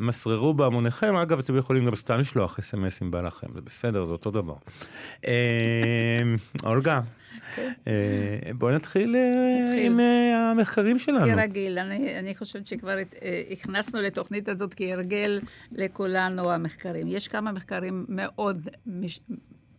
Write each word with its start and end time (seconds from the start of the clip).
מסררו 0.00 0.54
בהמוניכם. 0.54 1.16
אגב, 1.16 1.38
אתם 1.38 1.56
יכולים 1.56 1.86
גם 1.86 1.96
סתם 1.96 2.18
לשלוח 2.18 2.58
אס.אם.אס 2.58 3.02
אם 3.02 3.10
בא 3.10 3.20
לכם, 3.20 3.46
זה 3.54 3.60
בסדר, 3.60 4.04
זה 4.04 4.12
אותו 4.12 4.30
דבר. 4.30 4.54
אה, 5.26 6.22
אולגה. 6.64 7.00
אה, 7.86 7.92
בואי 8.58 8.74
נתחיל 8.74 9.16
אה, 9.16 9.86
עם 9.86 10.00
המחקרים 10.34 10.98
שלנו. 10.98 11.34
כרגיל, 11.34 11.78
אני, 11.78 12.18
אני 12.18 12.34
חושבת 12.34 12.66
שכבר 12.66 12.96
הכנסנו 13.50 14.02
לתוכנית 14.02 14.48
הזאת 14.48 14.74
כהרגל 14.74 15.38
לכולנו 15.72 16.52
המחקרים. 16.52 17.08
יש 17.08 17.28
כמה 17.28 17.52
מחקרים 17.52 18.06
מאוד, 18.08 18.68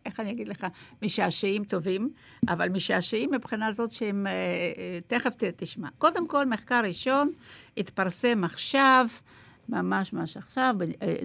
איך 0.05 0.19
אני 0.19 0.31
אגיד 0.31 0.47
לך, 0.47 0.67
משעשעים 1.01 1.63
טובים, 1.63 2.09
אבל 2.47 2.69
משעשעים 2.69 3.31
מבחינה 3.31 3.71
זאת 3.71 3.91
שהם, 3.91 4.27
תכף 5.07 5.33
תשמע. 5.55 5.87
קודם 5.97 6.27
כל, 6.27 6.45
מחקר 6.45 6.81
ראשון 6.83 7.31
התפרסם 7.77 8.43
עכשיו. 8.43 9.07
ממש 9.69 10.13
ממש 10.13 10.37
עכשיו, 10.37 10.75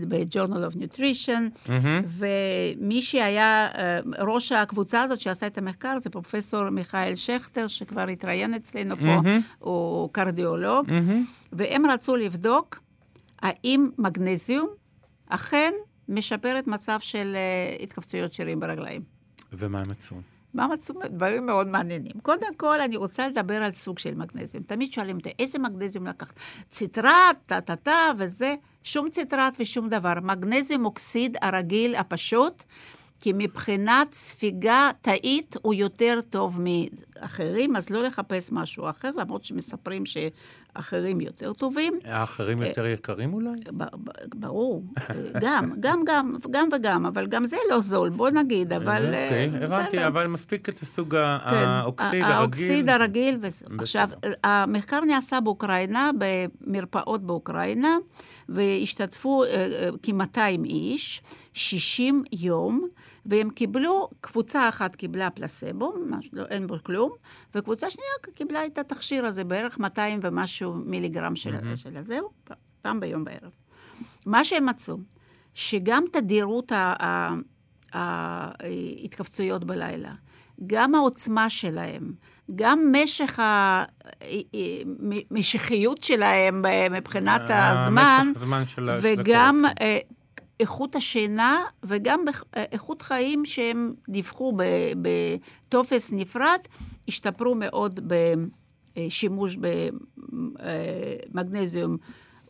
ב-Journal 0.08 0.72
of 0.72 0.76
Nutrition, 0.76 1.66
mm-hmm. 1.66 2.06
ומי 2.06 3.02
שהיה 3.02 3.68
אה, 3.74 4.00
ראש 4.18 4.52
הקבוצה 4.52 5.02
הזאת 5.02 5.20
שעשה 5.20 5.46
את 5.46 5.58
המחקר 5.58 5.98
זה 5.98 6.10
פרופסור 6.10 6.70
מיכאל 6.70 7.14
שכטר, 7.14 7.66
שכבר 7.66 8.08
התראיין 8.08 8.54
אצלנו 8.54 8.94
mm-hmm. 8.94 9.24
פה, 9.24 9.30
הוא 9.58 10.10
קרדיולוג, 10.12 10.88
mm-hmm. 10.88 11.52
והם 11.52 11.86
רצו 11.86 12.16
לבדוק 12.16 12.78
האם 13.42 13.88
מגנזיום 13.98 14.68
אכן 15.28 15.72
משפר 16.08 16.58
את 16.58 16.66
מצב 16.66 16.98
של 17.00 17.36
אה, 17.36 17.76
התכווצויות 17.82 18.32
שרירים 18.32 18.60
ברגליים. 18.60 19.02
ומה 19.52 19.78
הם 19.78 19.90
מצאו? 19.90 20.16
מה 20.54 20.66
מצאו? 20.66 20.94
דברים 21.10 21.46
מאוד 21.46 21.68
מעניינים. 21.68 22.12
קודם 22.22 22.54
כל, 22.56 22.80
אני 22.80 22.96
רוצה 22.96 23.28
לדבר 23.28 23.62
על 23.62 23.72
סוג 23.72 23.98
של 23.98 24.14
מגנזיום. 24.14 24.64
תמיד 24.64 24.92
שואלים 24.92 25.16
אותי, 25.16 25.30
איזה 25.38 25.58
מגנזיום 25.58 26.06
לקחת? 26.06 26.34
ציטרט, 26.70 27.36
טה-טה-טה 27.46 28.10
וזה, 28.18 28.54
שום 28.82 29.10
ציטרט 29.10 29.56
ושום 29.60 29.88
דבר. 29.88 30.14
מגנזיום 30.22 30.84
אוקסיד 30.84 31.36
הרגיל, 31.42 31.94
הפשוט, 31.94 32.62
כי 33.20 33.32
מבחינת 33.34 34.12
ספיגה 34.14 34.90
תאית 35.02 35.56
הוא 35.62 35.74
יותר 35.74 36.20
טוב 36.30 36.60
מאחרים, 36.60 37.76
אז 37.76 37.90
לא 37.90 38.02
לחפש 38.02 38.52
משהו 38.52 38.90
אחר, 38.90 39.10
למרות 39.16 39.44
שמספרים 39.44 40.02
שאחרים 40.06 41.20
יותר 41.20 41.52
טובים. 41.52 41.98
האחרים 42.04 42.62
יותר 42.62 42.86
יקרים 42.86 43.34
אולי? 43.34 43.50
ברור, 44.34 44.82
גם, 45.40 45.72
גם, 45.80 46.02
גם, 46.06 46.36
גם 46.50 46.68
וגם, 46.72 47.06
אבל 47.06 47.26
גם 47.26 47.44
זה 47.44 47.56
לא 47.70 47.80
זול, 47.80 48.08
בוא 48.08 48.30
נגיד, 48.30 48.72
אבל 48.72 49.06
אוקיי, 49.06 49.50
הבנתי, 49.62 50.06
אבל 50.06 50.26
מספיק 50.26 50.68
את 50.68 50.80
הסוג 50.80 51.10
כן, 51.10 51.54
האוקסיד 51.54 52.22
הרגיל. 52.22 52.32
האוקסיד 52.32 52.88
הרגיל, 52.88 53.38
עכשיו, 53.78 54.08
המחקר 54.44 55.00
נעשה 55.00 55.40
באוקראינה, 55.40 56.10
במרפאות 56.18 57.22
באוקראינה, 57.22 57.96
והשתתפו 58.48 59.42
כ-200 60.02 60.64
איש, 60.64 61.22
60 61.56 62.22
יום. 62.32 62.88
והם 63.26 63.50
קיבלו, 63.50 64.08
קבוצה 64.20 64.68
אחת 64.68 64.96
קיבלה 64.96 65.30
פלסבו, 65.30 65.94
לא, 66.32 66.44
אין 66.44 66.66
בו 66.66 66.76
כלום, 66.82 67.12
וקבוצה 67.54 67.90
שנייה 67.90 68.10
קיבלה 68.34 68.66
את 68.66 68.78
התכשיר 68.78 69.26
הזה, 69.26 69.44
בערך 69.44 69.78
200 69.78 70.18
ומשהו 70.22 70.74
מיליגרם 70.74 71.36
של, 71.36 71.54
mm-hmm. 71.54 71.76
של 71.76 72.04
זהו, 72.04 72.30
פעם 72.82 73.00
ביום 73.00 73.24
בערב. 73.24 73.50
מה 74.26 74.44
שהם 74.44 74.66
מצאו, 74.66 74.96
שגם 75.54 76.04
תדירות 76.12 76.72
ההתכווצויות 77.92 79.64
בלילה, 79.64 80.12
גם 80.66 80.94
העוצמה 80.94 81.50
שלהם, 81.50 82.12
גם 82.54 82.92
משך 82.92 83.40
המשיחיות 85.30 86.02
שלהם 86.02 86.62
מבחינת 86.90 87.42
הזמן, 87.48 88.26
הזמן 88.36 88.64
של 88.64 88.90
וגם 89.02 89.62
איכות 90.60 90.96
השינה 90.96 91.62
וגם 91.82 92.20
איכות 92.56 93.02
חיים 93.02 93.44
שהם 93.44 93.94
דיווחו 94.08 94.56
בטופס 95.02 96.12
נפרד, 96.12 96.58
השתפרו 97.08 97.54
מאוד 97.54 98.00
בשימוש 98.96 99.56
במגנזיום 101.32 101.96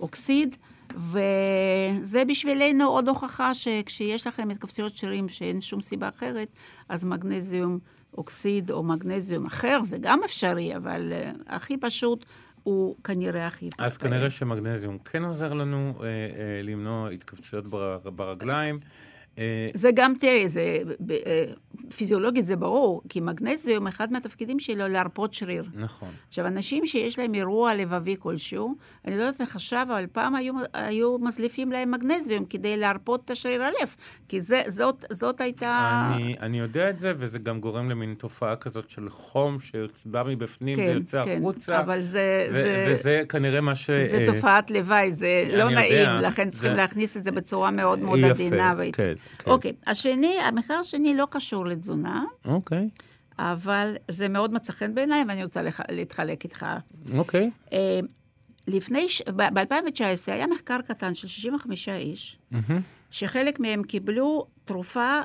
אוקסיד. 0.01 0.57
וזה 0.97 2.25
בשבילנו 2.25 2.85
עוד 2.85 3.09
הוכחה 3.09 3.55
שכשיש 3.55 4.27
לכם 4.27 4.51
התכווצויות 4.51 4.97
שרירים 4.97 5.29
שאין 5.29 5.61
שום 5.61 5.81
סיבה 5.81 6.09
אחרת, 6.09 6.49
אז 6.89 7.05
מגנזיום 7.05 7.79
אוקסיד 8.19 8.71
או 8.71 8.83
מגנזיום 8.83 9.47
אחר, 9.47 9.81
זה 9.83 9.97
גם 10.01 10.21
אפשרי, 10.25 10.77
אבל 10.77 11.13
uh, 11.13 11.43
הכי 11.47 11.77
פשוט 11.77 12.25
הוא 12.67 12.97
כנראה 13.05 13.47
הכי... 13.47 13.69
אז 13.79 13.99
כנראה 13.99 14.31
שמגנזיום 14.31 14.99
כן 14.99 15.25
עוזר 15.25 15.53
לנו 15.53 15.95
אה, 16.01 16.07
אה, 16.07 16.63
למנוע 16.63 17.11
התכווצויות 17.11 17.67
בר, 17.67 17.99
ברגליים. 18.05 18.81
אה, 19.39 19.69
זה 19.75 19.91
גם, 19.95 20.13
תראי, 20.21 20.49
זה, 20.49 20.79
אה, 21.11 21.45
פיזיולוגית 21.97 22.47
זה 22.47 22.57
ברור, 22.57 23.03
כי 23.09 23.21
מגנזיום, 23.21 23.87
אחד 23.87 24.13
מהתפקידים 24.13 24.59
שלו 24.59 24.89
להרפות 24.89 25.35
שריר. 25.35 25.65
נכון. 25.75 26.09
עכשיו, 26.29 26.47
אנשים 26.47 26.87
שיש 26.87 27.19
להם 27.19 27.35
אירוע 27.35 27.75
לבבי 27.75 28.17
כלשהו, 28.19 28.77
אני 29.05 29.17
לא 29.17 29.23
יודעת 29.23 29.41
איך 29.41 29.57
עכשיו, 29.57 29.87
אבל 29.91 30.07
פעם 30.13 30.35
היו, 30.35 30.55
היו 30.73 31.19
מזליפים 31.19 31.73
להם 31.73 31.91
מגנזיום 31.91 32.45
כדי 32.45 32.77
להרפות 32.77 33.25
את 33.25 33.31
השריר 33.31 33.63
הלב, 33.63 33.95
כי 34.29 34.41
זה, 34.41 34.63
זאת, 34.67 35.05
זאת 35.13 35.41
הייתה... 35.41 36.03
אני, 36.15 36.37
אני 36.41 36.59
יודע 36.59 36.91
את 36.91 36.99
זה, 36.99 37.13
וזה 37.17 37.39
גם 37.39 37.61
גורם 37.61 37.91
למין 37.91 38.15
תופעה 38.15 38.57
כזאת 38.57 38.91
של 38.91 39.09
חום 39.09 39.57
שבא 39.61 40.23
מבפנים 40.27 40.77
כן, 40.77 40.83
ויוצא 40.83 41.25
כן, 41.25 41.37
החוצה. 41.37 41.81
אבל 41.81 42.03
זה... 42.03 42.47
ו- 42.51 42.53
זה 42.53 42.87
וזה 42.91 43.23
כנראה 43.29 43.61
מה 43.61 43.75
ש... 43.75 43.91
זה 43.91 44.27
תופעת 44.27 44.71
לוואי, 44.71 45.13
זה 45.13 45.49
לא 45.53 45.71
נעים, 45.71 45.93
יודע, 45.93 46.21
לכן 46.21 46.51
צריכים 46.51 46.71
זה... 46.71 46.77
להכניס 46.77 47.17
את 47.17 47.25
זה 47.25 47.31
בצורה 47.31 47.71
מאוד 47.71 47.99
מאוד 47.99 48.19
עדינה. 48.25 48.75
יפה, 48.83 48.93
כן. 48.93 49.15
כן. 49.39 49.51
אוקיי, 49.51 49.73
השני, 49.87 50.39
המחקר 50.39 50.75
השני 50.75 51.17
לא 51.17 51.27
קשור 51.31 51.67
לתזונה. 51.67 52.25
אוקיי. 52.45 52.89
אבל 53.39 53.97
זה 54.11 54.29
מאוד 54.29 54.53
מצא 54.53 54.73
חן 54.73 54.95
בעיניי, 54.95 55.25
ואני 55.29 55.45
רוצה 55.45 55.63
לח... 55.63 55.81
להתחלק 55.91 56.45
איתך. 56.45 56.67
אוקיי. 57.19 57.51
אה, 57.73 58.01
לפני, 58.69 59.07
ב-2019 59.37 60.33
היה 60.33 60.47
מחקר 60.47 60.81
קטן 60.81 61.15
של 61.15 61.27
65 61.27 61.89
איש, 61.89 62.39
mm-hmm. 62.53 62.73
שחלק 63.11 63.61
מהם 63.61 63.83
קיבלו 63.83 64.47
תרופה 64.65 65.21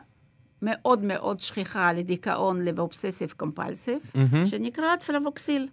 מאוד 0.62 1.04
מאוד 1.04 1.39
שכיחה 1.39 1.94
לדיכאון, 1.94 2.62
לאובססיב 2.62 3.33
קומפלסיב, 3.38 3.97
mm-hmm. 4.13 4.45
שנקראת 4.45 5.04
פלבוקסיל. 5.04 5.68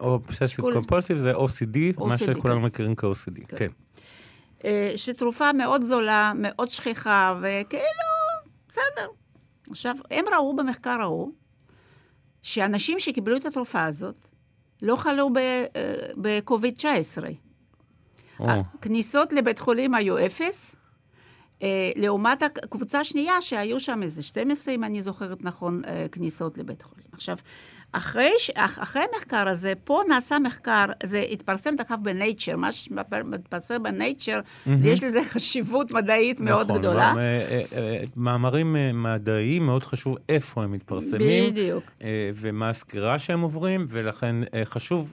אובססיב 0.00 0.70
קומפלסיב 0.72 1.16
זה 1.16 1.32
OCD, 1.34 1.96
OCD 1.96 2.06
מה 2.06 2.18
שכולנו 2.18 2.60
כן. 2.60 2.66
מכירים 2.66 2.94
כ-OCD, 2.94 3.46
כן. 3.48 3.56
כן. 3.56 3.68
אה, 4.64 4.92
שתרופה 4.96 5.52
מאוד 5.52 5.84
זולה, 5.84 6.32
מאוד 6.34 6.70
שכיחה, 6.70 7.34
וכאילו, 7.38 8.10
בסדר. 8.68 9.08
עכשיו, 9.70 9.96
הם 10.10 10.24
ראו 10.34 10.56
במחקר 10.56 11.00
ההוא, 11.00 11.32
שאנשים 12.42 13.00
שקיבלו 13.00 13.36
את 13.36 13.46
התרופה 13.46 13.84
הזאת, 13.84 14.16
לא 14.82 14.96
חלו 14.96 15.30
בקוביד-19. 16.16 17.22
או, 18.40 18.46
הכניסות 18.50 19.32
לבית 19.32 19.58
חולים 19.58 19.94
היו 19.94 20.26
אפס, 20.26 20.76
אה, 21.62 21.90
לעומת 21.96 22.42
הקבוצה 22.42 23.00
השנייה, 23.00 23.42
שהיו 23.42 23.80
שם 23.80 24.02
איזה 24.02 24.22
12, 24.22 24.74
אם 24.74 24.84
אני 24.84 25.02
זוכרת 25.02 25.44
נכון, 25.44 25.82
אה, 25.84 26.06
כניסות 26.12 26.58
לבית 26.58 26.82
חולים. 26.82 27.06
עכשיו, 27.12 27.36
אחרי, 27.92 28.30
אחרי 28.54 29.02
המחקר 29.12 29.48
הזה, 29.48 29.72
פה 29.84 30.00
נעשה 30.08 30.38
מחקר, 30.38 30.84
זה 31.02 31.20
התפרסם 31.30 31.76
דרך 31.76 31.90
אגב 31.90 32.04
בנייצ'ר, 32.04 32.56
מה 32.56 32.72
שמתפרסם 32.72 33.82
בנייצ'ר, 33.82 34.40
יש 34.84 35.02
לזה 35.02 35.24
חשיבות 35.24 35.94
מדעית 35.94 36.40
מאוד 36.40 36.70
נכון, 36.70 36.78
גדולה. 36.78 37.10
גם, 37.10 37.18
אה, 37.18 37.22
אה, 37.22 37.62
אה, 37.76 38.02
מאמרים 38.16 38.76
מדעיים, 39.02 39.66
מאוד 39.66 39.82
חשוב 39.82 40.16
איפה 40.28 40.64
הם 40.64 40.72
מתפרסמים. 40.72 41.50
בדיוק. 41.50 41.84
ומה 42.34 42.68
הסקירה 42.68 43.18
שהם 43.18 43.40
עוברים, 43.40 43.86
ולכן 43.88 44.36
חשוב 44.64 45.12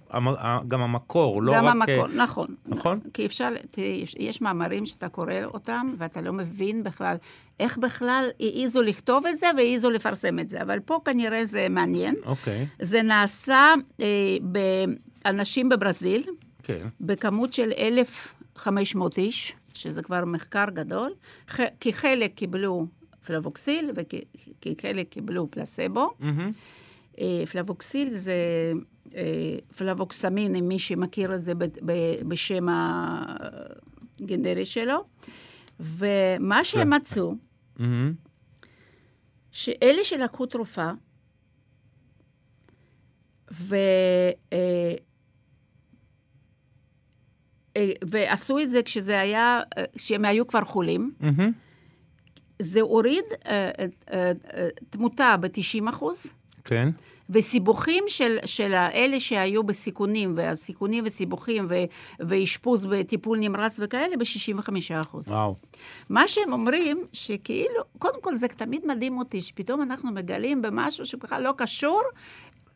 גם 0.68 0.81
המקור, 0.81 1.44
לא 1.44 1.51
רק... 1.51 1.57
גם 1.57 1.68
המקור, 1.68 2.07
נכון. 2.07 2.47
נכון? 2.65 3.00
כי 3.13 3.25
אפשר, 3.25 3.50
תראי, 3.71 4.06
יש 4.18 4.41
מאמרים 4.41 4.85
שאתה 4.85 5.09
קורא 5.09 5.33
אותם, 5.45 5.94
ואתה 5.97 6.21
לא 6.21 6.33
מבין 6.33 6.83
בכלל 6.83 7.15
איך 7.59 7.77
בכלל 7.77 8.30
העיזו 8.39 8.81
לכתוב 8.81 9.25
את 9.25 9.38
זה 9.38 9.48
והעיזו 9.57 9.89
לפרסם 9.89 10.39
את 10.39 10.50
זה. 10.50 10.62
אבל 10.62 10.80
פה 10.80 11.00
כנראה 11.06 11.45
זה 11.45 11.68
מעניין. 11.69 12.15
אוקיי, 12.25 12.65
זה 12.81 13.01
נעשה 13.01 13.74
אה, 14.01 14.38
באנשים 15.24 15.69
בברזיל, 15.69 16.24
כן. 16.63 16.88
בכמות 17.01 17.54
של 17.54 17.71
1,500 17.77 19.18
איש, 19.18 19.54
שזה 19.74 20.01
כבר 20.04 20.25
מחקר 20.25 20.65
גדול, 20.74 21.13
ח- 21.50 21.59
כי 21.80 21.94
חלק 21.94 22.33
קיבלו 22.36 22.86
פלבוקסיל 23.25 23.92
וכי 23.95 24.21
כי 24.62 24.75
חלק 24.81 25.09
קיבלו 25.09 25.48
פלסבו. 25.51 26.09
מהמם. 26.19 26.51
אה, 27.19 27.44
פלבוקסיל 27.51 28.13
זה 28.13 28.33
אה, 29.15 29.21
פלבוקסמין, 29.77 30.56
אם 30.56 30.68
מי 30.68 30.80
שמכיר 30.80 31.36
את 31.36 31.42
זה 31.42 31.56
ב- 31.56 31.63
ב- 31.86 32.21
בשם 32.27 32.68
הגנרי 34.19 34.65
שלו. 34.65 35.04
ומה 35.80 36.63
שהם 36.63 36.89
מצאו, 36.94 37.33
מהמם. 37.79 38.13
שאלה 39.51 40.03
שלקחו 40.03 40.45
תרופה, 40.45 40.91
ו... 43.51 43.75
אה, 44.53 44.95
אה, 47.77 47.91
ועשו 48.09 48.59
את 48.59 48.69
זה 48.69 48.83
כשזה 48.83 49.19
היה, 49.19 49.62
אה, 49.77 49.83
כשהם 49.97 50.25
היו 50.25 50.47
כבר 50.47 50.63
חולים, 50.63 51.13
מהמם. 51.19 51.51
זה 52.62 52.81
הוריד 52.81 53.24
תמותה 54.89 55.35
ב-90 55.41 55.89
אחוז, 55.89 56.33
כן. 56.65 56.89
וסיבוכים 57.29 58.03
של, 58.07 58.38
של 58.45 58.74
האלה 58.74 59.19
שהיו 59.19 59.63
בסיכונים, 59.63 60.33
והסיכונים 60.35 61.03
וסיבוכים 61.07 61.68
ואשפוז 62.19 62.85
בטיפול 62.85 63.39
נמרץ 63.39 63.79
וכאלה, 63.83 64.18
ב-65 64.18 64.69
אחוז. 65.01 65.27
וואו. 65.27 65.56
מה 66.09 66.27
שהם 66.27 66.53
אומרים, 66.53 67.03
שכאילו, 67.13 67.83
קודם 68.00 68.21
כל 68.21 68.35
זה 68.35 68.47
תמיד 68.47 68.85
מדהים 68.85 69.18
אותי, 69.18 69.41
שפתאום 69.41 69.81
אנחנו 69.81 70.12
מגלים 70.12 70.62
במשהו 70.62 71.06
שבכלל 71.06 71.44
לא 71.44 71.53
קשור, 71.57 72.01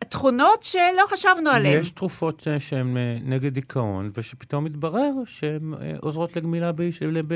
תכונות 0.10 0.64
שלא 0.64 1.04
חשבנו 1.10 1.50
עליהן. 1.50 1.82
יש 1.82 1.92
תרופות 1.92 2.48
שהן 2.60 2.98
אה, 2.98 3.18
נגד 3.24 3.54
דיכאון, 3.54 4.10
ושפתאום 4.18 4.64
מתברר 4.64 5.12
שהן 5.26 5.74
אה, 5.82 5.94
עוזרות 6.02 6.36
לגמילה 6.36 6.72
לב- 7.02 7.32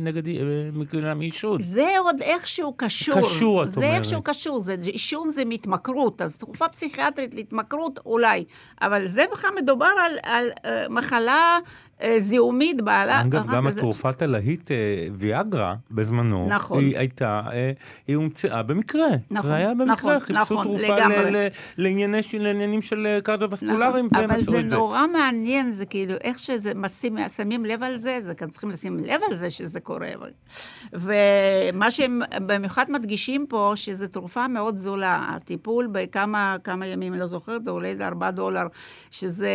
נגד 0.00 0.28
אה, 0.28 0.34
גמילה 0.92 1.14
מעישון. 1.14 1.60
זה 1.60 1.88
עוד 1.98 2.20
איכשהו 2.20 2.74
קשור. 2.76 3.14
קשור, 3.18 3.62
את 3.62 3.70
זה 3.70 3.80
אומרת. 3.80 3.94
איכשהו 3.94 4.22
קשור. 4.22 4.60
זה, 4.60 4.76
עישון 4.80 5.30
זה 5.30 5.42
מתמכרות, 5.44 6.22
אז 6.22 6.36
תרופה 6.36 6.68
פסיכיאטרית 6.68 7.34
להתמכרות 7.34 7.98
אולי, 8.06 8.44
אבל 8.82 9.06
זה 9.06 9.24
בכלל 9.32 9.50
מדובר 9.62 9.90
על, 10.04 10.18
על 10.22 10.48
uh, 10.56 10.88
מחלה 10.88 11.58
זיהומית 12.18 12.82
בעלה. 12.82 13.20
אגב, 13.20 13.46
גם 13.52 13.66
התרופת 13.66 14.22
הלהיט 14.22 14.70
אה, 14.70 14.76
ויאגרה 15.14 15.74
בזמנו, 15.90 16.48
נכון. 16.50 16.78
היא 16.78 16.98
הייתה, 16.98 17.42
אה, 17.52 17.70
היא 18.06 18.16
הומצאה 18.16 18.62
במקרה. 18.62 19.06
נכון, 19.30 19.50
זה 19.50 19.54
היה 19.56 19.74
במקרה, 19.74 19.94
נכון, 19.94 20.18
חיפשו 20.18 20.54
נכון, 20.54 20.62
תרופה 20.62 20.96
לגמרי. 20.96 21.30
ל- 21.30 21.36
ל- 21.36 21.48
לענייני 21.78 22.18
לעניינים 22.38 22.82
של 22.82 23.06
אה, 23.06 23.20
קרדיו-וסקולריים, 23.20 24.06
נכון, 24.06 24.18
והם 24.20 24.30
אבל 24.30 24.40
מצאו 24.40 24.52
זה 24.52 24.60
את 24.60 24.70
זה. 24.70 24.76
נורא 24.76 25.06
מעניין, 25.06 25.70
זה 25.70 25.86
כאילו, 25.86 26.14
איך 26.20 26.38
שזה, 26.38 26.72
שמים 27.36 27.64
לב 27.64 27.82
על 27.82 27.96
זה, 27.96 28.18
זה 28.20 28.34
כאן 28.34 28.48
צריכים 28.48 28.70
לשים 28.70 28.96
לב 28.98 29.20
על 29.28 29.34
זה 29.34 29.50
שזה 29.50 29.80
קורה. 29.80 30.08
ומה 30.92 31.90
שהם 31.90 32.20
במיוחד 32.46 32.84
מדגישים 32.88 33.46
פה, 33.48 33.72
שזו 33.74 34.06
תרופה 34.06 34.48
מאוד 34.48 34.76
זולה. 34.76 35.26
הטיפול 35.36 35.88
בכמה 35.92 36.56
כמה 36.64 36.86
ימים, 36.86 37.12
אני 37.12 37.20
לא 37.20 37.26
זוכרת, 37.26 37.64
זה 37.64 37.70
עולה 37.70 37.88
איזה 37.88 38.06
4 38.06 38.30
דולר, 38.30 38.66
שזה... 39.10 39.50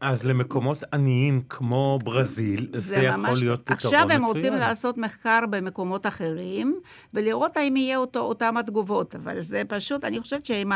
אז 0.00 0.24
למקומות 0.26 0.78
עניים 0.92 1.40
כמו 1.48 1.89
ברזיל, 1.98 2.66
זה, 2.74 3.02
יכול 3.02 3.20
ממש- 3.30 3.42
להיות 3.42 3.60
פתרון 3.60 3.76
עכשיו 3.76 4.00
הם 4.00 4.06
מצוין. 4.08 4.22
רוצים 4.24 4.52
לעשות 4.54 4.98
מחקר 4.98 5.40
במקומות 5.50 6.06
אחרים, 6.06 6.80
ולראות 7.14 7.56
האם 7.56 7.76
יהיה 7.76 7.96
אותו, 7.98 8.20
אותם 8.20 8.56
התגובות, 8.56 9.14
אבל 9.14 9.40
זה 9.40 9.62
פשוט, 9.68 10.04
אני 10.04 10.20
חושבת 10.20 10.46
שעם 10.46 10.72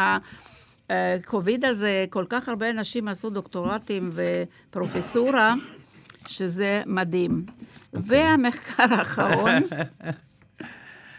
הקוביד 0.91 1.65
הזה, 1.65 2.05
כל 2.11 2.25
כך 2.29 2.49
הרבה 2.49 2.71
אנשים 2.71 3.09
עשו 3.09 3.31
דוקטורטים 3.31 4.11
ופרופסורה, 4.13 5.55
שזה 6.27 6.83
מדהים. 6.87 7.45
אוקיי. 7.95 8.09
והמחקר 8.09 8.95
האחרון, 8.95 9.53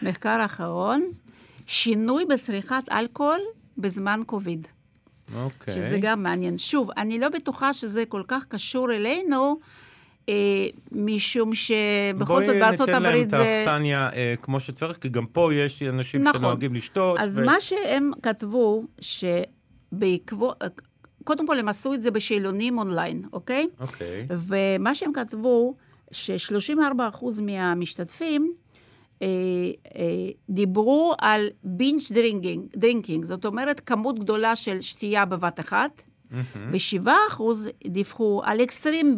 מחקר 0.02 0.46
אחרון, 0.46 1.04
שינוי 1.68 2.26
בצריכת 2.26 2.84
אלכוהול 2.92 3.40
בזמן 3.78 4.22
קוביד. 4.26 4.68
אוקיי. 5.36 5.74
שזה 5.74 5.98
גם 6.02 6.24
מעניין. 6.24 6.58
שוב, 6.58 6.90
אני 6.98 7.20
לא 7.20 7.30
בטוחה 7.30 7.74
שזה 7.74 8.06
כל 8.06 8.24
כך 8.28 8.46
קשור 8.46 8.94
אלינו, 8.94 9.60
אה, 10.30 10.34
משום 10.92 11.56
שבכל 11.56 12.44
זאת 12.44 12.56
בארצות 12.60 12.90
בואי 12.90 13.00
ניתן 13.00 13.06
הברית 13.06 13.32
להם 13.34 13.42
את 13.42 13.48
זה... 13.48 13.58
האכסניה 13.58 14.10
אה, 14.14 14.34
כמו 14.42 14.60
שצריך, 14.60 14.98
כי 14.98 15.10
גם 15.10 15.26
פה 15.26 15.54
יש 15.54 15.84
אנשים 15.84 16.22
נכון. 16.22 16.40
שנוהגים 16.40 16.74
לשתות. 16.74 17.20
אז 17.20 17.38
ו- 17.38 17.46
מה 17.46 17.62
שהם 17.62 18.12
כתבו, 18.24 18.84
שבעקבות... 19.00 20.64
קודם 21.24 21.48
כל, 21.48 21.60
הם 21.60 21.70
עשו 21.70 21.94
את 21.94 22.02
זה 22.02 22.12
בשאלונים 22.12 22.78
אונליין, 22.78 23.24
אוקיי? 23.34 23.68
אוקיי. 23.80 24.28
ומה 24.30 24.96
שהם 24.96 25.14
כתבו, 25.14 25.76
ש-34% 26.12 27.26
מהמשתתפים 27.42 28.54
אה, 29.22 29.28
אה, 29.96 30.06
דיברו 30.50 31.14
על 31.22 31.48
binge 31.64 32.02
drinking, 32.12 32.66
drinking, 32.76 33.26
זאת 33.26 33.46
אומרת, 33.46 33.80
כמות 33.80 34.20
גדולה 34.20 34.56
של 34.56 34.82
שתייה 34.82 35.26
בבת 35.26 35.60
אחת, 35.60 36.04
ו-7% 36.72 37.42
דיווחו 37.88 38.42
על 38.44 38.62
extreme 38.62 39.16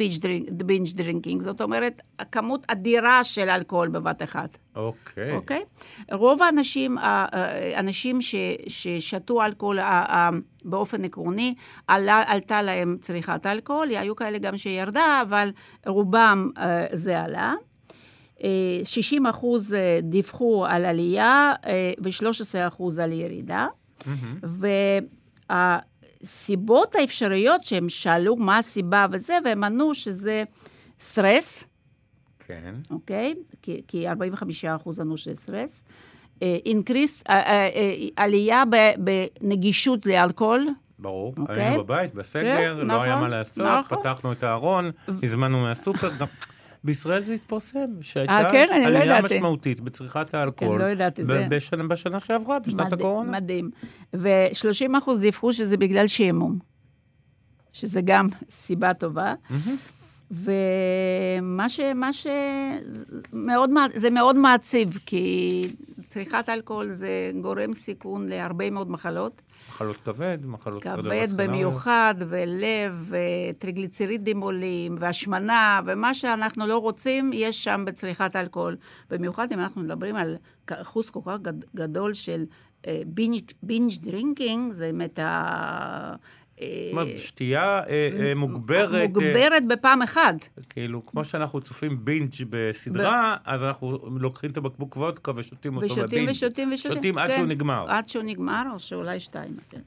binge 0.66 0.88
drinking, 0.96 1.42
זאת 1.42 1.62
אומרת, 1.62 2.02
כמות 2.32 2.66
אדירה 2.68 3.24
של 3.24 3.50
אלכוהול 3.50 3.88
בבת 3.90 4.24
אחת. 4.24 4.58
אוקיי. 4.76 5.36
אוקיי? 5.36 5.64
רוב 6.12 6.44
האנשים, 6.44 6.98
ה- 6.98 7.02
ה- 7.04 7.80
אנשים 7.80 8.22
ש- 8.22 8.36
ששתו 8.68 9.46
אלכוהול 9.46 9.80
ה- 9.80 9.86
ה- 9.86 10.30
באופן 10.66 11.04
עקרוני, 11.06 11.54
עלה, 11.88 12.24
עלתה 12.28 12.62
להם 12.62 12.98
צריכת 13.00 13.46
אלכוהול, 13.46 13.88
היו 13.90 14.16
כאלה 14.16 14.38
גם 14.38 14.58
שירדה, 14.58 15.22
אבל 15.28 15.50
רובם 15.86 16.50
אה, 16.58 16.86
זה 16.94 17.22
עלה. 17.22 17.54
אה, 18.44 18.80
60 18.84 19.26
אחוז 19.26 19.74
אה, 19.74 20.00
דיווחו 20.04 20.66
על 20.66 20.86
עלייה 20.86 21.54
אה, 21.66 21.92
ו-13 22.04 22.68
אחוז 22.68 23.00
על 23.00 23.12
ירידה. 23.12 23.68
והסיבות 25.50 26.96
האפשריות 26.96 27.64
שהם 27.64 27.90
שאלו 27.90 28.36
מה 28.36 28.58
הסיבה 28.58 29.06
וזה, 29.12 29.38
והם 29.46 29.64
ענו 29.64 29.96
שזה 29.96 30.44
סטרס, 31.00 31.64
כן. 32.40 32.76
אוקיי? 32.92 33.34
כי, 33.62 33.82
כי 33.88 34.08
45 34.08 34.66
אחוז 34.66 35.00
ענו 35.00 35.18
של 35.18 35.36
סטרס. 35.36 35.84
increased, 36.42 37.30
עלייה 38.16 38.64
בנגישות 38.98 40.06
לאלכוהול. 40.06 40.68
ברור, 41.00 41.34
אוקיי. 41.38 41.64
היינו 41.64 41.84
בבית, 41.84 42.14
בסגר, 42.14 42.58
כן, 42.58 42.88
לא 42.88 43.02
היה 43.02 43.12
נכון, 43.12 43.24
מה 43.24 43.28
לעשות, 43.38 43.66
נכון. 43.66 43.98
פתחנו 44.00 44.32
את 44.32 44.44
הארון, 44.44 44.92
הזמנו 45.24 45.60
מהסופר. 45.60 46.10
בישראל 46.88 47.22
זה 47.22 47.34
התפרסם, 47.34 47.86
שהייתה 48.02 48.34
אה, 48.34 48.52
כן? 48.52 48.68
לא 48.70 48.76
עלייה 48.86 49.06
ידעתי. 49.06 49.36
משמעותית 49.36 49.82
בצריכת 49.82 50.34
האלכוהול. 50.34 50.80
כן, 50.80 50.86
לא 50.86 50.92
ידעתי, 50.92 51.26
זה- 51.26 51.48
בשנה, 51.50 51.84
בשנה 51.84 52.20
שעברה, 52.20 52.60
בשנת 52.60 52.74
מדהים, 52.80 52.94
הקורונה. 53.00 53.32
מדהים. 53.32 53.70
ו-30 54.14 54.98
אחוז 54.98 55.20
דיווחו 55.20 55.54
שזה 55.54 55.78
בגלל 55.78 56.08
שעמום, 56.08 56.60
שזה 57.74 58.02
גם 58.04 58.28
סיבה 58.50 58.94
טובה. 58.94 59.34
ומה 60.32 61.70
ש... 61.70 61.80
מה 61.96 62.14
ש... 62.14 62.28
מאוד, 63.34 63.70
זה 63.96 64.10
מאוד 64.10 64.36
מעציב, 64.36 64.98
כי 65.06 65.68
צריכת 66.18 66.50
אלכוהול 66.50 66.88
זה 66.90 67.10
גורם 67.42 67.74
סיכון 67.74 68.30
להרבה 68.30 68.70
מאוד 68.70 68.92
מחלות. 68.92 69.42
מחלות 69.70 69.98
כבד, 69.98 70.38
מחלות 70.46 70.84
כבד 70.84 70.92
קרדיו-וסקולריות. 70.96 71.50
במיוחד, 71.50 72.16
ולב, 72.28 73.12
וטריגליצרידים 73.54 74.42
עולים, 74.42 74.96
והשמנה, 75.00 75.82
ומה 75.86 76.14
שאנחנו 76.14 76.68
לא 76.68 76.78
רוצים, 76.78 77.32
יש 77.34 77.64
שם 77.64 77.84
בצריכת 77.88 78.36
אלכוהול. 78.36 78.78
במיוחד 79.10 79.52
אם 79.52 79.60
אנחנו 79.60 79.82
מדברים 79.82 80.16
על 80.16 80.36
אחוז 80.72 81.10
כל 81.10 81.20
כך 81.26 81.38
גד- 81.42 81.66
גדול 81.76 82.14
של 82.14 82.44
binge 83.64 83.94
drinking, 84.02 84.72
זה 84.74 84.86
באמת 84.92 85.20
אומרת, 86.92 87.18
שתייה 87.18 87.80
אה, 87.88 88.10
אה, 88.20 88.36
מוגברת. 88.36 88.94
אה, 88.94 89.08
מוגברת 89.08 89.68
בפעם 89.68 90.02
אחת. 90.02 90.50
כאילו, 90.70 91.06
כמו 91.06 91.26
שאנחנו 91.26 91.62
צופים 91.62 92.06
בינג' 92.06 92.34
בסדרה, 92.50 93.38
אז 93.46 93.64
אנחנו 93.64 93.98
לוקחים 94.20 94.52
את 94.52 94.58
הבקבוק 94.58 94.98
וודקה 94.98 95.32
ושותים 95.36 95.76
אותו 95.76 95.86
בבינג'. 95.88 96.00
ושותים 96.02 96.30
ושותים 96.30 96.72
ושותים. 96.74 96.96
שותים 96.96 97.18
עד 97.18 97.28
כן. 97.28 97.36
שהוא 97.36 97.48
נגמר. 97.48 97.86
עד 97.90 98.10
שהוא 98.10 98.24
נגמר, 98.24 98.64
או 98.74 98.80
שאולי 98.80 99.20
שתיים. 99.20 99.52
כן. 99.70 99.82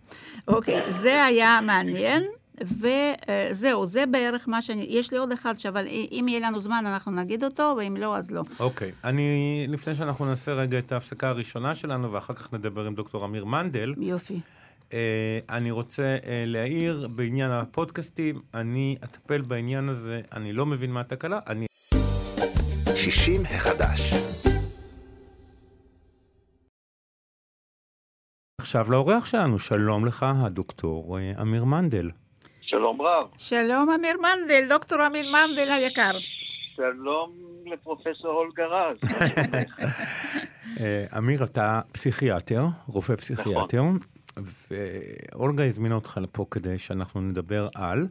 אוקיי, 0.49 0.93
זה 0.93 1.25
היה 1.25 1.61
מעניין. 1.63 2.23
וזהו, 2.65 3.87
זה 3.87 4.07
בערך 4.07 4.49
מה 4.49 4.63
שאני... 4.63 4.87
יש 4.89 5.13
לי 5.13 5.19
עוד 5.19 5.33
אחד, 5.33 5.55
אבל 5.69 5.87
אם 5.87 6.27
יהיה 6.29 6.41
לנו 6.41 6.61
זמן, 6.61 6.85
אנחנו 6.87 7.13
נגיד 7.13 7.45
אותו, 7.45 7.75
ואם 7.79 7.97
לא, 7.97 8.17
אז 8.17 8.31
לא. 8.31 8.43
אוקיי. 8.61 8.93
אני, 9.05 9.67
לפני 9.69 9.95
שאנחנו 9.95 10.27
נעשה 10.27 10.53
רגע 10.53 10.79
את 10.79 10.93
ההפסקה 10.93 11.29
הראשונה 11.29 11.75
שלנו, 11.75 12.13
ואחר 12.13 12.35
כך 12.35 12.55
נדבר 12.55 12.87
עם 12.87 12.95
דוקטור 12.95 13.25
אמיר 13.25 13.45
מנדל. 13.45 13.95
יופי. 13.99 14.41
אה, 14.95 15.39
אני 15.51 15.71
רוצה 15.71 16.17
אה, 16.27 16.45
להעיר 16.47 17.09
בעניין 17.09 17.51
הפודקאסטים, 17.51 18.41
אני 18.55 18.97
אטפל 19.05 19.41
בעניין 19.41 19.89
הזה, 19.89 20.21
אני 20.33 20.53
לא 20.53 20.67
מבין 20.67 20.93
מה 20.93 21.01
התקלה, 21.01 21.39
אני... 21.47 21.67
60 22.97 23.43
החדש. 23.45 24.13
עכשיו 28.61 28.91
לאורח 28.91 29.27
שלנו, 29.27 29.59
שלום 29.59 30.07
לך, 30.07 30.27
הדוקטור 30.45 31.19
אה, 31.19 31.33
אמיר 31.43 31.65
מנדל. 31.65 32.11
שלום 32.61 33.03
רב. 33.03 33.29
שלום 33.39 33.91
אמיר 33.91 34.17
מנדל, 34.17 34.69
דוקטור 34.69 35.07
אמיר 35.07 35.27
מנדל 35.33 35.73
היקר. 35.73 36.13
שלום 36.77 37.33
לפרופסור 37.67 38.31
אולגה 38.31 38.65
רז. 38.67 38.99
אמיר, 41.19 41.45
אתה 41.45 41.81
פסיכיאטר, 41.93 42.65
רופא 42.87 43.17
פסיכיאטר, 43.17 43.83
ואולגה 44.37 45.65
הזמינה 45.65 45.95
אותך 45.95 46.19
לפה 46.23 46.45
כדי 46.51 46.79
שאנחנו 46.79 47.21
נדבר 47.21 47.69
על... 47.75 48.07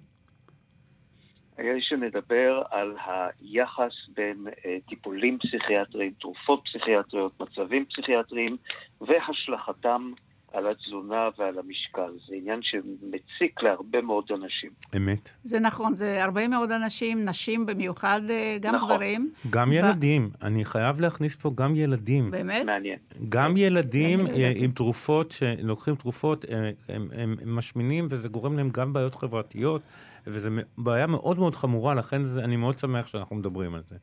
כדי 1.58 1.82
שנדבר 1.82 2.62
על 2.72 2.96
היחס 3.42 3.92
בין 4.16 4.48
אה, 4.66 4.78
טיפולים 4.90 5.38
פסיכיאטריים, 5.40 6.14
תרופות 6.20 6.62
פסיכיאטריות, 6.66 7.40
מצבים 7.40 7.86
פסיכיאטריים 7.86 8.58
והשלכתם 9.02 10.12
על 10.54 10.68
התזונה 10.68 11.30
ועל 11.38 11.60
המשקל. 11.60 12.12
זה 12.28 12.36
עניין 12.36 12.60
שמציק 12.62 13.64
להרבה 13.64 14.02
מאוד 14.02 14.24
אנשים. 14.32 14.70
אמת. 14.98 15.30
זה 15.44 15.60
נכון, 15.60 15.96
זה 15.96 16.24
הרבה 16.24 16.48
מאוד 16.48 16.72
אנשים, 16.72 17.26
נשים 17.26 17.66
במיוחד, 17.66 18.22
אה, 18.30 18.58
גם 18.62 18.76
נכון. 18.76 18.90
גברים. 18.90 19.32
גם 19.50 19.72
ילדים, 19.72 20.30
אני 20.42 20.66
חייב 20.66 21.00
להכניס 21.02 21.36
פה 21.36 21.52
גם 21.56 21.76
ילדים. 21.76 22.32
באמת? 22.32 22.66
מעניין. 22.66 23.00
גם 23.30 23.58
ילדים 23.58 24.20
אני 24.20 24.42
לא 24.42 24.46
אה. 24.46 24.52
עם 24.56 24.72
תרופות, 24.72 25.32
שלוקחים 25.32 25.96
תרופות, 25.96 26.46
אה, 26.46 26.70
הם, 26.90 27.08
הם, 27.14 27.36
הם 27.42 27.56
משמינים 27.56 28.08
וזה 28.10 28.30
גורם 28.30 28.58
להם 28.58 28.70
גם 28.70 28.94
בעיות 28.94 29.16
חברתיות, 29.16 29.82
וזו 30.28 30.50
בעיה 30.78 31.08
מאוד 31.08 31.40
מאוד 31.40 31.56
חמורה, 31.56 31.94
לכן 31.94 32.24
זה, 32.24 32.44
אני 32.44 32.56
מאוד 32.56 32.78
שמח 32.78 33.08
שאנחנו 33.08 33.36
מדברים 33.36 33.76
על 33.76 33.84
זה. 33.84 33.96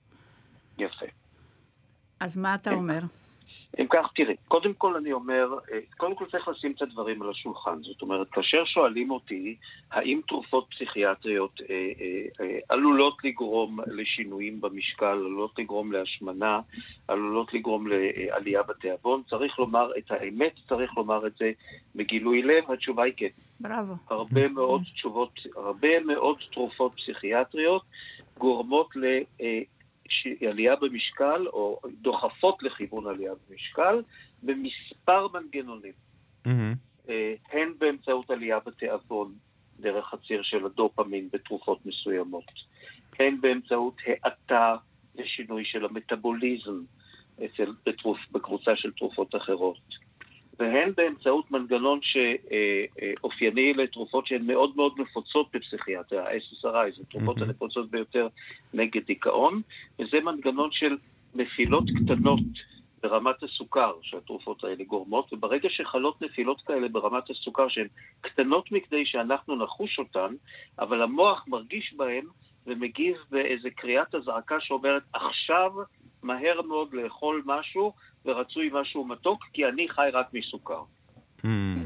יפה. 0.79 1.07
אז 2.21 2.37
מה 2.37 2.55
אתה 2.55 2.71
אומר? 2.71 3.01
אם 3.81 3.87
כך, 3.91 4.07
תראי, 4.15 4.35
קודם 4.49 4.75
כל 4.75 4.97
אני 4.97 5.13
אומר, 5.13 5.59
אה, 5.73 5.79
קודם 5.97 6.15
כל 6.15 6.25
צריך 6.31 6.49
לשים 6.49 6.73
את 6.73 6.83
הדברים 6.83 7.23
על 7.23 7.31
השולחן. 7.31 7.83
זאת 7.83 8.03
אומרת, 8.03 8.29
כאשר 8.31 8.65
שואלים 8.65 9.11
אותי 9.11 9.57
האם 9.91 10.21
תרופות 10.29 10.67
פסיכיאטריות 10.71 11.61
אה, 11.61 11.75
אה, 11.75 12.45
אה, 12.47 12.59
עלולות 12.69 13.25
לגרום 13.25 13.79
לשינויים 13.87 14.61
במשקל, 14.61 15.07
עלולות 15.07 15.59
לגרום 15.59 15.93
להשמנה, 15.93 16.61
עלולות 17.09 17.55
לגרום 17.55 17.87
לעלייה 17.87 18.63
בתיאבון, 18.63 19.23
צריך 19.31 19.59
לומר 19.59 19.91
את 19.99 20.11
האמת, 20.11 20.53
צריך 20.69 20.97
לומר 20.97 21.27
את 21.27 21.33
זה 21.39 21.51
בגילוי 21.95 22.43
לב, 22.43 22.71
התשובה 22.71 23.05
היא 23.05 23.13
כן. 23.17 23.27
בראבו. 23.61 23.95
הרבה 24.11 24.49
מאוד 24.49 24.83
תשובות, 24.95 25.41
הרבה 25.57 26.01
מאוד 26.01 26.37
תרופות 26.53 26.93
פסיכיאטריות 26.97 27.83
גורמות 28.39 28.89
לעלייה 30.41 30.77
במשקל, 30.77 31.47
או 31.47 31.81
דוחפות 32.01 32.63
לכיוון 32.63 33.07
עלייה 33.07 33.33
במשקל, 33.49 34.01
במספר 34.43 35.27
מנגנונים. 35.29 35.93
אה, 37.09 37.35
הן 37.53 37.73
באמצעות 37.79 38.31
עלייה 38.31 38.59
בתיאבון, 38.67 39.33
דרך 39.81 40.15
הציר 40.15 40.43
של 40.43 40.67
הדופמין 40.67 41.29
בתרופות 41.33 41.87
מסוימות, 41.87 42.45
הן 43.19 43.41
באמצעות 43.41 43.95
האטה 44.07 44.77
ושינוי 45.17 45.65
של 45.65 45.85
המטאבוליזם 45.85 46.81
אצל, 47.45 47.73
בתרופ, 47.87 48.19
בקבוצה 48.33 48.77
של 48.77 48.93
תרופות 48.93 49.35
אחרות, 49.35 50.06
והן 50.59 50.93
באמצעות 50.97 51.51
מנגנון 51.51 52.01
שאופייני 52.03 53.73
לתרופות 53.73 54.27
שהן 54.27 54.47
מאוד 54.47 54.77
מאוד 54.77 55.01
נפוצות 55.01 55.47
בפסיכיאטריה, 55.55 56.23
ה-SSRI, 56.23 56.97
זה 56.97 57.05
תרופות 57.11 57.37
מהמם. 57.37 57.49
הנפוצות 57.49 57.91
ביותר 57.91 58.29
נגד 58.75 59.07
דיכאון, 59.07 59.61
וזה 59.99 60.21
מנגנון 60.21 60.69
של 60.73 60.97
נפילות 61.35 61.85
קטנות 62.05 62.41
ברמת 63.03 63.43
הסוכר 63.43 63.93
שהתרופות 64.03 64.65
האלה 64.65 64.85
גורמות, 64.85 65.33
וברגע 65.33 65.69
שחלות 65.71 66.23
נפילות 66.23 66.61
כאלה 66.61 66.89
ברמת 66.89 67.31
הסוכר 67.31 67.69
שהן 67.69 67.87
קטנות 68.21 68.73
מכדי 68.73 69.07
שאנחנו 69.07 69.57
נחוש 69.57 69.99
אותן, 69.99 70.35
אבל 70.79 71.03
המוח 71.03 71.45
מרגיש 71.49 71.95
בהן 71.97 72.25
ומגיב 72.67 73.17
באיזה 73.31 73.71
קריאת 73.71 74.15
אזעקה 74.15 74.61
שאומרת 74.61 75.03
עכשיו 75.13 75.73
מהר 76.23 76.63
מאוד 76.63 76.95
לאכול 76.95 77.43
משהו 77.47 77.93
ורצוי 78.25 78.71
משהו 78.73 79.05
מתוק, 79.05 79.45
כי 79.53 79.67
אני 79.67 79.89
חי 79.89 80.09
רק 80.13 80.27
מסוכר. 80.35 80.83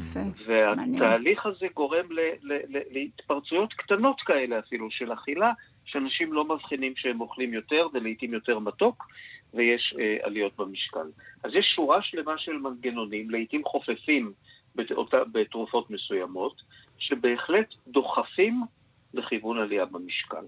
יפה. 0.00 0.20
והתהליך 0.46 1.46
הזה 1.46 1.66
גורם 1.74 2.12
ל- 2.12 2.20
ל- 2.42 2.76
ל- 2.76 2.82
להתפרצויות 2.90 3.72
קטנות 3.72 4.20
כאלה 4.20 4.58
אפילו 4.58 4.90
של 4.90 5.12
אכילה, 5.12 5.52
שאנשים 5.84 6.32
לא 6.32 6.44
מבחינים 6.44 6.92
שהם 6.96 7.20
אוכלים 7.20 7.54
יותר 7.54 7.86
ולעיתים 7.92 8.34
יותר 8.34 8.58
מתוק, 8.58 9.06
ויש 9.54 9.92
אה, 10.00 10.16
עליות 10.22 10.56
במשקל. 10.56 11.06
אז 11.44 11.50
יש 11.54 11.72
שורה 11.76 12.02
שלמה 12.02 12.38
של 12.38 12.52
מנגנונים, 12.52 13.30
לעיתים 13.30 13.64
חופפים 13.64 14.32
בתאותה, 14.74 15.18
בתרופות 15.32 15.90
מסוימות, 15.90 16.62
שבהחלט 16.98 17.74
דוחפים 17.86 18.62
לכיוון 19.14 19.58
עלייה 19.58 19.84
במשקל. 19.84 20.44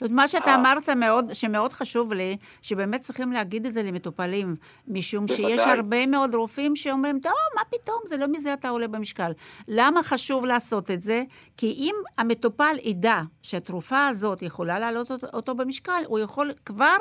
זאת 0.00 0.02
אומרת, 0.02 0.12
מה 0.12 0.28
שאתה 0.28 0.50
אה. 0.50 0.54
אמרת 0.54 0.88
מאוד, 0.88 1.34
שמאוד 1.34 1.72
חשוב 1.72 2.12
לי, 2.12 2.36
שבאמת 2.62 3.00
צריכים 3.00 3.32
להגיד 3.32 3.66
את 3.66 3.72
זה 3.72 3.82
למטופלים, 3.82 4.56
משום 4.88 5.28
שיש. 5.28 5.60
הרבה 5.60 6.06
מאוד 6.06 6.34
רופאים 6.34 6.76
שאומרים, 6.76 7.20
טוב, 7.20 7.32
מה 7.56 7.62
פתאום, 7.64 7.98
זה 8.06 8.16
לא 8.16 8.26
מזה 8.28 8.52
אתה 8.52 8.68
עולה 8.68 8.88
במשקל. 8.88 9.32
למה 9.68 10.02
חשוב 10.02 10.44
לעשות 10.44 10.90
את 10.90 11.02
זה? 11.02 11.22
כי 11.56 11.66
אם 11.66 11.94
המטופל 12.18 12.76
ידע 12.84 13.20
שהתרופה 13.42 14.06
הזאת 14.06 14.42
יכולה 14.42 14.78
להעלות 14.78 15.10
אותו, 15.10 15.54
במשקל, 15.54 16.02
הוא 16.06 16.18
יכול 16.18 16.50
כבר 16.64 16.96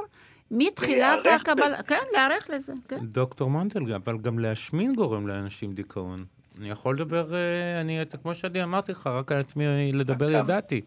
מתחילת 0.52 1.20
הקבלה, 1.26 1.84
כן, 1.84 2.00
להיערך 2.14 2.50
לזה, 2.50 2.74
כן. 2.88 3.06
דוקטור 3.06 3.50
מנדל, 3.50 3.94
אבל 3.96 4.18
גם 4.18 4.40
להשמין 4.40 4.96
גורם 4.96 5.28
לאנשים 5.28 5.72
דיכאון. 5.72 6.35
אני 6.60 6.70
יכול 6.70 6.96
לדבר, 6.96 7.34
אה, 7.36 7.82
אני, 7.82 8.02
אתה- 8.02 8.18
כמו 8.18 8.34
שאני 8.36 8.64
אמרתי 8.64 8.92
לך, 8.92 9.08
רק 9.08 9.32
על 9.32 9.40
עצמי 9.40 9.64
לדבר 9.94 10.30
אתה- 10.30 10.38
ידעתי. 10.38 10.82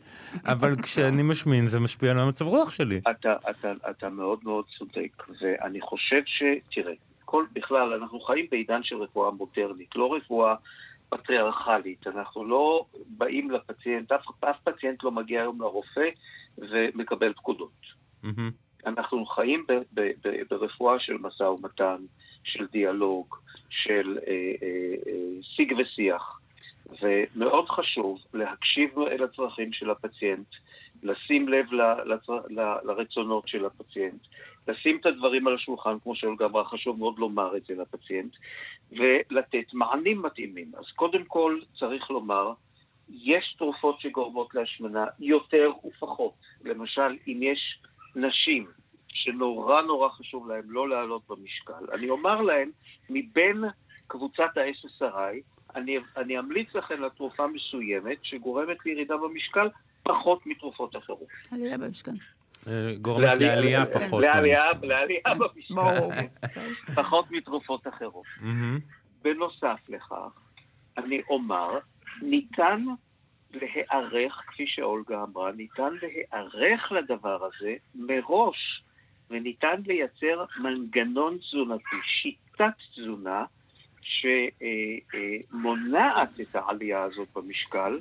אבל 0.47 0.75
כשאני 0.83 1.23
משמין 1.23 1.67
זה 1.67 1.81
משפיע 1.81 2.11
על 2.11 2.19
המצב 2.19 2.45
רוח 2.47 2.71
שלי. 2.71 3.01
אתה, 3.11 3.35
אתה, 3.51 3.73
אתה 3.91 4.09
מאוד 4.11 4.39
מאוד 4.45 4.65
צודק, 4.79 5.23
ואני 5.41 5.81
חושב 5.81 6.21
ש... 6.27 6.43
תראה, 6.75 6.93
כל, 7.25 7.45
בכלל, 7.53 7.93
אנחנו 7.93 8.21
חיים 8.21 8.47
בעידן 8.51 8.81
של 8.83 8.97
רפואה 8.97 9.31
מודרנית, 9.31 9.89
לא 9.97 10.15
רפואה 10.15 10.55
פטריארכלית. 11.09 12.07
אנחנו 12.07 12.45
לא 12.45 12.85
באים 13.09 13.51
לפציינט, 13.51 14.13
אף, 14.13 14.23
אף 14.41 14.57
פציינט 14.65 15.05
לא 15.05 15.11
מגיע 15.11 15.41
היום 15.41 15.61
לרופא 15.63 16.09
ומקבל 16.59 17.33
פקודות. 17.33 17.73
אנחנו 18.87 19.27
חיים 19.27 19.65
ב, 19.69 19.73
ב, 19.95 20.01
ב, 20.25 20.29
ברפואה 20.51 20.97
של 21.01 21.17
משא 21.21 21.43
ומתן, 21.43 21.97
של 22.45 22.67
דיאלוג, 22.73 23.37
של 23.71 24.19
אה, 24.27 24.33
אה, 24.33 24.95
אה, 25.13 25.43
שיג 25.43 25.73
ושיח, 25.79 26.41
ומאוד 27.03 27.69
חשוב 27.69 28.19
להקשיב 28.35 28.99
אל 28.99 29.25
הצרכים 29.25 29.73
של 29.73 29.91
הפציינט, 29.91 30.47
לשים 31.03 31.49
לב 31.49 31.73
ל, 31.73 31.83
לצר, 32.15 32.41
ל, 32.51 32.61
לרצונות 32.85 33.49
של 33.49 33.65
הפציינט, 33.65 34.21
לשים 34.69 34.99
את 35.01 35.07
הדברים 35.07 35.47
על 35.47 35.55
השולחן, 35.55 35.99
כמו 36.03 36.17
שאולגה 36.17 36.47
אמרה, 36.47 36.65
חשוב 36.65 36.99
מאוד 36.99 37.19
לומר 37.19 37.57
את 37.57 37.65
זה 37.65 37.75
לפציינט, 37.75 38.37
ולתת 38.93 39.75
מענים 39.75 40.23
מתאימים. 40.23 40.73
אז 40.79 40.85
קודם 40.95 41.25
כל 41.25 41.59
צריך 41.79 42.11
לומר, 42.11 42.53
יש 43.09 43.55
תרופות 43.59 44.01
שגורמות 44.01 44.55
להשמנה 44.55 45.07
יותר 45.21 45.71
ופחות. 45.85 46.33
למשל, 46.65 47.17
אם 47.27 47.41
יש 47.43 47.79
נשים 48.17 48.67
שנורא 49.09 49.83
נורא 49.83 50.09
חשוב 50.09 50.49
להם 50.49 50.71
לא 50.71 50.89
לעלות 50.89 51.23
במשקל, 51.29 51.93
אני 51.93 52.11
אומר 52.11 52.41
להם, 52.43 52.71
מבין 53.11 53.65
קבוצת 54.07 54.57
ה-SSRI, 54.57 55.59
אני, 55.77 55.99
אני 56.17 56.39
אמליץ 56.39 56.75
לכם 56.75 57.03
לתרופה 57.03 57.47
מסוימת 57.47 58.19
שגורמת 58.23 58.77
לירידה 58.87 59.17
במשקל 59.17 59.69
פחות 60.03 60.47
מתרופות 60.47 60.97
אחרות. 60.97 61.29
עלייה 61.53 61.79
במשקל. 61.79 62.13
אה, 62.67 62.95
גורמת 63.01 63.39
לעלייה 63.41 63.87
פחות. 63.87 64.23
לעלייה, 64.23 64.65
לעלייה 64.83 65.35
במשקל. 65.39 65.75
ברור. 65.75 66.13
פחות 66.95 67.31
מתרופות 67.31 67.87
אחרות. 67.87 68.27
בנוסף 69.23 69.81
לכך, 69.89 70.41
אני 70.99 71.23
אומר, 71.31 71.79
ניתן 72.23 72.85
להיערך, 73.51 74.43
כפי 74.47 74.67
שאולגה 74.67 75.23
אמרה, 75.23 75.53
ניתן 75.53 75.91
להיערך 76.03 76.93
לדבר 76.93 77.45
הזה 77.45 77.75
מראש, 77.95 78.83
וניתן 79.31 79.83
לייצר 79.87 80.45
מנגנון 80.59 81.39
תזונתי, 81.39 81.97
שיטת 82.23 82.75
תזונה, 82.95 83.45
שמונעת 85.51 86.41
את 86.41 86.55
העלייה 86.55 87.03
הזאת 87.03 87.29
במשקל, 87.37 87.99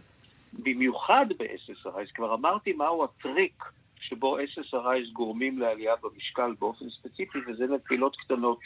במיוחד 0.63 1.25
ב-SSRIs. 1.37 2.11
כבר 2.13 2.33
אמרתי 2.33 2.73
מהו 2.73 3.03
הטריק 3.03 3.63
שבו 3.99 4.37
SSRIs 4.39 5.13
גורמים 5.13 5.59
לעלייה 5.59 5.93
במשקל 6.03 6.53
באופן 6.59 6.85
ספציפי, 6.89 7.39
וזה 7.47 7.65
נפילות 7.67 8.15
קטנות 8.15 8.59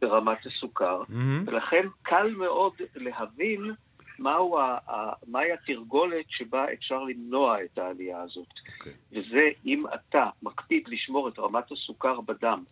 ברמת 0.00 0.46
הסוכר. 0.46 1.02
Mm-hmm. 1.02 1.46
ולכן 1.46 1.86
קל 2.02 2.34
מאוד 2.36 2.72
להבין 2.94 3.72
מהו 4.18 4.58
ה, 4.58 4.78
ה, 4.88 5.12
מהי 5.26 5.52
התרגולת 5.52 6.24
שבה 6.28 6.72
אפשר 6.72 7.02
למנוע 7.02 7.64
את 7.64 7.78
העלייה 7.78 8.22
הזאת. 8.22 8.46
Okay. 8.46 8.72
אוקיי. 8.78 8.92
וזה 9.12 9.48
אם 9.66 9.84
אתה 9.94 10.30
מקפיד 10.42 10.88
לשמור 10.88 11.28
את 11.28 11.38
רמת 11.38 11.72
הסוכר 11.72 12.20
בדם 12.20 12.64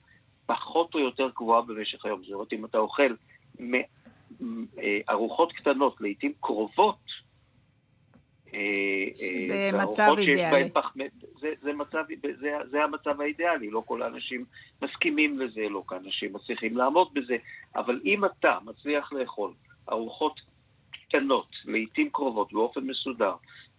פחות 0.46 0.94
או 0.94 1.00
יותר 1.00 1.28
גבוהה 1.36 1.62
במשך 1.62 2.04
היום. 2.04 2.22
זאת 2.22 2.32
אומרת, 2.32 2.52
אם 2.52 2.64
אתה 2.64 2.78
אוכל 2.78 3.14
אה, 4.78 4.98
ארוחות 5.10 5.52
קטנות, 5.52 6.00
לעיתים 6.00 6.32
קרובות, 6.40 6.98
אה, 8.54 9.06
זה 9.46 9.70
אה, 9.72 9.84
מצב 9.86 10.14
אידיאלי. 10.18 10.70
פח, 10.70 10.94
זה, 11.40 11.48
זה, 11.62 11.72
מצב, 11.72 12.04
זה, 12.40 12.50
זה 12.70 12.84
המצב 12.84 13.20
האידיאלי, 13.20 13.70
לא 13.70 13.82
כל 13.86 14.02
האנשים 14.02 14.44
מסכימים 14.82 15.38
לזה, 15.38 15.68
לא 15.70 15.82
כל 15.86 15.94
האנשים 15.94 16.32
מצליחים 16.32 16.76
לעמוד 16.76 17.08
בזה, 17.14 17.36
אבל 17.76 18.00
אם 18.04 18.24
אתה 18.24 18.58
מצליח 18.64 19.12
לאכול 19.12 19.52
ארוחות 19.90 20.40
קטנות, 21.12 21.48
לעיתים 21.64 22.10
קרובות, 22.10 22.52
באופן 22.52 22.80
מסודר, 22.80 23.34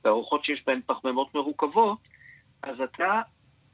וארוחות 0.05 0.45
שיש 0.45 0.63
בהן 0.67 0.81
פחמימות 0.85 1.35
מרוכבות, 1.35 1.97
אז 2.63 2.75
אתה 2.83 3.21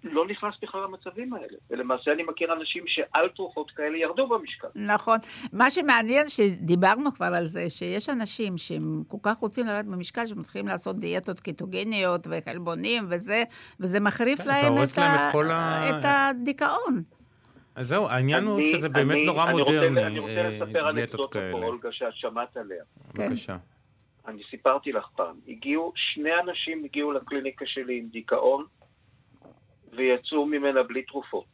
לא 0.04 0.28
נכנס 0.28 0.54
בכלל 0.62 0.84
למצבים 0.84 1.34
האלה. 1.34 1.58
ולמעשה 1.70 2.12
אני 2.12 2.24
מכיר 2.24 2.54
אנשים 2.54 2.84
שעל 2.88 3.30
תרופות 3.30 3.72
כאלה 3.72 3.98
ירדו 3.98 4.28
במשקל. 4.28 4.68
נכון. 4.76 5.18
מה 5.54 5.72
שמעניין, 5.72 6.30
שדיברנו 6.30 7.12
כבר 7.12 7.26
על 7.26 7.48
זה, 7.48 7.70
שיש 7.70 8.10
אנשים 8.10 8.58
שהם 8.58 9.04
כל 9.08 9.18
כך 9.24 9.38
רוצים 9.38 9.68
לרדת 9.68 9.86
במשקל, 9.86 10.28
שמתחילים 10.28 10.68
לעשות 10.68 11.00
דיאטות 11.00 11.40
קיטוגניות 11.40 12.28
וחלבונים 12.30 13.06
וזה, 13.10 13.44
וזה 13.80 14.00
מחריף 14.00 14.42
כן, 14.42 14.48
להם, 14.48 14.74
את, 14.74 14.98
להם 14.98 15.12
ה... 15.12 15.30
את, 15.30 15.36
ה... 15.46 16.00
את 16.00 16.06
הדיכאון. 16.06 17.04
אז 17.80 17.88
זהו, 17.88 18.08
העניין 18.08 18.44
הוא 18.44 18.62
שזה 18.62 18.90
באמת 18.90 19.12
אני, 19.12 19.26
נורא 19.26 19.44
אני 19.44 19.52
מודרני, 19.52 19.88
רוצה, 19.88 20.08
אני 20.08 20.20
רוצה 20.20 20.50
לספר 20.50 20.88
על 20.88 21.00
אנקדוטה 21.00 21.40
פה, 21.52 21.58
אולגה, 21.58 21.92
שאת 21.92 22.16
שמעת 22.16 22.58
עליה. 22.58 22.84
כן. 23.16 23.26
בבקשה. 23.26 23.58
אני 24.28 24.42
סיפרתי 24.50 24.92
לך 24.92 25.08
פעם, 25.16 25.40
הגיעו, 25.48 25.94
שני 25.96 26.30
אנשים 26.44 26.84
הגיעו 26.84 27.12
לקליניקה 27.12 27.66
שלי 27.68 27.98
עם 27.98 28.08
דיכאון, 28.08 28.66
ויצאו 29.92 30.46
ממנה 30.46 30.84
בלי 30.84 31.04
תרופות. 31.04 31.46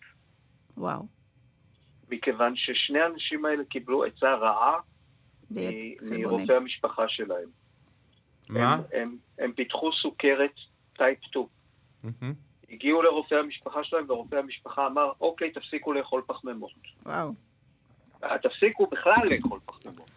וואו. 0.78 1.06
מכיוון 2.10 2.54
ששני 2.56 3.00
האנשים 3.00 3.46
האלה 3.46 3.64
קיבלו 3.66 4.04
עצה 4.04 4.34
רעה 4.36 4.80
מרופא 6.12 6.52
המשפחה 6.52 7.04
שלהם. 7.08 7.50
מה? 8.50 8.74
הם, 8.74 8.82
הם, 8.94 9.18
הם 9.40 9.54
פיתחו 9.54 9.90
סוכרת 10.02 10.54
טייפ 10.98 11.24
2. 11.24 11.46
Mm-hmm. 12.06 12.45
הגיעו 12.72 13.02
לרופא 13.02 13.36
המשפחה 13.36 13.84
שלהם, 13.84 14.06
ורופא 14.08 14.36
המשפחה 14.36 14.88
אמר, 14.88 15.12
אוקיי, 15.22 15.52
תפסיקו 15.52 15.94
לאכול 15.94 16.22
פחמימות. 16.28 16.72
וואו. 17.06 17.32
תפסיקו 18.42 18.88
בכלל 18.88 19.30
לאכול 19.30 19.60
פחמימות. 19.66 20.10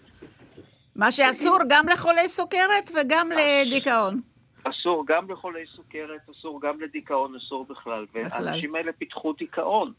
מה 0.96 1.10
שאסור 1.12 1.58
גם 1.68 1.88
לחולי 1.88 2.28
סוכרת 2.28 2.90
וגם 2.94 3.28
לדיכאון. 3.30 4.20
אסור 4.64 5.04
גם 5.06 5.24
לחולי 5.30 5.66
סוכרת, 5.66 6.28
אסור 6.30 6.60
גם 6.60 6.80
לדיכאון, 6.80 7.36
אסור 7.36 7.66
בכלל. 7.70 8.06
והאנשים 8.12 8.74
האלה 8.74 8.92
פיתחו 8.92 9.32
דיכאון. 9.32 9.92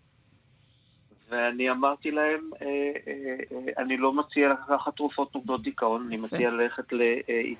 ואני 1.29 1.71
אמרתי 1.71 2.11
להם, 2.11 2.49
אה, 2.61 2.67
אה, 3.07 3.35
אה, 3.51 3.83
אני 3.83 3.97
לא 3.97 4.13
מציע 4.13 4.49
לקחת 4.53 4.95
תרופות 4.95 5.35
נוגדות 5.35 5.63
דיכאון, 5.63 6.05
אני 6.07 6.17
מציע 6.17 6.49
ללכת 6.51 6.93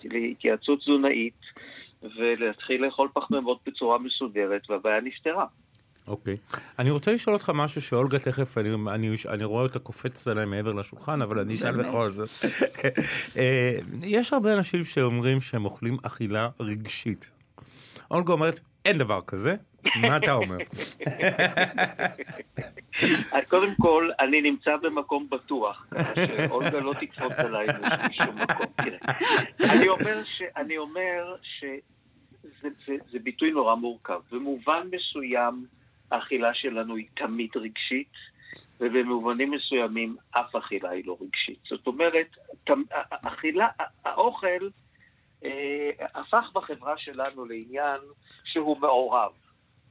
להתייעצות 0.04 0.80
תזונאית 0.80 1.34
ולהתחיל 2.04 2.86
לאכול 2.86 3.10
פחמימות 3.14 3.60
בצורה 3.68 3.98
מסודרת, 4.00 4.62
והבעיה 4.70 5.02
נפתרה. 5.02 5.46
אוקיי. 6.08 6.38
Okay. 6.52 6.60
אני 6.80 6.92
רוצה 6.92 7.12
לשאול 7.12 7.36
אותך 7.36 7.52
משהו 7.56 7.82
שאולגה 7.82 8.20
תכף, 8.20 8.58
אני, 8.58 8.70
אני, 8.94 9.16
אני 9.30 9.44
רואה 9.44 9.64
אותה 9.64 9.80
קופצת 9.80 10.32
עליי 10.32 10.46
מעבר 10.46 10.74
לשולחן, 10.74 11.22
אבל 11.22 11.40
אני 11.40 11.54
אשאל 11.54 11.78
בכל 11.78 12.10
זאת. 12.10 12.30
אה, 13.38 13.78
יש 14.04 14.34
הרבה 14.34 14.54
אנשים 14.54 14.84
שאומרים 14.84 15.42
שהם 15.42 15.66
אוכלים 15.66 15.98
אכילה 16.04 16.50
רגשית. 16.60 17.30
אולגה 18.12 18.34
אומרת, 18.34 18.60
אין 18.86 18.98
דבר 18.98 19.22
כזה, 19.22 19.56
מה 20.02 20.18
אתה 20.18 20.34
אומר? 20.34 20.58
קודם 23.50 23.76
כל, 23.82 24.10
אני 24.20 24.42
נמצא 24.42 24.78
במקום 24.78 25.30
בטוח, 25.30 25.88
שאולגה 26.26 26.80
לא 26.80 26.94
תקפוץ 27.00 27.40
עליי 27.40 27.68
בשום 28.10 28.36
מקום. 28.36 28.66
אני 30.56 30.78
אומר 30.78 31.36
שזה 31.42 33.20
ביטוי 33.24 33.52
נורא 33.52 33.76
מורכב. 33.76 34.20
במובן 34.32 34.88
מסוים, 34.92 35.66
האכילה 36.12 36.54
שלנו 36.54 36.96
היא 36.96 37.08
תמיד 37.16 37.50
רגשית, 37.56 38.14
ובמובנים 38.82 39.52
מסוימים 39.52 40.16
אף 40.32 40.56
אכילה 40.56 40.90
היא 40.90 41.04
לא 41.06 41.18
רגשית. 41.22 41.60
זאת 41.70 41.88
אומרת, 41.88 42.28
אכילה, 43.10 43.68
האוכל 44.06 44.70
אה, 45.44 45.90
הפך 46.16 46.50
בחברה 46.54 46.98
שלנו 46.98 47.46
לעניין 47.46 48.00
שהוא 48.46 48.78
מעורב. 48.78 49.32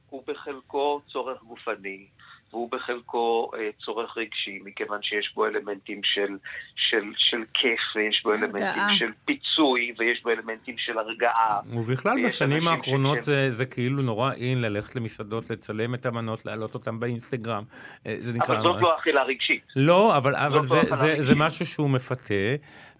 הוא 0.09 0.23
בחלקו 0.27 1.01
צורך 1.11 1.43
גופני, 1.43 2.05
והוא 2.51 2.71
בחלקו 2.71 3.51
אה, 3.55 3.69
צורך 3.85 4.17
רגשי, 4.17 4.59
מכיוון 4.63 4.99
שיש 5.01 5.31
בו 5.35 5.45
אלמנטים 5.45 6.01
של, 6.03 6.37
של, 6.75 7.03
של 7.17 7.43
כיף, 7.53 7.79
ויש 7.95 8.21
בו 8.23 8.33
אלמנטים 8.33 8.63
הרגעה. 8.63 8.97
של 8.99 9.11
פיצוי, 9.25 9.93
ויש 9.97 10.23
בו 10.23 10.29
אלמנטים 10.29 10.75
של 10.77 10.97
הרגעה. 10.97 11.59
ובכלל, 11.65 12.25
בשנים 12.25 12.67
האחרונות 12.67 13.23
זה, 13.23 13.49
זה 13.49 13.65
כאילו 13.65 14.01
נורא 14.01 14.31
אין 14.33 14.61
ללכת 14.61 14.95
למסעדות, 14.95 15.49
לצלם 15.49 15.93
את 15.93 16.05
המנות, 16.05 16.45
להעלות 16.45 16.73
אותן 16.73 16.99
באינסטגרם. 16.99 17.63
אה, 18.07 18.15
זה 18.15 18.37
נקרא... 18.37 18.55
אבל 18.55 18.63
זאת 18.63 18.81
לא 18.81 18.97
אכילה 18.99 19.23
רגשית. 19.23 19.63
לא, 19.75 20.17
אבל, 20.17 20.35
אבל 20.35 20.55
לא 20.55 20.63
זה, 20.63 20.81
זה, 20.95 21.15
זה 21.17 21.35
משהו 21.35 21.65
שהוא 21.65 21.89
מפתה. 21.89 22.33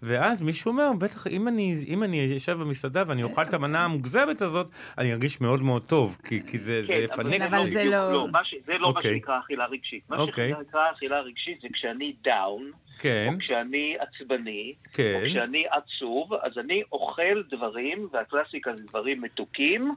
ואז 0.02 0.42
מישהו 0.42 0.70
אומר, 0.70 0.90
בטח, 0.98 1.26
אם 1.26 1.48
אני, 1.48 1.74
אם 1.88 2.02
אני 2.02 2.36
אשב 2.36 2.58
במסעדה 2.60 3.02
ואני 3.06 3.22
אוכל 3.22 3.42
את 3.42 3.54
המנה 3.54 3.84
המוגזמת 3.84 4.42
הזאת, 4.42 4.70
אני 4.98 5.12
ארגיש 5.12 5.40
מאוד 5.40 5.62
מאוד 5.62 5.82
טוב, 5.82 6.18
כי, 6.24 6.46
כי 6.46 6.58
זה, 6.58 6.80
כן, 6.86 6.86
זה 6.86 6.94
יפנק 6.94 7.40
אבל 7.40 7.68
זה 7.68 7.84
לא... 7.84 8.12
לא 8.12 8.28
מה 8.32 8.44
ש, 8.44 8.54
זה 8.60 8.78
לא 8.78 8.86
okay. 8.86 8.90
מה 8.90 8.96
אוקיי. 8.96 9.14
שנקרא 9.14 9.39
אכילה 9.40 9.66
רגשית. 9.66 10.02
מה 10.08 10.16
אוקיי. 10.16 10.48
שנקרא 10.48 10.90
אכילה 10.90 11.20
רגשית 11.20 11.60
זה 11.60 11.68
כשאני 11.72 12.14
דאון, 12.22 12.70
כן. 12.98 13.30
או 13.34 13.38
כשאני 13.38 13.96
עצבני, 13.98 14.74
כן. 14.92 15.14
או 15.14 15.26
כשאני 15.30 15.64
עצוב, 15.70 16.34
אז 16.34 16.58
אני 16.58 16.82
אוכל 16.92 17.42
דברים, 17.50 18.08
והקלאסיקה 18.12 18.72
זה 18.72 18.84
דברים 18.86 19.20
מתוקים, 19.20 19.94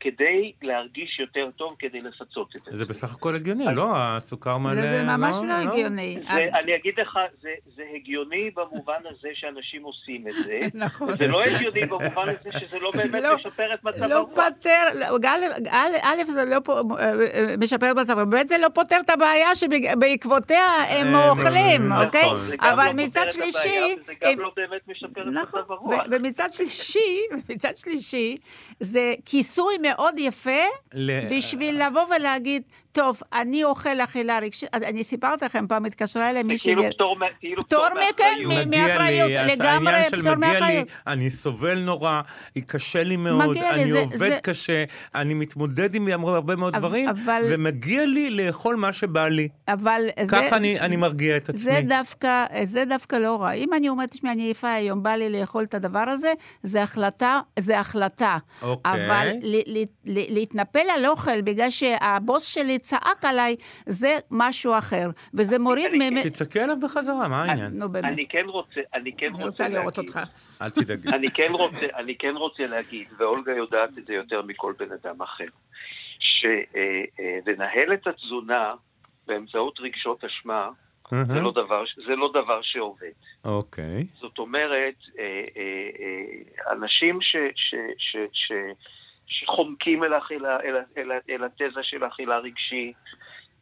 כדי 0.00 0.52
להרגיש 0.62 1.20
יותר 1.20 1.50
טוב, 1.56 1.76
כדי 1.78 2.00
לפצות 2.00 2.56
את 2.56 2.60
זה. 2.60 2.76
זה 2.76 2.84
בסך 2.84 3.14
הכל 3.14 3.34
הגיוני, 3.34 3.64
לא? 3.74 3.86
הסוכר 3.94 4.58
מלא... 4.58 4.74
זה 4.74 5.02
ממש 5.02 5.36
לא, 5.42 5.48
לא 5.48 5.52
הגיוני. 5.52 6.18
אני 6.28 6.76
אגיד 6.76 6.94
לך, 7.00 7.18
זה 7.76 7.82
הגיוני 7.94 8.50
במובן 8.50 9.00
הזה 9.10 9.28
שאנשים 9.34 9.82
עושים 9.82 10.28
את 10.28 10.34
זה. 10.44 10.60
נכון. 10.84 11.16
זה 11.16 11.26
לא 11.26 11.42
הגיוני 11.42 11.86
במובן 11.86 12.24
הזה 12.26 12.58
שזה 12.60 12.78
לא 12.78 12.90
באמת 12.96 13.22
לא- 13.22 13.34
משפר 13.36 13.74
את 13.74 13.84
מצב 13.84 14.02
לא 14.04 14.14
הרוח. 14.14 14.38
לא 14.38 14.44
פותר, 14.44 14.82
א', 16.02 16.24
זה 16.26 16.44
לא 16.44 16.60
אה, 16.98 17.12
אה, 17.34 17.54
משפר 17.58 17.90
את 17.90 17.96
מצב 17.96 18.18
הרוח, 18.18 18.34
ב', 18.34 18.46
זה 18.46 18.58
לא 18.58 18.68
פותר 18.74 18.96
את 19.00 19.10
הבעיה 19.10 19.54
שבעקבותיה 19.54 20.66
הם 20.88 21.14
אה, 21.14 21.30
אוכלים, 21.30 21.88
נכון. 21.88 22.06
אוקיי? 22.06 22.28
אבל 22.60 22.92
מצד 22.94 23.26
שלישי... 23.30 23.96
זה 24.06 24.12
גם 24.20 24.40
לא 24.40 24.52
באמת 24.56 24.88
משפר 24.88 25.22
את 25.22 25.26
נכון. 25.32 25.60
מצב 25.60 25.72
הרוח. 25.72 26.02
ומצד 26.10 26.48
שלישי, 26.52 27.26
מצד 27.50 27.76
שלישי, 27.76 28.36
זה 28.80 29.14
כיסוי 29.24 29.74
מאוד 29.90 30.14
יפה 30.18 30.60
ל... 30.94 31.36
בשביל 31.36 31.86
לבוא 31.86 32.02
ולהגיד, 32.16 32.62
טוב, 32.92 33.20
אני 33.32 33.64
אוכל 33.64 34.00
אכילה 34.00 34.38
רגשית, 34.38 34.74
אני 34.74 35.04
סיפרתי 35.04 35.44
לכם, 35.44 35.66
פעם 35.66 35.84
התקשרה 35.84 36.30
אליי 36.30 36.42
מישהי... 36.42 36.74
כאילו 36.74 36.92
פטור 36.94 37.16
כאילו 37.40 37.64
פטור 37.64 37.86
מאחריות, 38.66 39.30
לגמרי 39.46 40.04
פטור 40.10 40.34
מאחריות. 40.34 40.88
אני 41.06 41.30
סובל 41.30 41.78
נורא, 41.78 42.20
קשה 42.66 43.02
לי 43.02 43.16
מאוד, 43.16 43.56
אני 43.56 43.90
עובד 43.90 44.38
קשה, 44.42 44.84
אני 45.14 45.34
מתמודד 45.34 45.94
עם 45.94 46.24
הרבה 46.24 46.56
מאוד 46.56 46.76
דברים, 46.76 47.08
ומגיע 47.48 48.06
לי 48.06 48.30
לאכול 48.30 48.76
מה 48.76 48.92
שבא 48.92 49.28
לי. 49.28 49.48
אבל 49.68 50.02
זה... 50.22 50.36
ככה 50.36 50.56
אני 50.56 50.96
מרגיע 50.96 51.36
את 51.36 51.48
עצמי. 51.48 51.74
זה 52.64 52.84
דווקא 52.88 53.16
לא 53.16 53.42
רע. 53.42 53.52
אם 53.52 53.74
אני 53.74 53.88
אומרת, 53.88 54.10
תשמעי, 54.10 54.32
אני 54.32 54.42
עייפה 54.42 54.72
היום, 54.72 55.02
בא 55.02 55.10
לי 55.10 55.40
לאכול 55.40 55.64
את 55.64 55.74
הדבר 55.74 56.04
הזה, 56.08 56.32
זה 56.62 56.82
החלטה, 56.82 57.40
זה 57.58 57.80
החלטה. 57.80 58.36
אוקיי. 58.62 58.92
אבל 59.06 59.28
להתנפל 60.06 60.90
על 60.94 61.06
אוכל 61.06 61.40
בגלל 61.40 61.70
שהבוס 61.70 62.44
שלי 62.44 62.79
צעק 62.80 63.24
עליי, 63.24 63.56
זה 63.86 64.18
משהו 64.30 64.78
אחר. 64.78 65.10
וזה 65.34 65.58
מוריד 65.58 65.92
מ... 65.94 66.22
תצעקי 66.22 66.60
עליו 66.60 66.76
בחזרה, 66.82 67.28
מה 67.28 67.44
העניין? 67.44 67.72
נו, 67.78 67.88
באמת. 67.88 68.12
אני 68.12 68.26
כן 68.28 68.44
רוצה, 68.46 68.80
אני 68.94 69.12
כן 69.16 69.26
אני 69.26 69.34
רוצה 69.34 69.44
רוצה 69.44 69.68
לראות 69.68 69.98
להגיד, 69.98 70.16
אותך. 70.16 70.20
אל 70.62 70.70
תדאגי. 70.70 71.08
אני 71.08 71.30
כן 71.30 71.48
רוצה, 71.52 71.86
אני 71.96 72.14
כן 72.18 72.36
רוצה 72.36 72.66
להגיד, 72.66 73.08
ואולגה 73.18 73.52
יודעת 73.52 73.98
את 73.98 74.06
זה 74.06 74.14
יותר 74.14 74.42
מכל 74.42 74.72
בן 74.78 74.88
אדם 75.02 75.22
אחר, 75.22 75.44
שלנהל 76.18 77.92
את 77.94 78.06
התזונה 78.06 78.74
באמצעות 79.26 79.80
רגשות 79.80 80.24
אשמה, 80.24 80.68
זה 81.10 81.40
לא 81.40 81.52
דבר, 81.52 81.84
זה 82.06 82.16
לא 82.16 82.30
דבר 82.30 82.62
שעובד. 82.62 83.12
אוקיי. 83.44 84.06
זאת 84.20 84.38
אומרת, 84.38 84.94
אה, 85.18 85.44
אה, 85.56 85.90
אה, 86.00 86.72
אנשים 86.72 87.18
ש, 87.22 87.36
ש, 87.54 87.74
ש, 87.98 88.16
ש, 88.32 88.52
שחומקים 89.30 90.04
אל, 90.04 90.12
אל, 90.14 90.76
אל, 90.96 91.10
ה- 91.10 91.18
אל 91.30 91.44
התזה 91.44 91.80
של 91.82 92.06
אכילה 92.06 92.38
רגשית, 92.38 92.96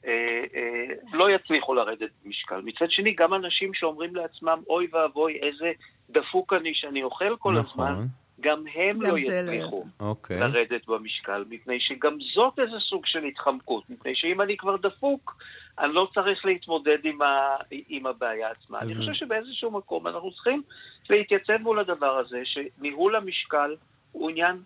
אה, 0.06 0.12
אה, 0.54 0.94
לא 1.12 1.30
יצליחו 1.30 1.74
לרדת 1.74 2.10
במשקל. 2.24 2.60
מצד 2.64 2.90
שני, 2.90 3.14
גם 3.14 3.34
אנשים 3.34 3.74
שאומרים 3.74 4.16
לעצמם, 4.16 4.62
אוי 4.68 4.86
ואבוי, 4.92 5.38
איזה 5.42 5.72
דפוק 6.10 6.52
אני 6.52 6.74
שאני 6.74 7.02
אוכל 7.02 7.36
כל 7.36 7.56
הזמן, 7.56 7.92
נכון. 7.92 8.06
גם 8.40 8.64
הם 8.74 8.98
גם 8.98 9.00
לא 9.00 9.08
לא 9.08 9.18
יצליחו 9.18 9.84
אוקיי. 10.00 10.40
לרדת 10.40 10.86
במשקל, 10.86 11.44
מפני 11.50 11.80
שגם 11.80 12.16
זאת 12.34 12.58
איזה 12.58 12.76
סוג 12.90 13.06
של 13.06 13.24
התחמקות, 13.24 13.90
מפני 13.90 14.12
שאם 14.14 14.40
אני 14.40 14.56
כבר 14.56 14.76
דפוק, 14.76 15.36
אני 15.78 15.94
לא 15.94 16.08
צריך 16.14 16.44
להתמודד 16.44 16.98
עם, 17.04 17.22
ה, 17.22 17.56
עם 17.88 18.06
הבעיה 18.06 18.48
עצמה. 18.48 18.78
אני 18.80 18.94
חושב 18.94 19.14
שבאיזשהו 19.14 19.70
מקום 19.70 20.06
אנחנו 20.06 20.32
צריכים 20.32 20.62
להתייצב 21.10 21.56
מול 21.60 21.78
הדבר 21.78 22.18
הזה, 22.18 22.42
שניהול 22.44 23.16
המשקל 23.16 23.74
הוא 24.12 24.30
עניין 24.30 24.56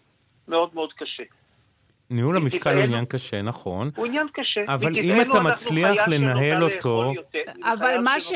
מאוד 0.49 0.71
מאוד 0.75 0.93
קשה. 0.93 1.23
ניהול 2.11 2.37
המשקל 2.37 2.75
הוא 2.75 2.83
עניין 2.83 3.05
קשה, 3.05 3.43
נכון. 3.43 3.91
הוא 3.97 4.07
עניין 4.07 4.27
קשה. 4.33 4.75
אבל 4.75 4.97
אם 4.99 5.21
אתה 5.21 5.41
מצליח 5.41 6.09
לנהל 6.09 6.63
אותו- 6.65 7.13
אבל 7.73 7.97
מה 8.05 8.21
ש-. 8.21 8.33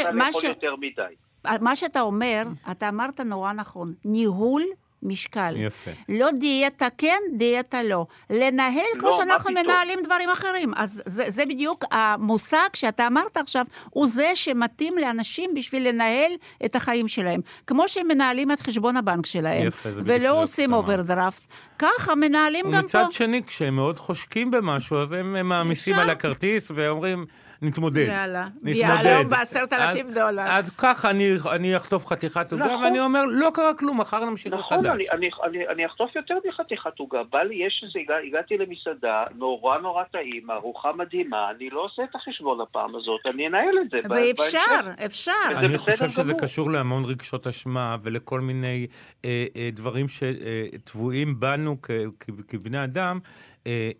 מה 1.61 1.77
שאתה 1.77 2.01
אומר, 2.01 2.43
אתה 2.71 2.89
אמרת 2.89 3.21
נורא 3.21 3.53
נכון, 3.53 3.95
ניהול 4.05 4.63
משקל. 5.03 5.55
יפה. 5.57 5.91
לא 6.09 6.29
דיאטה 6.41 6.87
כן, 6.99 7.19
דיאטה 7.37 7.83
לא. 7.83 8.07
לנהל 8.31 8.75
כמו 8.99 9.09
לא, 9.09 9.17
מה 9.19 9.25
שאנחנו? 9.25 9.51
מנהלים 9.55 9.99
דברים 10.05 10.31
אחרים. 10.31 10.73
אז 10.77 11.03
זה, 11.07 11.25
זה 11.29 11.47
בדיוק 11.47 11.85
המושג 11.91 12.69
שאתה 12.75 13.07
אמרת 13.07 13.37
עכשיו, 13.37 13.65
הוא 13.91 14.07
זה 14.07 14.31
שמתאים 14.35 14.99
לאנשים 14.99 15.51
בשביל 15.55 15.89
לנהל 15.89 16.31
את 16.65 16.77
החיים 16.77 17.09
שלהם. 17.09 17.41
כמו 17.67 17.89
שהם 17.89 18.09
מנהלים 18.09 18.53
את 18.53 18.61
חשבון 18.61 18.97
הבנק 18.97 19.27
שלהם. 19.27 19.67
יפה, 19.67 19.91
זה 19.91 20.03
בדיוק 20.03 20.21
ולא 20.21 20.43
עושים. 20.43 20.73
אוברדרפט. 20.73 21.43
ככה 21.79 22.15
מנהלים 22.15 22.65
גם 22.67 22.73
פה. 22.73 22.79
ומצד 22.79 23.05
שני, 23.11 23.43
כשהם 23.47 23.75
מאוד 23.75 23.99
חושקים 23.99 24.51
במשהו, 24.51 24.99
אז 24.99 25.13
הם 25.13 25.49
מעמיסים. 25.49 25.95
על 25.97 26.11
הכרטיס 26.11 26.71
ואומרים, 26.75 27.27
נתמודד. 27.63 28.07
יאללה. 28.09 28.45
נתמודד. 28.63 28.77
יהלום 29.05 29.29
בעשרת 29.29 29.73
אלפים 29.73 30.07
אז- 30.09 30.15
דולר. 30.15 30.43
אז 30.49 30.71
ככה 30.71 31.11
אני- 31.11 31.35
אני 31.51 31.77
אחטוף 31.77 32.07
חתיכת 32.07 32.53
עוגה, 32.53 32.65
נכון. 32.65 32.85
ואני 32.85 33.01
אומר, 33.01 33.25
לא 33.25 33.51
קרה 33.55 33.75
כלום, 33.75 34.01
מחר 34.01 34.25
נמשיך 34.25 34.53
נכון, 34.53 34.79
מחדש. 34.79 34.91
אני, 34.97 35.05
אני, 35.13 35.31
אני, 35.45 35.69
אני 35.69 35.87
אחטוף 35.87 36.17
יותר 36.17 36.35
מחתיכת 36.49 36.99
עוגה. 36.99 37.23
בא 37.33 37.43
לי, 37.43 37.55
יש 37.55 37.85
איזה, 37.87 37.99
הגע, 37.99 38.17
הגעתי 38.27 38.59
למסעדה, 38.59 39.25
נורא 39.35 39.79
נורא 39.79 40.05
טעים, 40.05 40.51
ארוחה 40.51 40.93
מדהימה, 40.93 41.51
אני 41.51 41.71
לא 41.71 41.85
עושה 41.85 42.03
את 42.05 42.15
החשבון 42.15 42.61
הפעם 42.61 42.97
הזאת, 42.97 43.21
אני 43.27 43.47
אנהל 43.47 43.79
את 43.83 43.91
זה. 43.91 44.09
ב- 44.09 44.11
ואפשר, 44.11 44.59
בהמשך. 44.85 45.07
אפשר. 45.07 45.33
אני 45.57 45.79
חושב 45.79 46.09
שזה 46.09 46.23
גמור. 46.33 46.41
קשור 46.41 46.71
להמון 46.71 47.05
רגשות 47.05 47.47
אשמה 47.47 47.97
ולכל 48.03 48.41
מיני 48.41 48.87
אה, 49.25 49.45
אה, 49.57 49.69
דברים 49.73 50.07
שטבועים 50.09 51.41
בנו 51.41 51.77
כ- 51.83 51.91
כ- 52.21 52.41
כבני 52.49 52.85
אדם. 52.85 53.19
אה, 53.67 53.91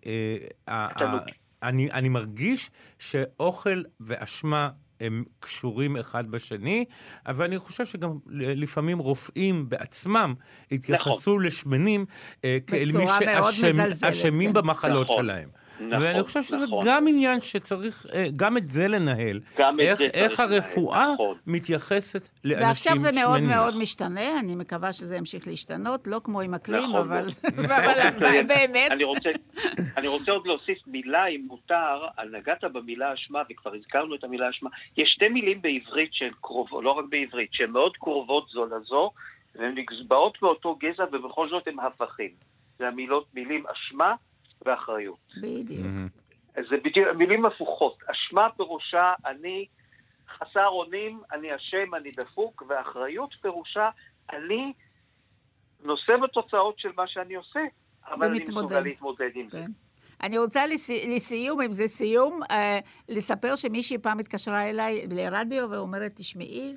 אה, 0.69 1.19
אני, 1.63 1.91
אני 1.93 2.09
מרגיש 2.09 2.71
שאוכל 2.99 3.83
ואשמה 4.01 4.69
הם 5.01 5.25
קשורים 5.41 5.97
אחד 5.97 6.27
בשני, 6.27 6.85
אבל 7.27 7.45
אני 7.45 7.59
חושב 7.59 7.85
שגם 7.87 8.19
לפעמים 8.31 8.99
רופאים 8.99 9.69
בעצמם 9.69 10.35
התייחסו 10.73 11.39
לשמנים 11.39 12.05
אה, 12.45 12.59
כאל 12.67 12.93
מי 12.95 13.05
שאשמים 14.01 14.51
כן. 14.51 14.55
במחלות 14.55 15.07
נכון. 15.07 15.25
שלהם. 15.25 15.49
נכון, 15.81 16.07
ואני 16.07 16.23
חושב 16.23 16.43
שזה 16.43 16.67
נכון. 16.67 16.85
גם 16.87 17.09
עניין 17.09 17.41
שצריך 17.41 18.07
אה, 18.15 18.27
גם 18.37 18.57
את 18.57 18.69
זה 18.69 18.89
לנהל. 18.89 19.41
גם 19.59 19.81
את 19.81 19.85
איך, 19.85 19.99
זה 19.99 20.09
צריך 20.09 20.23
איך 20.23 20.41
לנהל, 20.41 20.53
הרפואה 20.55 21.13
נכון. 21.15 21.37
מתייחסת 21.47 22.29
לאנשים 22.45 22.67
ועכשיו 22.67 22.93
שמנים. 22.97 23.15
זה 23.15 23.21
מאוד 23.21 23.43
מאוד 23.43 23.77
משתנה, 23.77 24.41
אני 24.41 24.55
מקווה 24.55 24.93
שזה 24.93 25.17
ימשיך 25.17 25.49
להשתנות, 25.49 26.07
לא 26.07 26.21
כמו 26.25 26.41
עם 26.41 26.55
אקלים, 26.55 26.89
נכון 26.89 27.01
אבל. 27.01 27.29
אבל 27.65 28.43
באמת. 28.49 28.91
אני 28.91 29.05
רוצה, 29.05 29.29
אני 29.97 30.09
רוצה 30.09 30.33
עוד 30.33 30.47
להוסיף 30.47 30.79
מילה, 30.87 31.27
אם 31.27 31.45
מותר, 31.49 32.07
על 32.17 32.37
נגעת 32.37 32.65
במילה 32.65 33.15
אשמה, 33.15 33.43
וכבר 33.51 33.75
הזכרנו 33.75 34.15
את 34.15 34.25
המילה 34.25 34.51
אשמה. 34.51 34.71
יש 34.97 35.11
שתי 35.11 35.29
מילים 35.29 35.63
בעברית 35.63 36.11
שהן 36.13 36.33
קרובות, 36.41 36.85
לא 36.85 36.91
רק 36.91 37.05
בעברית, 37.09 37.51
שהן 37.53 37.71
מאוד 37.71 37.97
קרובות 37.97 38.49
זו 38.53 38.67
לזו, 38.67 39.11
והן 39.55 39.75
נצבעות 39.79 40.39
באותו 40.43 40.77
גזע, 40.81 41.05
ובכל 41.13 41.49
זאת 41.49 41.69
הן 41.69 41.79
הפכים. 41.79 42.31
זה 42.79 42.89
המילות, 42.89 43.27
מילים 43.35 43.65
אשמה 43.67 44.15
ואחריות. 44.67 45.33
בדיוק. 45.43 45.87
מהמם. 45.87 46.09
זה 46.55 46.77
בדיוק, 46.85 47.09
מילים 47.17 47.47
הפוכות. 47.47 47.99
אשמה 48.07 48.49
פירושה 48.57 49.13
אני 49.27 49.67
חסר 50.39 50.67
אונים, 50.67 51.21
אני 51.33 51.57
אשם, 51.57 51.95
אני 51.95 52.11
דפוק, 52.11 52.63
ואחריות 52.69 53.35
פירושה 53.43 53.91
אני 54.33 54.73
נושא 55.83 56.17
בתוצאות 56.23 56.79
של 56.79 56.89
מה 56.97 57.05
שאני 57.07 57.35
עושה, 57.35 57.61
אבל 58.11 58.27
אני. 58.27 58.39
מסוגל 58.49 58.81
להתמודד 58.81 59.31
עם 59.35 59.49
זה. 59.51 59.59
כן. 59.59 59.71
אני 60.23 60.39
רוצה 60.39 60.67
לס... 60.67 60.91
לסיום, 60.91 61.61
אם 61.61 61.73
זה 61.73 61.89
סיום, 61.89 62.41
אה, 62.51 62.79
לספר 63.09 63.57
שמישהי 63.57 63.99
פעם 63.99 64.19
התקשרה 64.19 64.71
אליי 64.71 65.07
לרדיו 65.11 65.71
ואומרת, 65.71 66.13
תשמעי, 66.15 66.77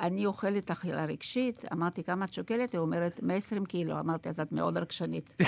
אני 0.00 0.26
אוכלת 0.26 0.70
אכילה 0.70 1.04
רגשית. 1.04 1.64
אמרתי, 1.72 2.04
כמה 2.04 2.24
את 2.24 2.32
שוקלת? 2.32 2.72
היא 2.72 2.78
אומרת, 2.78 3.22
120 3.22 3.64
קילו. 3.64 3.98
אמרתי, 3.98 4.28
אז 4.28 4.40
את 4.40 4.52
מאוד 4.52 4.78
רגשנית. 4.78 5.34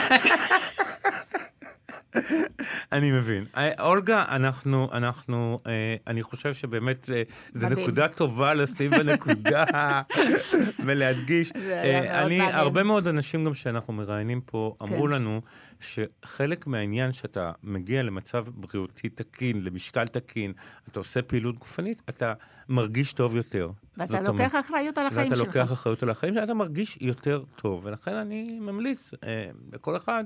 אני 2.92 3.12
מבין. 3.12 3.44
אה, 3.56 3.82
אולגה, 3.82 4.24
אנחנו, 4.28 4.88
אנחנו, 4.92 5.60
אה, 5.66 5.94
אני 6.06 6.22
חושב 6.22 6.54
שבאמת 6.54 7.10
אה, 7.10 7.22
זו. 7.52 7.68
נקודה 7.68 8.08
טובה 8.08 8.54
לשים 8.54 8.90
בנקודה 8.90 9.64
ולהדגיש. 10.86 11.52
אה, 11.52 12.22
אני, 12.24 12.38
מעניין. 12.38 12.54
הרבה 12.54 12.82
מאוד 12.82 13.08
אנשים 13.08 13.44
גם 13.44 13.54
שאנחנו 13.54 13.92
מראיינים 13.92 14.40
פה, 14.40 14.74
אמרו 14.82 15.04
כן. 15.04 15.10
לנו 15.10 15.40
שחלק 15.80 16.66
מהעניין 16.66 17.12
שאתה 17.12 17.52
מגיע 17.62 18.02
למצב 18.02 18.46
בריאותי 18.54 19.08
תקין, 19.08 19.64
למשקל 19.64 20.06
תקין, 20.06 20.52
אתה 20.88 21.00
עושה 21.00 21.22
פעילות 21.22 21.58
גופנית, 21.58 22.02
אתה 22.08 22.32
מרגיש 22.68 23.12
טוב 23.12 23.36
יותר. 23.36 23.70
ואתה 23.96 24.20
לוקח 24.20 24.54
אחריות 24.60 24.98
על 24.98 25.06
החיים 25.06 25.30
ואתה 25.30 25.36
שלך. 25.36 25.46
לוקח 25.46 25.72
אחריות 25.72 26.02
על 26.02 26.10
החיים 26.10 26.34
שלך, 26.34 26.44
אתה 26.44 26.54
מרגיש 26.54 26.98
יותר 27.00 27.42
טוב. 27.56 27.86
ולכן 27.86 28.14
אני 28.14 28.58
ממליץ 28.60 29.10
אה, 29.24 29.46
לכל 29.72 29.96
אחד 29.96 30.24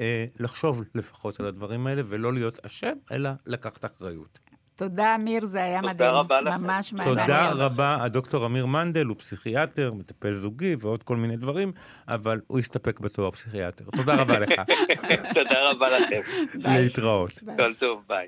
אה, 0.00 0.24
לחשוב 0.40 0.82
לפחות 0.94 1.40
על 1.40 1.46
הדברים 1.46 1.86
האלה, 1.86 2.02
ולא 2.06 2.32
להיות 2.32 2.66
אשם, 2.66 2.92
אלא 3.12 3.30
לקחת 3.46 3.84
אחריות. 3.84 4.38
תודה, 4.76 5.14
אמיר, 5.14 5.46
זה 5.46 5.62
היה 5.64 5.80
תודה 5.80 5.92
מדהים. 5.92 6.10
רבה 6.10 6.40
לכם. 6.40 6.62
ממש 6.62 6.92
מעניין. 6.92 7.14
תודה 7.18 7.50
רבה, 7.50 7.96
הדוקטור 8.00 8.46
אמיר 8.46 8.66
מנדל 8.66 9.06
הוא 9.06 9.16
פסיכיאטר, 9.18 9.92
מטפל 9.94 10.32
זוגי 10.32 10.76
ועוד 10.80 11.02
כל 11.02 11.16
מיני 11.16 11.36
דברים, 11.36 11.72
אבל 12.08 12.40
הוא 12.46 12.58
הסתפק 12.58 13.00
בתואר 13.00 13.30
פסיכיאטר. 13.30 13.84
תודה 13.96 14.14
רבה 14.14 14.38
לך. 14.38 14.52
תודה 15.34 15.70
רבה 15.70 15.98
לכם. 15.98 16.20
להתראות. 16.74 17.42
כל 17.56 17.74
טוב, 17.74 18.02
ביי. 18.08 18.26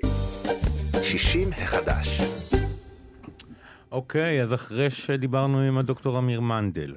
60 1.03 1.49
החדש. 1.53 2.21
אוקיי, 3.91 4.41
אז 4.41 4.53
אחרי 4.53 4.89
שדיברנו 4.89 5.59
עם 5.59 5.77
הדוקטור 5.77 6.19
אמיר 6.19 6.41
מנדל, 6.41 6.95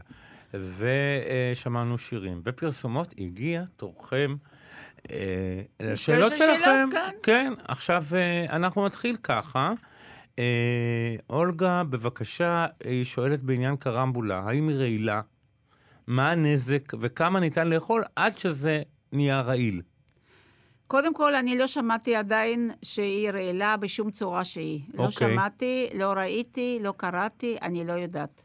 ושמענו 0.54 1.98
שירים 1.98 2.42
ופרסומות, 2.44 3.14
הגיע 3.18 3.64
תורכם 3.76 4.36
אה, 5.10 5.62
לשאלות 5.80 6.36
שאלות, 6.36 6.56
שלכם. 6.56 6.88
כן. 6.92 7.10
כן, 7.22 7.52
עכשיו 7.68 8.02
אה, 8.14 8.56
אנחנו 8.56 8.86
נתחיל 8.86 9.16
ככה. 9.16 9.72
אה, 10.38 11.14
אולגה, 11.30 11.82
בבקשה, 11.84 12.66
היא 12.84 13.04
שואלת 13.04 13.42
בעניין 13.42 13.76
קרמבולה, 13.76 14.42
האם 14.46 14.68
היא 14.68 14.76
רעילה? 14.76 15.20
מה 16.06 16.30
הנזק 16.30 16.92
וכמה 17.00 17.40
ניתן 17.40 17.68
לאכול 17.68 18.04
עד 18.16 18.38
שזה 18.38 18.82
נהיה 19.12 19.40
רעיל? 19.40 19.82
קודם 20.86 21.14
כל, 21.14 21.34
אני 21.34 21.58
לא 21.58 21.66
שמעתי 21.66 22.16
עדיין 22.16 22.70
שהיא 22.82 23.30
רעילה 23.30 23.76
בשום 23.76 24.10
צורה 24.10 24.44
שהיא. 24.44 24.80
לא 24.94 25.04
אוקיי. 25.04 25.32
שמעתי, 25.32 25.88
לא 25.94 26.12
ראיתי, 26.12 26.78
לא 26.82 26.94
קראתי, 26.96 27.56
אני 27.62 27.86
לא 27.86 27.92
יודעת. 27.92 28.44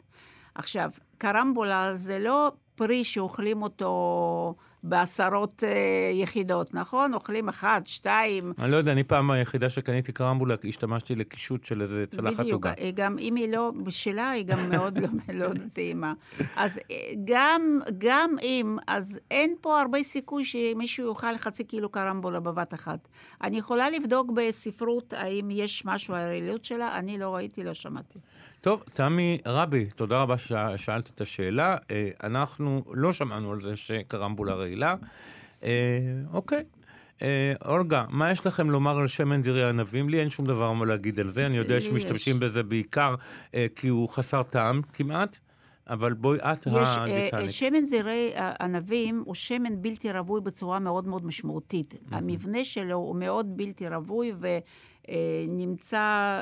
עכשיו, 0.56 0.90
קרמבולה 1.18 1.96
זה 1.96 2.20
לא 2.20 2.52
פרי 2.76 3.04
שאוכלים 3.04 3.62
אותו 3.62 4.56
בעשרות 4.86 5.64
אה, 5.64 5.70
יחידות, 6.14 6.74
נכון? 6.74 7.14
אוכלים 7.14 7.50
אחד, 7.50 7.82
שתיים. 7.86 8.44
אני 8.60 8.72
לא 8.72 8.78
יודע, 8.78 8.92
אני 8.92 9.04
פעם 9.04 9.32
היחידה 9.32 9.70
שקניתי 9.70 10.12
קרמבולה, 10.12 10.56
השתמשתי 10.68 11.16
לקישוט 11.16 11.66
של 11.66 11.82
איזה 11.82 12.06
צלחת 12.06 12.40
בדיוק, 12.40 12.54
עוגה. 12.54 12.74
אה, 12.80 12.92
גם 12.96 13.20
אם 13.20 13.36
היא 13.36 13.52
לא 13.52 13.72
בשלה, 13.84 14.30
היא 14.30 14.46
גם 14.46 14.70
מאוד 14.70 14.98
לא, 14.98 15.08
לא 15.40 15.48
טעימה. 15.74 16.14
אז 16.56 16.80
אה, 16.92 16.96
גם, 17.26 17.80
גם 17.98 18.36
אם, 18.42 18.78
אז 18.88 19.20
אין 19.32 19.56
פה 19.62 19.82
הרבה 19.82 20.04
סיכוי 20.04 20.46
שמישהו 20.46 21.10
יאכל 21.10 21.38
חצי 21.38 21.64
קילו 21.64 21.90
קרמבולה 21.90 22.40
בבת 22.40 22.74
אחת. 22.74 23.08
אני 23.44 23.58
יכולה 23.58 23.90
לבדוק 23.90 24.32
בספרות 24.32 25.14
האם 25.14 25.52
יש 25.52 25.86
משהו 25.86 26.14
על 26.14 26.22
הרעילות 26.22 26.66
שלה, 26.66 27.00
אני 27.00 27.18
לא 27.18 27.36
ראיתי, 27.36 27.64
לא 27.64 27.74
שמעתי. 27.74 28.20
טוב, 28.66 28.84
תמי 28.94 29.38
רבי, 29.46 29.86
תודה 29.86 30.22
רבה 30.22 30.36
ששאלת 30.38 31.10
את 31.16 31.22
השאלה. 31.22 31.78
אה, 31.92 32.10
אנחנו 32.24 32.84
לא 32.94 33.14
שמענו 33.14 33.52
על 33.52 33.62
זה 33.62 33.76
שקרמבולה 33.76 34.54
רעילה. 34.54 34.96
אה, 35.64 36.00
אוקיי. 36.34 36.64
אה, 37.22 37.54
אולגה, 37.66 38.04
מה 38.10 38.32
יש 38.32 38.46
לכם 38.46 38.70
לומר 38.70 38.98
על 38.98 39.08
שמן 39.08 39.44
זרעי 39.44 39.64
ענבים? 39.64 40.10
לי 40.10 40.20
אין 40.20 40.30
שום 40.30 40.46
דבר 40.46 40.72
מה 40.72 40.86
להגיד 40.86 41.20
על 41.20 41.30
זה. 41.30 41.46
אני 41.46 41.58
יודע 41.58 41.82
שמשתמשים. 41.82 42.40
בזה 42.40 42.64
בעיקר 42.64 43.16
אה, 43.56 43.66
כי 43.76 43.88
הוא 43.88 44.10
חסר 44.10 44.44
טעם 44.44 44.82
כמעט, 44.94 45.38
אבל 45.88 46.14
בואי 46.14 46.40
את 46.40 46.68
הדיאטנית. 46.68 47.52
שמן 47.52 47.86
זרעי 47.86 48.32
ענבים 48.62 49.24
הוא 49.26 49.36
שמן 49.36 49.82
בלתי 49.82 50.12
רווי 50.12 50.42
בצורה 50.42 50.80
מאוד 50.80 51.08
מאוד 51.08 51.26
משמעותית. 51.26 51.94
המבנה 52.12 52.66
שלו 52.66 52.96
הוא 52.96 53.16
מאוד 53.16 53.58
בלתי 53.58 53.88
רווי 53.88 54.32
ונמצא, 55.48 56.40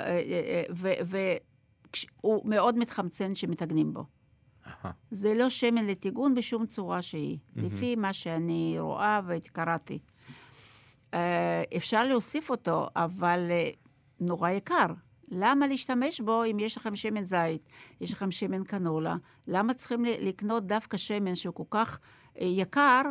והוא 2.24 2.50
מאוד 2.50 2.78
מתחמצן 2.78 3.36
שמטגנים 3.36 3.94
בו. 3.94 4.06
זה 5.12 5.34
לא 5.34 5.50
שמן 5.50 5.88
לטיגון 5.88 6.34
בשום 6.34 6.66
צורה 6.66 7.02
שהיא, 7.02 7.38
לפי 7.56 7.96
מה 7.96 8.14
שאני 8.14 8.76
רואה 8.80 9.22
וקראתי. 9.28 10.00
אה, 11.14 11.64
אפשר 11.78 12.04
להוסיף 12.04 12.50
אותו, 12.50 12.88
אבל 12.96 13.48
אה, 13.52 13.70
נורא 14.20 14.50
יקר. 14.50 14.86
למה 15.32 15.68
להשתמש 15.68 16.22
בו 16.22 16.44
אם 16.44 16.60
יש 16.60 16.78
לכם 16.78 16.96
שמן 16.96 17.26
זית, 17.26 17.62
יש 18.02 18.14
לכם 18.14 18.32
שמן 18.32 18.64
קנולה? 18.64 19.16
למה 19.48 19.74
צריכים 19.74 20.06
לקנות 20.06 20.68
דווקא 20.68 20.98
שמן 20.98 21.36
שהוא 21.36 21.56
כל 21.56 21.64
כך 21.70 22.00
אה, 22.42 22.46
יקר, 22.46 23.02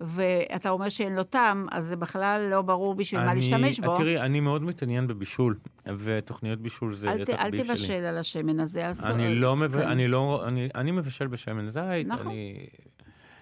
ואתה 0.00 0.70
אומר 0.70 0.88
שאין 0.88 1.14
לו 1.14 1.24
טעם, 1.24 1.66
אז 1.70 1.84
זה 1.84 1.96
בכלל 1.96 2.48
לא 2.50 2.62
ברור 2.62 2.94
בשביל 2.94 3.20
מה 3.20 3.26
אני- 3.32 3.40
להשתמש 3.40 3.80
בו. 3.80 3.96
תראי, 3.96 4.20
אני 4.20 4.40
מאוד 4.40 4.62
מתעניין 4.64 5.06
בבישול, 5.06 5.54
ותוכניות 5.98 6.58
בישול 6.60 6.92
זה 6.92 7.08
אל, 7.10 7.16
אל 7.16 7.22
התחביב 7.22 7.64
שלי. 7.64 7.74
תבשל 7.74 7.92
על 7.92 8.18
השמן 8.18 8.60
הזה. 8.60 8.86
אז- 8.86 9.06
אני 9.06 9.34
לא 9.34 9.56
מב... 9.56 9.72
כן. 9.72 9.88
אני 9.88 10.08
לא... 10.08 10.44
אני, 10.48 10.68
אני 10.74 10.90
מבשל 10.90 11.26
בשמן 11.26 11.68
זית, 11.68 12.06
נכון. 12.06 12.26
אני... 12.26 12.66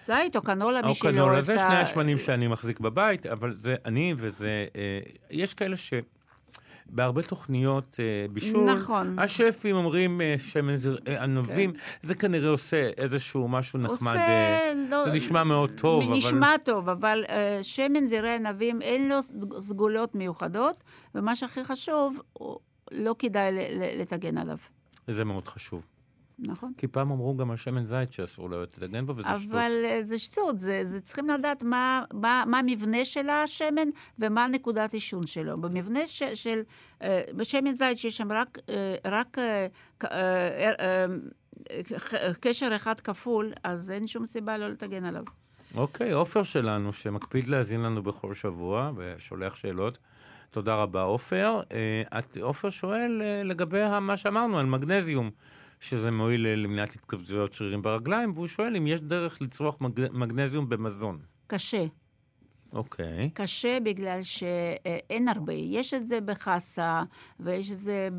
זית 0.05 0.35
או 0.35 0.41
קנולה, 0.41 0.81
מי 0.81 0.87
או 0.89 0.95
שלא 0.95 1.11
קנולה, 1.11 1.31
אוהב 1.31 1.43
זה 1.43 1.53
את 1.55 1.59
שני 1.59 1.75
ה- 1.75 1.81
השמנים 1.81 2.17
שאני 2.17 2.47
מחזיק 2.47 2.79
בבית, 2.79 3.25
אבל 3.25 3.53
זה 3.53 3.75
אני 3.85 4.13
וזה... 4.17 4.65
אה, 4.75 4.99
יש 5.31 5.53
כאלה 5.53 5.77
ש... 5.77 5.93
בהרבה 6.89 7.21
תוכניות 7.21 7.97
אה, 7.99 8.27
בישול, 8.33 8.71
נכון. 8.73 9.19
השפים 9.19 9.75
אומרים 9.75 10.21
אה, 10.21 10.35
שמן 10.37 10.75
זרעי 10.75 11.17
ענבים, 11.17 11.73
זה 12.01 12.15
כנראה 12.15 12.49
עושה 12.49 12.89
איזשהו 12.97 13.47
משהו 13.47 13.79
נחמד, 13.79 14.11
עושה, 14.13 14.27
אה, 14.27 14.73
לא- 14.89 15.03
זה 15.05 15.11
נשמע 15.11 15.43
מאוד 15.43 15.71
טוב, 15.77 16.03
אבל... 16.03 16.13
נשמע 16.17 16.55
טוב, 16.63 16.89
אבל 16.89 17.23
uh, 17.27 17.29
שמן 17.61 18.05
זרעי 18.05 18.35
ענבים 18.35 18.81
אין 18.81 19.09
לו 19.09 19.15
סגולות 19.59 20.15
מיוחדות, 20.15 20.81
ומה 21.15 21.35
שהכי 21.35 21.63
חשוב, 21.63 22.19
לא 22.91 23.15
כדאי 23.19 23.51
ל- 23.51 23.55
ל- 23.83 24.01
לטגן 24.01 24.37
עליו, 24.37 24.57
זה 25.07 25.25
מאוד 25.25 25.47
חשוב. 25.47 25.85
נכון? 26.41 26.71
כי 26.77 26.87
פעם 26.87 27.11
אמרו 27.11 27.37
גם 27.37 27.51
על 27.51 27.57
שמן 27.57 27.85
זית 27.85 28.13
שאסור 28.13 28.49
לטגן 28.49 29.05
בו, 29.05 29.15
וזה 29.15 29.27
שטות. 29.39 29.53
אבל 29.53 29.71
uh, 29.71 30.01
זה 30.01 30.17
שטות, 30.17 30.59
זה, 30.59 30.81
זה 30.83 31.01
צריכים 31.01 31.29
לדעת 31.29 31.63
מה, 31.63 32.03
מה, 32.13 32.43
מה 32.47 32.59
המבנה 32.59 33.05
של 33.05 33.29
השמן 33.29 33.89
ומה 34.19 34.47
נקודת 34.47 34.93
עישון 34.93 35.27
שלו. 35.27 35.61
במבנה 35.61 36.07
ש, 36.07 36.23
של, 36.23 36.61
uh, 36.99 37.03
בשמן 37.35 37.75
זית 37.75 37.97
שיש 37.97 38.17
שם 38.17 38.31
רק, 38.31 38.57
uh, 38.57 38.71
רק 39.05 39.37
קשר 42.39 42.75
אחד 42.75 42.99
כפול, 42.99 43.53
אז 43.63 43.91
אין 43.91 44.07
שום 44.07 44.25
סיבה 44.25 44.57
לא 44.57 44.69
לטגן 44.69 45.05
עליו. 45.05 45.23
אוקיי, 45.75 46.11
עופר 46.11 46.43
שלנו, 46.43 46.93
שמקפיד 46.93 47.47
להאזין 47.47 47.81
לנו 47.81 48.03
בכל 48.03 48.33
שבוע 48.33 48.91
ושולח 48.95 49.55
שאלות. 49.55 49.97
תודה 50.51 50.75
רבה, 50.75 51.01
עופר. 51.01 51.61
אה, 51.71 52.19
עופר 52.41 52.69
שואל 52.69 53.21
אה, 53.21 53.43
לגבי 53.43 53.81
מה 54.01 54.17
שאמרנו 54.17 54.59
על 54.59 54.65
מגנזיום, 54.65 55.29
שזה 55.79 56.11
מועיל 56.11 56.47
למניעת 56.47 56.93
התכווצויות 56.93 57.53
שרירים 57.53 57.81
ברגליים, 57.81 58.31
והוא 58.35 58.47
שואל 58.47 58.75
אם 58.75 58.87
יש 58.87 59.01
דרך 59.01 59.41
לצרוך 59.41 59.81
מג... 59.81 59.91
מגנזיום 60.11 60.69
במזון. 60.69 61.19
קשה. 61.47 61.85
אוקיי. 62.73 63.29
קשה 63.33 63.77
בגלל 63.83 64.23
שאין 64.23 65.27
הרבה. 65.27 65.53
יש 65.53 65.93
את 65.93 66.07
זה 66.07 66.21
בחסה, 66.21 67.03
ויש 67.39 67.71
את 67.71 67.77
זה 67.77 68.09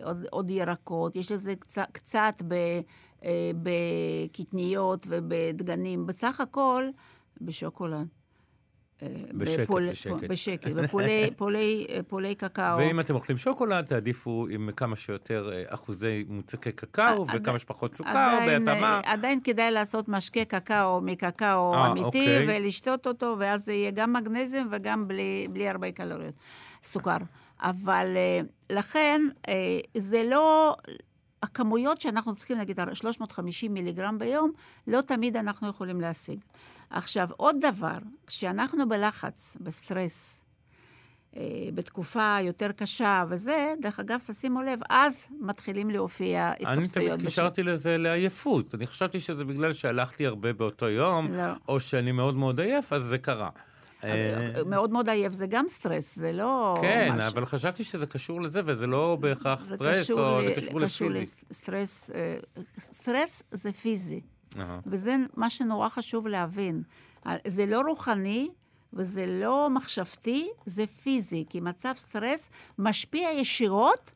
בעוד 0.00 0.26
עוד 0.30 0.50
ירקות, 0.50 1.16
יש 1.16 1.32
את 1.32 1.40
זה 1.40 1.54
קצת, 1.56 1.86
קצת 1.92 2.42
ב, 2.48 2.54
אה, 3.24 3.50
בקטניות 3.62 5.06
ובדגנים. 5.10 6.06
בסך 6.06 6.40
הכל, 6.40 6.84
בשוקולד. 7.40 8.06
אה, 9.02 9.08
בשקט, 9.34 9.60
בפול- 9.70 9.90
בשקט. 9.90 10.24
בשקט, 10.24 10.68
בפולי 10.70 11.30
פולי, 11.36 11.86
אה, 11.90 12.00
פולי 12.08 12.34
קקאו. 12.34 12.76
ואם 12.78 13.00
אתם 13.00 13.14
אוכלים 13.14 13.38
שוקולד, 13.38 13.84
תעדיפו 13.86 14.46
עם 14.50 14.70
כמה 14.76 14.96
שיותר 14.96 15.50
אה, 15.52 15.62
אחוזי 15.68 16.24
מוצקי 16.28 16.72
קקאו 16.72 17.24
עד- 17.28 17.40
וכמה 17.40 17.58
שפחות 17.58 17.94
סוכר, 17.94 18.38
בהתאמה. 18.46 19.00
אה, 19.04 19.12
עדיין 19.12 19.40
כדאי 19.44 19.70
לעשות 19.70 20.08
משקה 20.08 20.44
קקאו 20.44 21.00
מקקאו 21.00 21.74
אה, 21.74 21.86
אמיתי, 21.90 22.04
אוקיי. 22.06 22.46
ולשתות 22.48 23.06
אותו, 23.06 23.36
ואז 23.38 23.64
זה 23.64 23.72
יהיה 23.72 23.90
גם 23.90 24.12
מגנזיום 24.12 24.68
וגם 24.70 25.08
בלי, 25.08 25.46
בלי 25.52 25.68
הרבה 25.68 25.90
קלוריות, 25.92 26.34
סוכר. 26.84 27.16
אבל 27.60 28.06
אה, 28.16 28.40
לכן, 28.76 29.20
אה, 29.48 29.54
זה 29.96 30.22
לא... 30.30 30.76
הכמויות 31.42 32.00
שאנחנו 32.00 32.34
צריכים, 32.34 32.58
נגיד 32.58 32.78
350 32.94 33.74
מיליגרם 33.74 34.18
ביום, 34.18 34.52
לא 34.86 35.00
תמיד 35.00 35.36
אנחנו 35.36 35.68
יכולים 35.68 36.00
להשיג. 36.00 36.38
עכשיו, 36.90 37.28
עוד 37.36 37.56
דבר, 37.60 37.98
כשאנחנו 38.26 38.88
בלחץ, 38.88 39.56
בסטרס, 39.60 40.44
אה, 41.36 41.42
בתקופה 41.74 42.36
יותר 42.42 42.72
קשה 42.72 43.24
וזה, 43.28 43.74
דרך 43.80 44.00
אגב, 44.00 44.20
תשימו 44.26 44.62
לב, 44.62 44.78
אז 44.90 45.26
מתחילים 45.40 45.90
להופיע 45.90 46.48
אני 46.48 46.56
תמיד 46.58 46.84
התכווצויות. 46.84 47.20
קישרתי 47.20 47.62
לזה 47.62 47.98
לעייפות. 47.98 48.74
אני 48.74 48.86
חשבתי 48.86 49.20
שזה 49.20 49.44
בגלל 49.44 49.72
שהלכתי 49.72 50.26
הרבה 50.26 50.52
באותו 50.52 50.88
יום, 50.88 51.32
לא. 51.32 51.42
או 51.68 51.80
שאני 51.80 52.12
מאוד 52.12 52.36
מאוד 52.36 52.60
עייף, 52.60 52.92
אז 52.92 53.02
זה 53.02 53.18
קרה. 53.18 53.48
אה, 54.04 54.62
מאוד 54.66 54.90
מאוד 54.90 55.08
עייף, 55.08 55.32
זה 55.32 55.46
גם 55.46 55.68
סטרס, 55.68 56.16
זה 56.16 56.32
לא... 56.32 56.76
כן, 56.80 57.12
משהו. 57.16 57.30
אבל 57.30 57.44
חשבתי 57.44 57.84
שזה 57.84 58.06
קשור 58.06 58.40
לזה, 58.40 58.60
וזה 58.64 58.86
לא 58.86 59.16
בהכרח 59.20 59.64
זה 59.64 59.76
סטרס, 59.76 60.10
או 60.10 60.38
ל- 60.38 60.42
זה 60.44 60.52
קשור 60.54 60.80
לפיזי. 61.10 61.36
לסטרס, 61.50 62.10
אה, 62.10 62.36
סטרס 62.78 63.42
זה 63.50 63.72
פיזי. 63.72 64.20
וזה 64.86 65.16
מה 65.36 65.50
שנורא 65.50 65.88
חשוב 65.88 66.26
להבין. 66.26 66.82
אה, 67.26 67.36
זה 67.46 67.66
לא 67.66 67.80
רוחני 67.88 68.48
וזה 68.92 69.26
לא 69.26 69.70
מחשבתי, 69.70 70.48
זה 70.66 70.86
פיזי, 70.86 71.44
כי 71.50 71.60
מצב 71.60 71.92
סטרס 71.96 72.50
משפיע 72.78 73.30
ישירות 73.30 74.10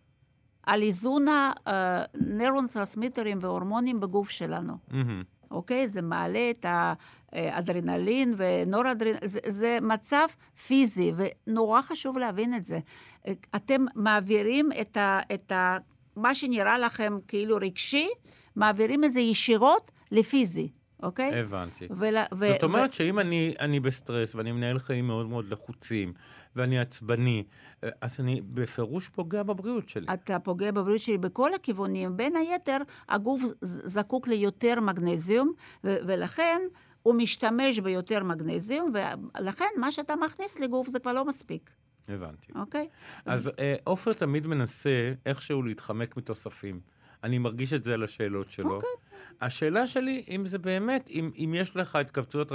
על 0.63 0.83
איזון 0.83 1.27
הנוירוטרנסמיטרים 1.67 3.39
והורמונים 3.41 4.01
בגוף 4.01 4.31
שלנו. 4.31 4.77
מהמם. 4.91 5.23
אוקיי? 5.53 5.89
זה 5.89 6.03
מעלה 6.03 6.51
את 6.51 6.67
האדרנלין 7.33 8.35
ונוראדרנלין, 8.37 9.19
זה, 9.25 9.41
זה 9.47 9.79
מצב 9.83 10.27
פיזי, 10.67 11.13
ונורא 11.17 11.83
חשוב 11.83 12.19
להבין 12.19 12.55
את 12.55 12.65
זה. 12.65 12.79
אתם 13.57 13.85
מעבירים 13.95 14.69
את, 14.81 14.97
ה, 14.97 15.21
את 15.35 15.53
ה, 15.53 15.79
מה 16.17 16.35
שנראה 16.35 16.79
לכם 16.79 17.19
כאילו 17.29 17.57
רגשי, 17.61 18.09
מעבירים 18.57 19.05
את 19.05 19.13
זה 19.13 19.21
ישירות 19.21 19.91
לפיזי, 20.11 20.69
אוקיי? 21.03 21.41
הבנתי. 21.41 21.89
ול, 21.91 22.15
ו, 22.35 22.49
זאת 22.53 22.63
אומרת 22.63 22.93
שאם 22.95 23.19
אני, 23.19 23.55
אני 23.61 23.81
בסטרס 23.81 24.35
ואני 24.35 24.53
מנהל 24.53 24.79
חיים 24.79 25.07
מאוד 25.07 25.29
מאוד 25.29 25.49
לחוצים, 25.49 26.13
ואני 26.57 26.79
עצבני, 26.79 27.45
אה, 27.85 27.89
אז 28.01 28.21
אני 28.21 28.41
בפירוש 28.45 29.09
פוגע 29.09 29.43
בבריאות 29.43 29.89
שלי. 29.89 30.07
אתה 30.15 30.39
פוגע 30.39 30.71
בבריאות 30.71 31.01
שלי 31.01 31.19
בכל 31.19 31.55
הכיוונים. 31.55 32.17
בין 32.17 32.37
היתר, 32.37 32.79
הגוף 33.09 33.43
זקוק 33.63 34.29
ליותר 34.29 34.81
מגנזיום, 34.81 35.53
ו- 35.85 35.97
ולכן 36.07 36.61
הוא 37.03 37.15
משתמש 37.15 37.79
ביותר 37.79 38.25
מגנזיום, 38.25 38.93
ולכן 38.95 39.69
מה 39.77 39.93
שאתה 39.93 40.17
מכניס 40.17 40.61
לגוף 40.61 40.89
זה 40.89 40.99
כבר 40.99 41.13
לא 41.13 41.25
מספיק, 41.25 41.71
הבנתי. 42.09 42.53
אוקיי? 42.55 42.89
אז 43.25 43.51
אה, 43.59 43.75
עופר 43.85 44.13
תמיד 44.13 44.47
מנסה 44.47 45.13
איכשהו 45.27 45.63
להתחמק 45.63 46.17
מתוספים. 46.17 46.81
אני 47.25 47.39
מרגיש 47.39 47.73
את 47.73 47.85
זה 47.85 47.95
על 47.95 48.03
השאלות 48.03 48.51
שלו. 48.51 48.75
אוקיי. 48.75 48.89
השאלה 49.41 49.87
שלי, 49.87 50.25
אם 50.29 50.47
זה 50.47 50.59
באמת, 50.59 51.11
אם, 51.11 51.31
אם 51.39 51.55
יש 51.57 51.77
לך 51.77 51.97
התכווצויות 51.97 52.53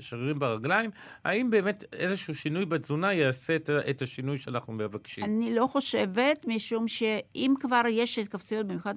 שרירים 0.00 0.38
ברגליים, 0.38 0.90
האם 1.24 1.50
באמת 1.50 1.84
איזשהו 1.92 2.34
שינוי 2.34 2.64
בתזונה 2.64 3.12
יעשה 3.12 3.56
את, 3.56 3.70
את 3.70 4.02
השינוי 4.02 4.36
שאנחנו 4.36 4.72
מבקשים? 4.72 5.24
אני 5.24 5.54
לא 5.54 5.66
חושבת, 5.66 6.44
משום 6.48 6.88
שאם 6.88 7.54
כבר 7.60 7.82
יש 7.90 8.18
התכווצויות, 8.18 8.66
במיוחד 8.66 8.94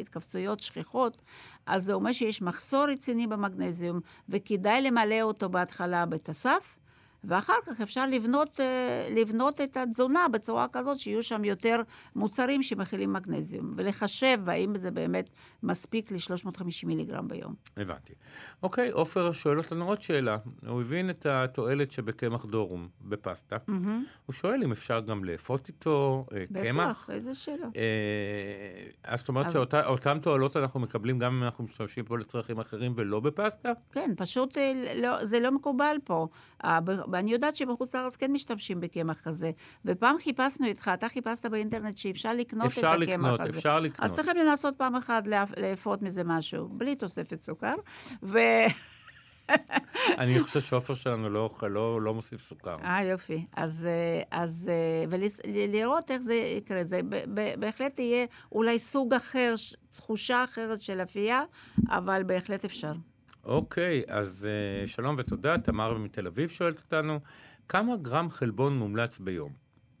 התכווצויות 0.00 0.60
שכיחות, 0.60 1.22
אז 1.66 1.84
זה 1.84 1.92
אומר 1.92 2.12
שיש 2.12 2.42
מחסור 2.42 2.84
רציני 2.84 3.26
במגנזיום, 3.26 4.00
וכדאי 4.28 4.82
למלא 4.82 5.22
אותו 5.22 5.48
בהתחלה 5.48 6.06
בתוסף, 6.06 6.79
ואחר 7.24 7.54
כך 7.66 7.80
אפשר 7.80 8.06
לבנות, 8.06 8.60
אה, 8.60 9.08
לבנות 9.10 9.60
את 9.60 9.76
התזונה 9.76 10.28
בצורה 10.28 10.66
כזאת 10.72 10.98
שיהיו 10.98 11.22
שם 11.22 11.44
יותר 11.44 11.80
מוצרים 12.16 12.62
שמכילים 12.62 13.12
מגנזיום, 13.12 13.72
ולחשב 13.76 14.38
האם 14.46 14.78
זה 14.78 14.90
באמת 14.90 15.30
מספיק 15.62 16.12
ל-350 16.12 16.86
מיליגרם 16.86 17.28
ביום. 17.28 17.54
הבנתי. 17.76 18.12
אוקיי, 18.62 18.90
עופר 18.90 19.32
שואל 19.32 19.58
אותנו 19.58 19.88
עוד 19.88 20.02
שאלה. 20.02 20.36
הוא 20.68 20.80
הבין 20.80 21.10
את 21.10 21.26
התועלת 21.26 21.92
שבקמח 21.92 22.44
דורום 22.44 22.88
בפסטה. 23.02 23.56
הוא 24.26 24.32
שואל 24.34 24.62
אם 24.64 24.72
אפשר 24.72 25.00
גם 25.00 25.24
לאפות 25.24 25.68
איתו 25.68 26.26
אה, 26.32 26.44
קמח. 26.62 26.88
בטח, 27.02 27.10
איזה 27.10 27.34
שאלה. 27.34 27.66
אה, 27.76 27.82
אז 29.04 29.20
זאת 29.20 29.28
אומרת 29.28 29.56
אבל- 29.56 29.64
שאותן 29.84 30.18
תועלות 30.18 30.56
אנחנו 30.56 30.80
מקבלים 30.80 31.18
גם 31.18 31.34
אם 31.36 31.42
אנחנו 31.42 31.64
משתמשים 31.64 32.04
פה 32.04 32.18
לצרכים 32.18 32.58
אחרים 32.58 32.92
ולא 32.96 33.20
בפסטה? 33.20 33.72
כן, 33.92 34.10
פשוט 34.16 34.58
אה, 34.58 34.72
לא, 35.02 35.24
זה 35.24 35.40
לא 35.40 35.52
מקובל 35.52 35.96
פה. 36.04 36.28
אה, 37.14 37.18
ואני 37.18 37.32
יודעת 37.32 37.56
שבחוץ 37.56 37.94
לארץ 37.94 38.16
כן 38.16 38.32
משתמשים 38.32 38.80
בקמח 38.80 39.20
כזה. 39.20 39.50
ופעם 39.84 40.16
חיפשנו 40.18 40.66
איתך, 40.66 40.90
אתה 40.94 41.08
חיפשת 41.08 41.46
באינטרנט 41.46 41.98
שאפשר 41.98 42.32
לקנות 42.32 42.66
את 42.66 42.70
אפשר 42.72 42.88
הקמח 42.88 43.02
לקנות, 43.08 43.40
הזה. 43.40 43.48
אפשר 43.58 43.80
לקנות. 43.80 44.10
אז 44.10 44.16
צריכים 44.16 44.36
לנסות 44.36 44.76
פעם 44.76 44.96
אחת 44.96 45.26
לאפ- 45.26 45.60
לאפות 45.60 46.02
מזה 46.02 46.24
משהו, 46.24 46.68
בלי 46.68 46.96
תוספת 46.96 47.40
סוכר. 47.42 47.74
ו... 48.22 48.38
אני 50.18 50.40
חושב 50.40 50.60
שעופר 50.60 50.94
שלנו 50.94 51.30
לא 51.30 51.38
אוכל, 51.38 51.68
לא 51.68 52.02
לא 52.02 52.14
מוסיף 52.14 52.40
סוכר. 52.40 52.76
אה, 52.84 53.02
יופי. 53.04 53.44
אז, 53.56 53.88
אה, 53.90 54.40
אז 54.40 54.70
ולראות 55.44 56.10
איך 56.10 56.20
זה 56.22 56.34
יקרה. 56.34 56.84
זה 56.84 57.00
בהחלט 57.58 57.98
יהיה 57.98 58.26
אולי 58.52 58.78
סוג 58.78 59.14
אחר, 59.14 59.54
תחושה 59.90 60.44
אחרת 60.44 60.82
של 60.82 61.02
אפייה, 61.02 61.42
אבל 61.88 62.22
בהחלט 62.22 62.64
אפשר. 62.64 62.92
אוקיי, 63.44 64.02
אז 64.08 64.48
אה, 64.50 64.86
שלום 64.86 65.14
ותודה. 65.18 65.58
תמר 65.58 65.98
מתל 65.98 66.26
אביב 66.26 66.48
שואלת 66.48 66.76
אותנו, 66.78 67.18
כמה 67.68 67.96
גרם 67.96 68.28
חלבון 68.30 68.78
מומלץ 68.78 69.18
ביום? 69.18 69.52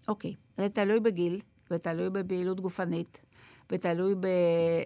אוקיי, 0.08 0.34
זה 0.56 0.68
תלוי 0.68 1.00
בגיל, 1.00 1.40
ותלוי 1.70 2.10
בפעילות 2.10 2.60
גופנית, 2.60 3.20
ותלוי 3.72 4.14
ב... 4.14 4.24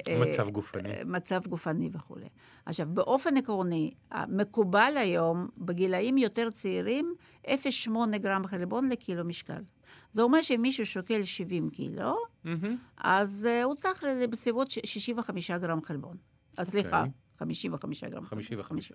אה, 0.09 0.21
מצב 0.21 0.51
גופני. 0.51 0.90
אה, 0.90 1.03
מצב 1.05 1.40
גופני 1.49 1.90
וכולי. 1.93 2.29
עכשיו, 2.67 2.87
באופן 2.90 3.37
עקרוני, 3.37 3.90
מקובל 4.29 4.93
היום, 4.97 5.49
בגילאים 5.59 6.19
יותר 6.19 6.51
צעירים, 6.51 7.14
0.8 7.47 7.90
גרם 8.19 8.47
חלבון 8.47 8.88
לקילו 8.88 9.25
משקל. 9.25 9.62
זה 10.12 10.23
אומר 10.23 10.43
שאם 10.43 10.62
מישהו 10.62 10.87
שוקל 10.87 11.23
70 11.23 11.71
קילו, 11.71 12.17
מהמם. 12.45 12.77
אז 12.97 13.49
uh, 13.51 13.64
הוא 13.64 13.75
צריך 13.75 14.05
בסביבות 14.31 14.71
ש- 14.71 14.79
65 14.85 15.51
גרם 15.51 15.83
חלבון. 15.83 16.17
אז 16.59 16.71
סליחה, 16.71 16.99
אוקיי. 16.99 17.12
55 17.37 18.05
גרם. 18.05 18.25
55. 18.25 18.92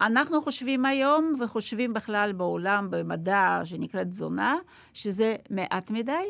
אנחנו 0.00 0.42
חושבים 0.42 0.86
היום, 0.86 1.34
וחושבים 1.40 1.92
בכלל 1.92 2.32
בעולם, 2.32 2.88
במדע 2.90 3.60
שנקראת 3.64 4.06
תזונה, 4.06 4.56
שזה 4.92 5.36
מעט 5.50 5.90
מדי, 5.90 6.26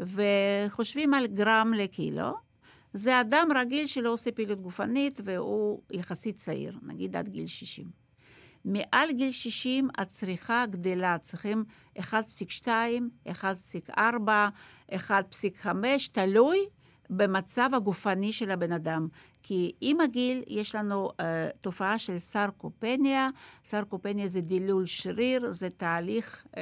וחושבים 0.00 1.14
על 1.14 1.26
גרם 1.26 1.72
לקילו. 1.76 2.34
זה 2.92 3.20
אדם 3.20 3.48
רגיל 3.56 3.86
שלא 3.86 4.12
עושה 4.12 4.32
פעילות 4.32 4.60
גופנית, 4.60 5.20
והוא 5.24 5.82
יחסית 5.90 6.36
צעיר, 6.36 6.78
נגיד 6.82 7.16
עד 7.16 7.28
גיל 7.28 7.46
60. 7.46 7.90
מעל 8.64 9.12
גיל 9.12 9.32
60 9.32 9.88
הצריכה 9.98 10.66
גדלה, 10.66 11.18
צריכים 11.18 11.64
1.2, 11.98 12.66
1.4, 13.28 13.98
1.5, 14.90 15.66
תלוי 16.12 16.58
במצב 17.10 17.70
הגופני 17.72 18.32
של 18.32 18.50
הבן 18.50 18.72
אדם. 18.72 19.08
כי 19.42 19.72
עם 19.80 20.00
הגיל 20.00 20.42
יש 20.46 20.74
לנו 20.74 21.08
uh, 21.08 21.22
תופעה 21.60 21.98
של 21.98 22.18
סרקופניה, 22.18 23.28
סרקופניה 23.64 24.28
זה 24.28 24.40
דילול 24.40 24.86
שריר, 24.86 25.52
זה 25.52 25.70
תהליך 25.70 26.46
uh, 26.46 26.56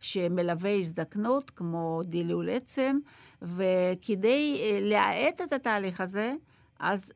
שמלווה 0.00 0.74
הזדקנות, 0.74 1.50
כמו 1.50 2.00
דילול 2.04 2.48
עצם, 2.50 2.98
וכדי 3.42 4.60
uh, 4.60 4.84
להאט 4.88 5.40
את 5.40 5.52
התהליך 5.52 6.00
הזה, 6.00 6.34
אז 6.78 7.12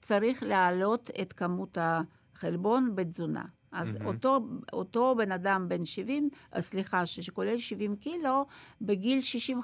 צריך 0.00 0.42
להעלות 0.42 1.10
את 1.22 1.32
כמות 1.32 1.78
החלבון 1.80 2.94
בתזונה. 2.94 3.44
אז 3.72 3.96
mm-hmm. 3.96 4.04
אותו, 4.04 4.40
אותו 4.72 5.14
בן 5.18 5.32
אדם 5.32 5.68
בן 5.68 5.84
70, 5.84 6.28
אה, 6.54 6.60
סליחה, 6.60 7.06
שכולל 7.06 7.58
70 7.58 7.96
קילו, 7.96 8.46
בגיל 8.80 9.20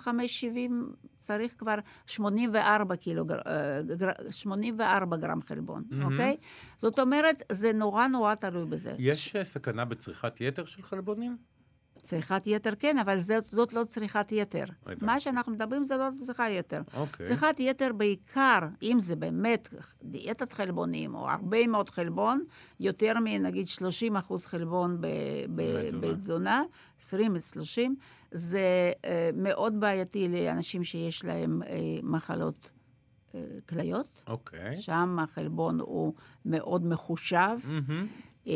65-70 0.07 0.09
צריך 1.17 1.55
כבר 1.59 1.75
84 2.07 2.97
קילו, 2.97 3.25
גר- 3.25 3.41
אה, 3.47 3.83
גר- 3.97 4.31
84 4.31 5.17
גרם 5.17 5.43
חלבון, 5.43 5.85
mm-hmm. 5.91 6.05
אוקיי? 6.05 6.37
זאת 6.79 6.99
אומרת, 6.99 7.43
זה 7.53 7.73
נורא 7.73 8.07
נורא 8.07 8.35
תלוי 8.35 8.65
בזה. 8.65 8.95
יש 8.99 9.37
אה, 9.37 9.45
סכנה 9.45 9.85
בצריכת 9.85 10.41
יתר 10.41 10.65
של 10.65 10.83
חלבונים? 10.83 11.37
צריכת 12.05 12.43
יתר 12.47 12.75
כן, 12.79 12.99
אבל 12.99 13.21
זאת, 13.21 13.47
זאת 13.47 13.73
לא 13.73 13.85
צריכת 13.85 14.33
יתר. 14.33 14.65
מה 15.03 15.21
שאנחנו 15.21 15.53
מדברים 15.53 15.85
זה 15.85 15.97
לא 15.97 16.05
צריכת 16.21 16.45
יתר. 16.51 16.83
אוקיי. 16.97 17.27
צריכת 17.27 17.55
יתר 17.59 17.93
בעיקר, 17.93 18.59
אם 18.83 18.97
זה 19.01 19.17
באמת 19.17 19.75
דיאטת 20.03 20.53
חלבונים, 20.53 21.15
או 21.15 21.31
הרבה 21.31 21.67
מאוד 21.67 21.91
חלבון, 21.91 22.45
יותר 22.81 23.13
מנגיד 23.25 23.67
30 23.67 24.17
אחוז 24.17 24.47
חלבון 24.47 24.99
בתזונה. 25.55 26.13
בתזונה, 26.13 26.63
20 27.01 27.35
עד 27.35 27.43
30, 27.43 27.97
זה 28.31 28.93
אה, 29.05 29.31
מאוד 29.35 29.81
בעייתי 29.81 30.29
לאנשים 30.29 30.85
שיש 30.85 31.25
להם 31.25 31.63
אה, 31.63 31.69
מחלות 32.03 32.71
אה, 33.35 33.41
כליות. 33.69 34.23
אוקיי. 34.27 34.77
שם 34.77 35.19
החלבון 35.23 35.81
הוא 35.81 36.15
מאוד 36.45 36.87
מחושב. 36.87 37.57
מהמם. 37.65 38.07
אה, 38.47 38.53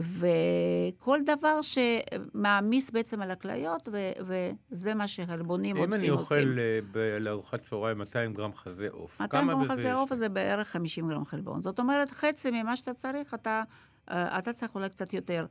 וכל 0.00 1.18
דבר 1.26 1.58
שמעמיס 1.62 2.90
בעצם 2.90 3.22
על 3.22 3.30
הכליות, 3.30 3.88
ו- 3.92 4.12
וזה 4.70 4.94
מה 4.94 5.08
שחלבונים 5.08 5.76
אם 5.76 5.80
עודפים 5.82 6.00
אני 6.00 6.08
עושים. 6.08 6.38
אוכל 6.38 6.58
אה, 6.58 6.78
ב- 6.92 6.98
לארוחת 7.20 7.60
צהריים 7.60 7.98
200 7.98 8.32
גרם 8.32 8.52
חזה 8.52 8.88
עוף, 8.90 9.20
200 9.20 9.42
כמה 9.44 9.52
גרם 9.54 9.62
בזה 9.62 9.72
חזה 9.72 9.88
יש? 9.88 9.94
עוף 9.94 10.14
זה 10.14 10.28
בערך 10.28 10.68
50 10.68 11.08
גרם 11.08 11.24
חלבון. 11.24 11.60
זאת 11.62 11.78
אומרת, 11.78 12.10
חצי 12.10 12.50
ממה 12.50 12.76
שאתה 12.76 12.94
צריך, 12.94 13.34
אתה, 13.34 13.62
אה, 14.10 14.38
אתה 14.38 14.52
צריך 14.52 14.74
אולי 14.74 14.88
קצת 14.88 15.12
יותר. 15.14 15.46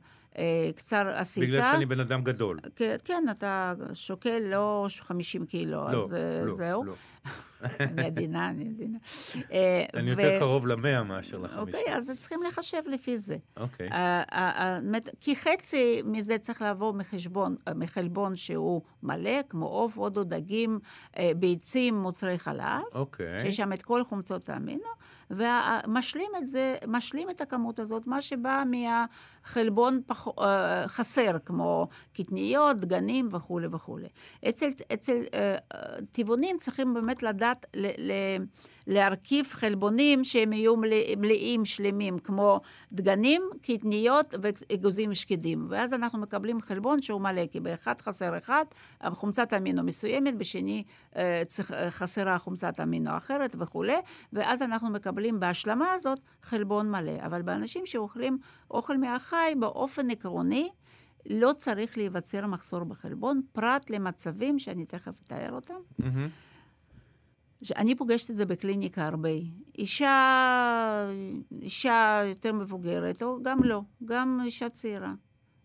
קצר 0.76 1.08
עשית. 1.08 1.42
בגלל 1.42 1.62
שאני 1.62 1.86
בן 1.86 2.00
אדם 2.00 2.22
גדול. 2.22 2.58
כן, 2.76 2.96
כן, 3.04 3.24
אתה 3.30 3.74
שוקל 3.94 4.38
לא 4.38 4.86
50 5.00 5.46
קילו, 5.46 5.88
לא, 5.88 6.04
אז 6.04 6.14
אה, 6.14 6.44
לא, 6.44 6.54
זהו. 6.54 6.84
לא. 6.84 6.94
אני 7.80 8.06
עדינה, 8.06 8.50
אני 8.50 8.68
עדינה. 8.68 8.98
אה, 9.52 9.84
אני 9.94 10.10
יותר 10.10 10.38
קרוב 10.38 10.66
למאה 10.66 11.02
מאשר 11.02 11.38
לחמישים. 11.38 11.60
אוקיי, 11.60 11.96
אז 11.96 12.12
צריכים 12.18 12.42
לחשב 12.42 12.82
לפי 12.86 13.18
זה. 13.18 13.36
אוקיי. 13.56 13.88
אה, 13.92 14.78
כי 15.20 15.36
חצי 15.36 16.02
מזה 16.04 16.38
צריך 16.38 16.62
לבוא 16.62 16.92
מחשבון, 16.92 17.56
מחלבון 17.74 18.36
שהוא 18.36 18.82
מלא, 19.02 19.42
כמו 19.48 19.66
עוף, 19.66 19.98
הודו, 19.98 20.24
דגים, 20.24 20.78
ביצים, 21.36 21.94
מוצרי 21.94 22.38
חלב, 22.38 22.82
אוקיי. 22.94 23.40
שיש 23.40 23.56
שם 23.56 23.72
את 23.72 23.82
כל 23.82 24.04
חומצות 24.04 24.48
האמינו, 24.48 24.88
ומשלים 25.30 26.30
את 26.38 26.48
זה, 26.48 26.76
משלים 26.86 27.30
את 27.30 27.40
הכמות 27.40 27.78
הזאת, 27.78 28.06
מה 28.06 28.22
שבא 28.22 28.62
מהחלבון 28.70 30.00
פח, 30.06 30.23
אה, 30.23 30.23
חסר, 30.86 31.38
כמו 31.44 31.88
קטניות, 32.12 32.76
דגנים 32.76 33.28
וכולי 33.32 33.66
וכולי. 33.70 34.08
אצל, 34.48 34.68
אצל 34.92 35.22
אה, 35.34 35.56
אה, 35.74 35.96
טבעונים 36.12 36.56
צריכים 36.58 36.94
באמת 36.94 37.22
לדעת 37.22 37.66
ל, 37.74 37.86
ל, 37.86 38.12
להרכיב 38.86 39.46
חלבונים 39.50 40.24
שהם 40.24 40.52
יהיו 40.52 40.76
מלא, 40.76 40.96
מלאים, 41.16 41.64
שלמים, 41.64 42.18
כמו 42.18 42.58
דגנים, 42.92 43.42
קטניות 43.62 44.34
ואגוזים 44.42 45.14
שקדים. 45.14 45.66
ואז 45.70 45.94
אנחנו 45.94 46.18
מקבלים 46.18 46.60
חלבון 46.60 47.02
שהוא 47.02 47.20
מלא, 47.20 47.46
כי 47.46 47.60
באחד 47.60 48.00
חסר 48.00 48.38
אחד, 48.38 48.64
חומצת 49.12 49.52
אמינו 49.52 49.82
מסוימת, 49.82 50.36
בשני 50.36 50.84
אה, 51.16 51.42
אה, 51.72 51.90
חסרה 51.90 52.38
חומצת 52.38 52.80
אמינו 52.80 53.16
אחרת 53.16 53.56
וכולי, 53.58 53.96
ואז 54.32 54.62
אנחנו 54.62 54.90
מקבלים 54.90 55.40
בהשלמה 55.40 55.92
הזאת 55.92 56.20
חלבון 56.42 56.90
מלא. 56.90 57.12
אבל 57.26 57.42
באנשים 57.42 57.86
שאוכלים 57.86 58.38
אוכל 58.70 58.98
מהחי, 58.98 59.54
באופן 59.58 60.10
עקרוני, 60.18 60.68
לא 61.30 61.52
צריך 61.56 61.96
להיווצר 61.98 62.46
מחסור 62.46 62.84
בחלבון, 62.84 63.42
פרט 63.52 63.90
למצבים 63.90 64.58
שאני 64.58 64.86
תכף 64.86 65.22
אתאר 65.26 65.52
אותם. 65.52 65.74
מהמם. 65.98 66.28
אני 67.76 67.94
פוגשת 67.94 68.30
את 68.30 68.36
זה 68.36 68.46
בקליניקה 68.46 69.06
הרבה. 69.06 69.28
אישה, 69.78 71.08
אישה 71.62 72.22
יותר 72.26 72.52
מבוגרת, 72.52 73.22
או 73.22 73.42
גם 73.42 73.58
לא, 73.64 73.80
גם 74.04 74.40
אישה 74.44 74.68
צעירה. 74.68 75.14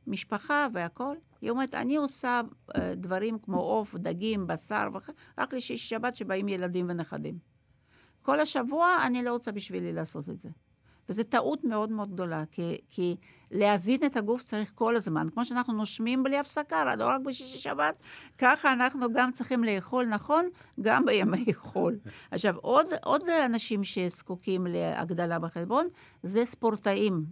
משפחה 0.07 0.67
והכול. 0.73 1.17
היא 1.41 1.49
אומרת, 1.49 1.75
אני 1.75 1.95
עושה 1.95 2.41
אה, 2.75 2.95
דברים 2.95 3.39
כמו 3.39 3.59
עוף, 3.61 3.95
דגים, 3.95 4.47
בשר, 4.47 4.87
וכ- 4.95 5.09
רק 5.37 5.53
לשישי 5.53 5.87
שבת 5.89 6.15
שבאים 6.15 6.47
ילדים 6.47 6.85
ונכדים. 6.89 7.37
כל 8.21 8.39
השבוע 8.39 8.97
אני 9.05 9.23
לא 9.23 9.31
רוצה 9.31 9.51
בשבילי 9.51 9.93
לעשות 9.93 10.29
את 10.29 10.39
זה. 10.39 10.49
וזו 11.09 11.23
טעות 11.23 11.63
מאוד 11.63 11.91
מאוד 11.91 12.11
גדולה, 12.13 12.43
כי, 12.51 12.77
כי 12.89 13.15
להזין 13.51 13.99
את 14.05 14.17
הגוף 14.17 14.43
צריך 14.43 14.71
כל 14.75 14.95
הזמן. 14.95 15.27
כמו 15.33 15.45
שאנחנו 15.45 15.73
נושמים 15.73 16.23
בלי 16.23 16.37
הפסקה, 16.37 16.95
לא 16.95 17.05
רק 17.05 17.21
בשישי 17.21 17.57
שבת, 17.57 18.03
ככה 18.37 18.73
אנחנו 18.73 19.13
גם 19.13 19.31
צריכים 19.31 19.63
לאכול 19.63 20.05
נכון, 20.05 20.49
גם 20.81 21.05
בימי 21.05 21.53
חול. 21.69 21.99
עכשיו, 22.31 22.55
עוד, 22.61 22.85
עוד 23.03 23.29
אנשים 23.45 23.83
שזקוקים 23.83 24.67
להגדלה 24.69 25.39
בחלבון, 25.39 25.87
זה 26.23 26.45
ספורטאים, 26.45 27.25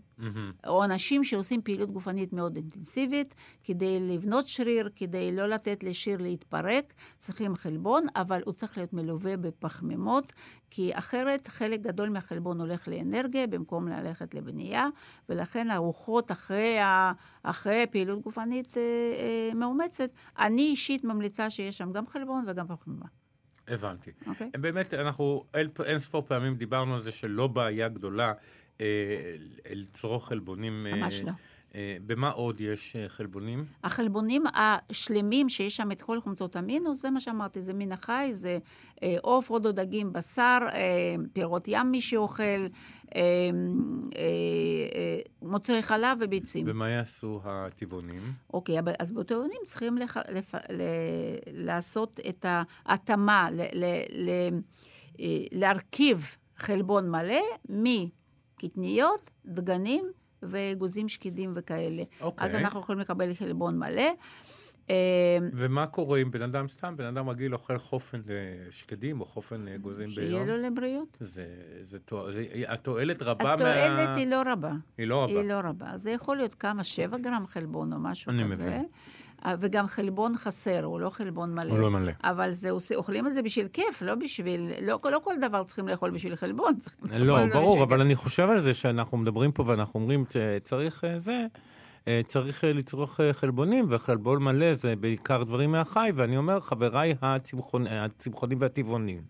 או 0.67 0.83
אנשים 0.83 1.23
שעושים 1.23 1.61
פעילות 1.61 1.91
גופנית 1.91 2.33
מאוד 2.33 2.55
אינטנסיבית, 2.55 3.35
כדי 3.63 3.99
לבנות 3.99 4.47
שריר, 4.47 4.89
כדי 4.95 5.35
לא 5.35 5.45
לתת 5.47 5.83
לשריר 5.83 6.17
להתפרק, 6.21 6.93
צריכים 7.17 7.55
חלבון, 7.55 8.05
אבל 8.15 8.41
הוא 8.45 8.53
צריך 8.53 8.77
להיות 8.77 8.93
מלווה 8.93 9.37
בפחמימות, 9.37 10.33
כי 10.69 10.91
אחרת 10.93 11.47
חלק 11.47 11.81
גדול 11.81 12.09
מהחלבון 12.09 12.61
הולך 12.61 12.87
לאנרגיה 12.87 13.47
במקום 13.47 13.87
ללכת 13.87 14.33
לבנייה, 14.33 14.87
ולכן 15.29 15.69
הרוחות 16.07 16.31
אחרי, 16.31 16.79
ה, 16.79 17.11
אחרי 17.43 17.85
פעילות 17.91 18.21
גופנית 18.21 18.77
אה, 18.77 18.81
אה, 18.81 19.53
מאומצת, 19.53 20.09
אני 20.39 20.61
אישית 20.61 21.03
ממליצה 21.03 21.49
שיש 21.49 21.77
שם 21.77 21.91
גם 21.91 22.07
חלבון 22.07 22.45
וגם 22.47 22.67
פחמימה. 22.67 23.05
הבנתי. 23.67 24.11
אוקיי. 24.27 24.49
באמת, 24.57 24.93
אנחנו 24.93 25.43
אין, 25.53 25.67
אין 25.85 25.99
ספור 25.99 26.23
פעמים 26.27 26.55
דיברנו 26.55 26.93
על 26.93 26.99
זה 26.99 27.11
שלא 27.11 27.47
בעיה 27.47 27.89
גדולה 27.89 28.33
אה, 28.81 29.35
לצרוך 29.71 30.27
חלבונים. 30.27 30.87
אה, 30.87 30.95
ממש 30.95 31.21
לא. 31.21 31.31
אה, 31.75 31.97
במה 32.05 32.29
עוד 32.29 32.61
יש 32.61 32.95
אה, 32.95 33.09
חלבונים? 33.09 33.65
החלבונים 33.83 34.43
השלמים, 34.53 35.49
שיש 35.49 35.77
שם 35.77 35.91
את 35.91 36.01
כל 36.01 36.21
חומצות 36.21 36.57
אמינו, 36.57 36.95
זה 36.95 37.09
מה 37.09 37.21
שאמרתי, 37.21 37.61
זה 37.61 37.73
מן 37.73 37.91
החי, 37.91 38.29
זה 38.31 38.57
אה, 39.03 39.15
עוף, 39.21 39.49
רודו 39.49 39.71
דגים, 39.71 40.13
בשר, 40.13 40.59
אה, 40.73 41.15
פירות 41.33 41.67
ים 41.67 41.91
מי 41.91 42.01
שאוכל, 42.01 42.67
אה, 43.15 43.21
אה, 43.21 44.21
אה, 44.95 45.19
מוצרי 45.41 45.83
חלב 45.83 46.17
וביצים. 46.19 46.65
ומה 46.67 46.89
יעשו 46.89 47.41
הטבעונים? 47.43 48.21
אוקיי, 48.53 48.77
אז 48.99 49.11
בטעונים 49.11 49.59
צריכים 49.65 49.97
לח... 49.97 50.17
לפ... 50.17 50.55
ל... 50.55 50.81
לעשות 51.47 52.19
את 52.29 52.45
ההתאמה, 52.85 53.49
ל... 53.51 53.61
ל... 53.73 53.85
ל... 54.09 54.29
להרכיב 55.51 56.35
חלבון 56.57 57.09
מלא 57.11 57.41
מקטניות, 57.69 59.29
דגנים 59.45 60.05
ואגוזים 60.43 61.09
שקדים 61.09 61.51
וכאלה. 61.55 62.03
אוקיי. 62.21 62.45
אז 62.47 62.55
אנחנו 62.55 62.79
יכולים 62.79 63.01
לקבל 63.01 63.33
חלבון 63.33 63.79
מלא. 63.79 64.11
אה, 64.89 64.95
ומה 65.53 65.87
קורה 65.87 66.21
אם 66.21 66.31
בן 66.31 66.41
אדם, 66.41 66.67
סתם, 66.67 66.93
בן 66.97 67.05
אדם 67.05 67.29
רגיל 67.29 67.53
אוכל 67.53 67.77
חופן 67.77 68.17
אה, 68.29 68.33
שקדים 68.71 69.21
או 69.21 69.25
חופן 69.25 69.67
אה, 69.67 69.75
אגוזים 69.75 70.09
שיהיה 70.09 70.29
ביום? 70.45 70.47
לו 70.47 70.57
לבריאות. 70.57 71.17
זה, 71.19 71.45
זה, 71.79 71.99
תוע- 71.99 72.31
זה, 72.31 72.45
התועלת 72.67 73.21
רבה 73.21 73.53
התועלת 73.53 74.07
מה... 74.09 74.15
היא 74.15 74.27
לא 74.27 74.41
רבה. 74.45 74.71
היא 74.97 75.07
לא 75.07 75.23
רבה. 75.23 75.31
היא 75.33 75.49
לא 75.49 75.59
רבה. 75.63 75.97
זה 75.97 76.11
יכול 76.11 76.37
להיות 76.37 76.53
כמה, 76.53 76.83
שבע 76.83 77.17
גרם 77.17 77.43
חלבון 77.47 77.93
או 77.93 77.99
משהו 77.99 78.31
אני 78.31 78.43
כזה. 78.43 78.53
מבין. 78.55 78.85
אה, 79.45 79.55
וגם 79.59 79.87
חלבון 79.87 80.37
חסר, 80.37 80.83
הוא 80.83 80.99
לא 80.99 81.09
חלבון 81.09 81.55
מלא. 81.55 81.71
הוא 81.71 81.79
לא 81.79 81.91
מלא. 81.91 82.11
אבל 82.23 82.51
זה, 82.53 82.69
אוכלים 82.95 83.27
את 83.27 83.33
זה 83.33 83.41
בשביל 83.41 83.67
כיף, 83.67 84.01
לא 84.01 84.15
בשביל... 84.15 84.71
לא, 84.81 84.97
לא 85.11 85.19
כל 85.23 85.33
דבר 85.41 85.63
צריכים 85.63 85.87
לאכול 85.87 86.11
בשביל 86.11 86.35
חלבון. 86.35 86.75
צריכים 86.79 86.99
לא, 87.11 87.17
לאכול 87.37 87.49
ברור, 87.53 87.73
בשביל 87.75 87.83
אבל. 87.87 88.01
אני 88.01 88.15
חושב 88.15 88.49
על 88.49 88.59
זה 88.59 88.73
שאנחנו 88.73 89.17
מדברים 89.17 89.51
פה 89.51 89.63
ואנחנו 89.67 89.99
אומרים, 89.99 90.25
"צ- 90.25 90.35
צריך 90.63 91.03
אה, 91.03 91.19
זה, 91.19 91.31
אה, 91.31 91.45
צריך 92.27 92.63
אה, 92.63 92.73
לצרוך 92.73 93.19
אה, 93.19 93.33
חלבונים, 93.33 93.85
וחלבון 93.89 94.43
מלא 94.43 94.73
זה 94.73 94.95
בעיקר 94.95 95.43
דברים 95.43 95.71
מהחי, 95.71 96.09
ואני 96.15 96.37
אומר, 96.37 96.59
חבריי 96.59 97.15
אה, 97.23 97.35
הצמחונים 98.05 98.57
והטבעונים. 98.61 99.21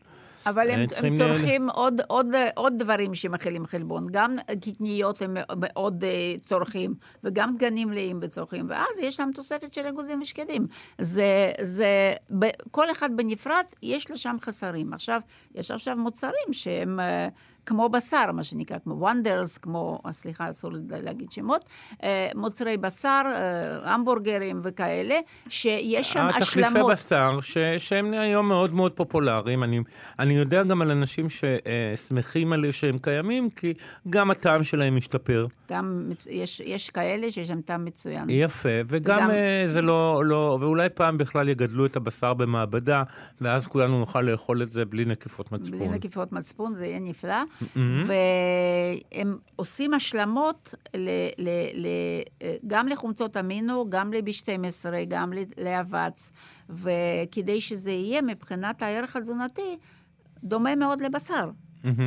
אבל 0.46 0.70
הם, 0.70 0.76
אה, 0.78 0.82
הם 0.82 0.88
צריכים 0.88 1.14
ל- 1.14 1.18
צורכים 1.18 1.70
עוד, 1.70 2.02
עוד, 2.08 2.28
עוד 2.56 2.74
דברים 2.78 3.16
שמכילים 3.16 3.66
חלבון. 3.66 4.04
גם 4.12 4.36
קטניות 4.62 5.22
הם 5.22 5.38
מאוד 5.56 6.04
אה, 6.04 6.36
צורכים, 6.42 6.96
וגם 7.24 7.56
דגנים 7.56 7.88
מלאים 7.90 8.20
בצורכים, 8.20 8.66
ואז 8.70 9.00
יש 9.02 9.20
להם 9.20 9.32
תוספת 9.32 9.74
של 9.74 9.86
אגוזים 9.86 10.22
ושקדים. 10.22 10.68
זה, 11.00 11.52
זה, 11.62 12.14
ב, 12.40 12.46
כל 12.72 12.92
אחד 12.92 13.10
בנפרד, 13.16 13.64
יש 13.84 14.12
לו 14.12 14.18
שם 14.18 14.36
חסרים. 14.42 14.94
עכשיו, 14.94 15.22
יש 15.56 15.72
עכשיו 15.72 15.96
מוצרים 15.96 16.54
שהם... 16.54 17.00
אה, 17.00 17.28
כמו 17.68 17.90
בשר, 17.90 18.32
מה 18.34 18.44
שנקרא, 18.44 18.78
כמו 18.84 18.94
וונדרס, 18.94 19.58
כמו, 19.58 20.00
אה, 20.06 20.14
סליחה, 20.14 20.52
אסור 20.52 20.72
להגיד 20.90 21.32
שמות, 21.32 21.66
אה, 22.04 22.30
מוצרי 22.36 22.78
בשר, 22.78 23.22
אה, 23.26 23.94
המבורגרים 23.94 24.60
וכאלה, 24.64 25.16
שיש 25.50 26.14
שם 26.14 26.20
התחליפי 26.28 26.68
השלמות. 26.68 26.92
בשר, 26.92 27.38
ש, 27.42 27.58
שהם 27.78 28.14
היום 28.14 28.48
מאוד 28.48 28.74
מאוד 28.74 28.92
פופולריים. 28.92 29.64
אני, 29.64 29.80
אני 30.20 30.34
יודע 30.34 30.64
גם 30.64 30.82
על 30.82 30.92
אנשים 30.92 31.28
ששמחים 31.30 32.54
על 32.54 32.72
שהם 32.72 32.98
קיימים, 32.98 33.50
כי 33.50 33.74
גם 34.10 34.32
הטעם 34.32 34.64
שלהם 34.64 34.96
משתפר. 34.96 35.48
גם 35.72 36.06
מצ- 36.10 36.28
יש, 36.30 36.60
יש 36.66 36.90
כאלה 36.90 37.32
שיש 37.32 37.48
שם 37.48 37.62
טעם 37.62 37.86
מצוין. 37.86 38.26
יפה, 38.30 38.70
וגם 38.88 39.18
וגם- 39.18 39.32
אה, 39.32 39.64
זה 39.66 39.82
לא, 39.82 40.22
לא, 40.26 40.58
ואולי 40.62 40.90
פעם 40.90 41.18
בכלל 41.18 41.50
יגדלו 41.50 41.86
את 41.86 41.96
הבשר 41.96 42.34
במעבדה, 42.34 43.04
ואז 43.42 43.68
כולנו 43.68 44.00
נוכל 44.00 44.22
לאכול 44.22 44.62
את 44.64 44.72
זה 44.72 44.86
בלי 44.86 45.06
נקיפות 45.06 45.52
מצפון. 45.52 45.80
בלי 45.80 45.88
נקיפות 45.90 46.32
מצפון, 46.32 46.76
זה 46.76 46.86
יהיה 46.86 47.00
נפלא. 47.00 47.34
והם 47.76 49.38
עושים 49.56 49.94
השלמות 49.94 50.74
ל, 50.96 51.10
ל, 51.38 51.50
ל, 51.74 51.88
גם 52.68 52.88
לחומצות 52.88 53.38
אמינו, 53.38 53.90
גם 53.90 54.14
ל-B12, 54.14 54.86
גם 55.08 55.34
לאבץ, 55.58 56.32
וכדי 56.70 57.62
שזה 57.62 57.92
יהיה 57.92 58.22
מבחינת 58.22 58.82
הערך 58.82 59.16
התזונתי, 59.16 59.78
דומה 60.44 60.76
מאוד 60.76 61.02
לבשר. 61.02 61.50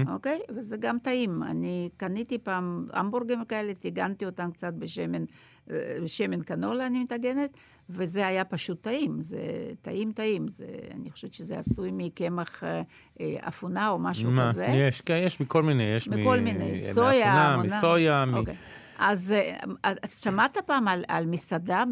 אוקיי? 0.09 0.41
וזה 0.51 0.77
גם 0.77 0.99
טעים. 0.99 1.43
אני 1.43 1.89
קניתי 1.97 2.39
פעם 2.39 2.87
המבורגרים 2.93 3.45
כאלה, 3.45 3.75
טיגנתי 3.75 4.27
אותם 4.27 4.51
קצת 4.51 4.73
בשמן, 4.75 5.25
אה, 5.73 5.99
בשמן 6.05 6.43
קנולה, 6.43 6.87
אני 6.87 6.99
מטגנת, 6.99 7.51
וזה 7.91 8.27
היה 8.27 8.45
פשוט 8.45 8.83
טעים. 8.83 9.21
זה 9.21 9.39
טעים 9.83 10.13
טעים. 10.13 10.49
זה, 10.49 10.67
אני 10.91 11.11
חושבת 11.11 11.33
שזה 11.33 11.59
עשוי 11.59 11.91
מקמח 11.93 12.65
אה, 12.65 12.83
אה, 13.21 13.35
אפונה 13.49 13.89
או 13.89 13.99
משהו 13.99 14.31
מה, 14.31 14.49
כזה. 14.49 14.67
יש, 14.67 15.01
כן, 15.01 15.21
יש 15.25 15.41
מכל 15.41 15.63
מיני, 15.63 15.83
יש 15.83 16.09
מכל 16.09 16.41
מ- 16.41 16.45
מיני, 16.45 16.73
מאפונה, 16.75 16.93
סויה, 16.93 17.57
מונה. 17.57 17.77
מסויה, 17.77 18.25
מ... 18.25 18.35
אוקיי. 18.35 18.55
אז 18.99 19.33
אה, 19.33 19.59
את 19.93 20.11
שמעת 20.11 20.57
פעם 20.67 20.89
על, 20.89 21.05
על 21.09 21.27
מסעדה 21.27 21.85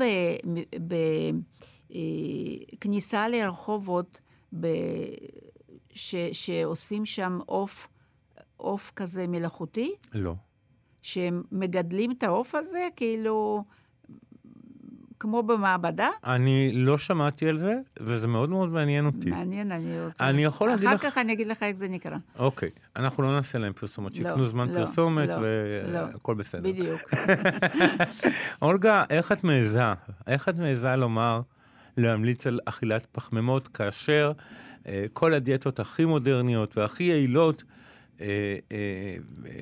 בכניסה 1.91 3.29
לרחובות, 3.29 4.21
ב, 4.61 4.67
ש, 5.95 6.15
שעושים 6.33 7.07
שם 7.07 7.39
עוף, 7.47 7.89
עוף 8.57 8.93
כזה 8.97 9.27
מלאכותי? 9.27 9.93
לא. 10.15 10.35
שהם 11.09 11.43
מגדלים 11.53 12.11
את 12.19 12.23
העוף 12.23 12.55
הזה, 12.55 12.89
כאילו, 12.97 13.65
כמו 15.21 15.43
במעבדה? 15.43 16.09
אני 16.25 16.73
לא 16.75 16.99
שמעתי 16.99 17.49
על 17.49 17.57
זה, 17.57 17.75
וזה 18.01 18.29
מאוד 18.29 18.51
מאוד 18.51 18.69
מעניין 18.69 19.07
אותי. 19.07 19.31
מעניין, 19.31 19.73
אני 19.73 20.05
רוצה... 20.07 20.29
אני 20.29 20.45
יכול 20.45 20.69
להגיד 20.69 20.89
לך- 20.89 20.95
אחר 20.95 21.11
כך 21.11 21.19
אני 21.19 21.33
אגיד 21.33 21.47
לך 21.47 21.63
איך 21.63 21.77
זה 21.77 21.89
נקרא. 21.89 22.17
אוקיי, 22.39 22.71
אנחנו 22.97 23.23
לא 23.23 23.33
נעשה 23.37 23.59
להם 23.59 23.73
פרסומות, 23.73 24.19
לא, 24.19 24.29
שיקנו 24.29 24.45
זמן 24.45 24.69
לא, 24.69 24.75
פרסומת 24.75 25.29
לא. 25.29 25.41
והכל 25.93 26.35
בסדר. 26.35 26.63
בדיוק. 26.73 27.01
אולגה, 28.63 29.05
איך 29.11 29.33
את 29.33 29.45
מעיזה, 29.45 29.83
איך 30.27 30.49
את 30.49 30.57
מעיזה 30.57 30.97
לומר, 30.97 31.41
להמליץ 31.97 32.47
על 32.47 32.61
אכילת 32.65 33.07
פחמימות, 33.13 33.69
כאשר 33.69 34.33
אה, 34.87 35.05
כל 35.13 35.35
הדיאטות 35.35 35.81
הכי 35.81 36.05
מודרניות 36.05 36.79
והכי 36.79 37.05
יעילות 37.05 37.63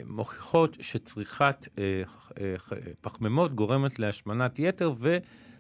מוכיחות 0.06 0.76
שצריכת 0.80 1.66
אה, 1.78 2.02
אה, 2.40 2.54
פחמימות 3.00 3.54
גורמת 3.54 3.98
להשמנת 3.98 4.58
יתר 4.58 4.92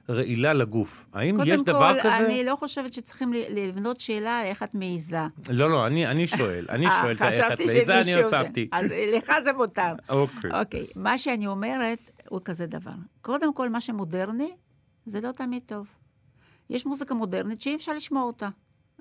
ורעילה 0.08 0.52
לגוף. 0.52 1.06
האם 1.12 1.36
יש 1.46 1.62
דבר 1.62 1.88
קודם 1.88 2.00
כזה? 2.00 2.18
כל, 2.18 2.24
אני 2.24 2.44
לא 2.44 2.56
חושבת 2.56 2.92
שצריכים 2.92 3.32
לבנות 3.32 4.00
שאלה 4.00 4.42
איך 4.44 4.62
את 4.62 4.74
מעיזה. 4.74 5.18
לא, 5.50 5.70
לא, 5.70 5.86
אני, 5.86 6.06
אני 6.06 6.26
שואל, 6.26 6.66
אני 6.68 6.86
אה, 6.86 6.98
שואל 6.98 7.10
איך 7.10 7.52
את 7.52 7.58
מעיזה, 7.58 7.94
אני 7.94 8.04
שמישהו 8.04 8.22
ש- 8.22 8.24
הוספתי. 8.24 8.68
אז 8.72 8.86
לך 9.16 9.32
זה 9.44 9.52
מותר. 9.52 9.92
אוקיי. 10.08 10.50
אוקיי, 10.60 10.86
מה 10.96 11.18
שאני 11.18 11.46
אומרת 11.46 11.98
הוא 12.28 12.40
כזה 12.44 12.66
דבר. 12.66 12.90
קודם 13.22 13.54
כל, 13.54 13.68
מה 13.68 13.80
שמודרני, 13.80 14.50
זה 15.06 15.20
לא 15.20 15.32
תמיד 15.32 15.62
טוב. 15.66 15.86
יש 16.70 16.86
מוזיקה 16.86 17.14
מודרנית 17.14 17.60
שאי 17.62 17.76
אפשר 17.76 17.92
לשמוע 17.92 18.22
אותה. 18.22 18.48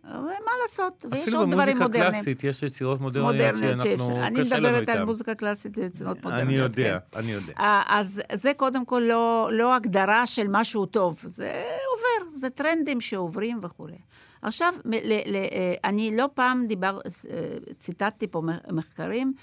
ומה 0.10 0.52
לעשות? 0.62 1.06
ויש 1.12 1.24
אפילו 1.24 1.40
עוד 1.40 1.48
דברים 1.52 1.68
במוזיקה 1.68 1.86
מודרניים. 1.86 2.12
קלאסית 2.12 2.44
יש 2.44 2.64
יצירות 2.64 3.02
מודרניות 3.02 3.56
מודרניות. 3.56 3.82
שאנחנו, 3.82 4.24
אני 4.24 4.40
קשה 4.40 4.56
לנו 4.58 4.68
מדברת 4.68 4.90
על 4.90 4.96
איתן. 4.96 5.06
מוזיקה 5.06 5.36
קלאסית 5.36 5.78
ויצירות 5.78 6.24
מודרניות. 6.24 6.48
אני 6.48 6.54
יודע, 6.54 6.98
כן. 7.12 7.20
אני 7.20 7.32
יודע. 7.32 7.54
אה, 7.60 7.84
אז 7.88 8.22
זה 8.34 8.52
קודם 8.58 8.86
כל 8.86 9.00
לא, 9.00 9.50
לא 9.52 9.76
הגדרה 9.76 10.28
של 10.28 10.48
משהו 10.50 10.86
טוב, 10.86 11.20
זה 11.24 11.64
עובר, 11.96 12.38
זה 12.38 12.50
טרנדים 12.50 13.02
שעוברים 13.02 13.60
וכולי. 13.62 13.98
עכשיו, 14.42 14.74
ל, 14.86 14.96
ל, 15.32 15.36
אה, 15.36 15.74
אני 15.84 16.18
לא 16.18 16.30
פעם 16.34 16.68
דיבר, 16.68 17.00
אה, 17.30 17.58
ציטטתי 17.80 18.28
פה 18.28 18.42
מחקרים, 18.72 19.34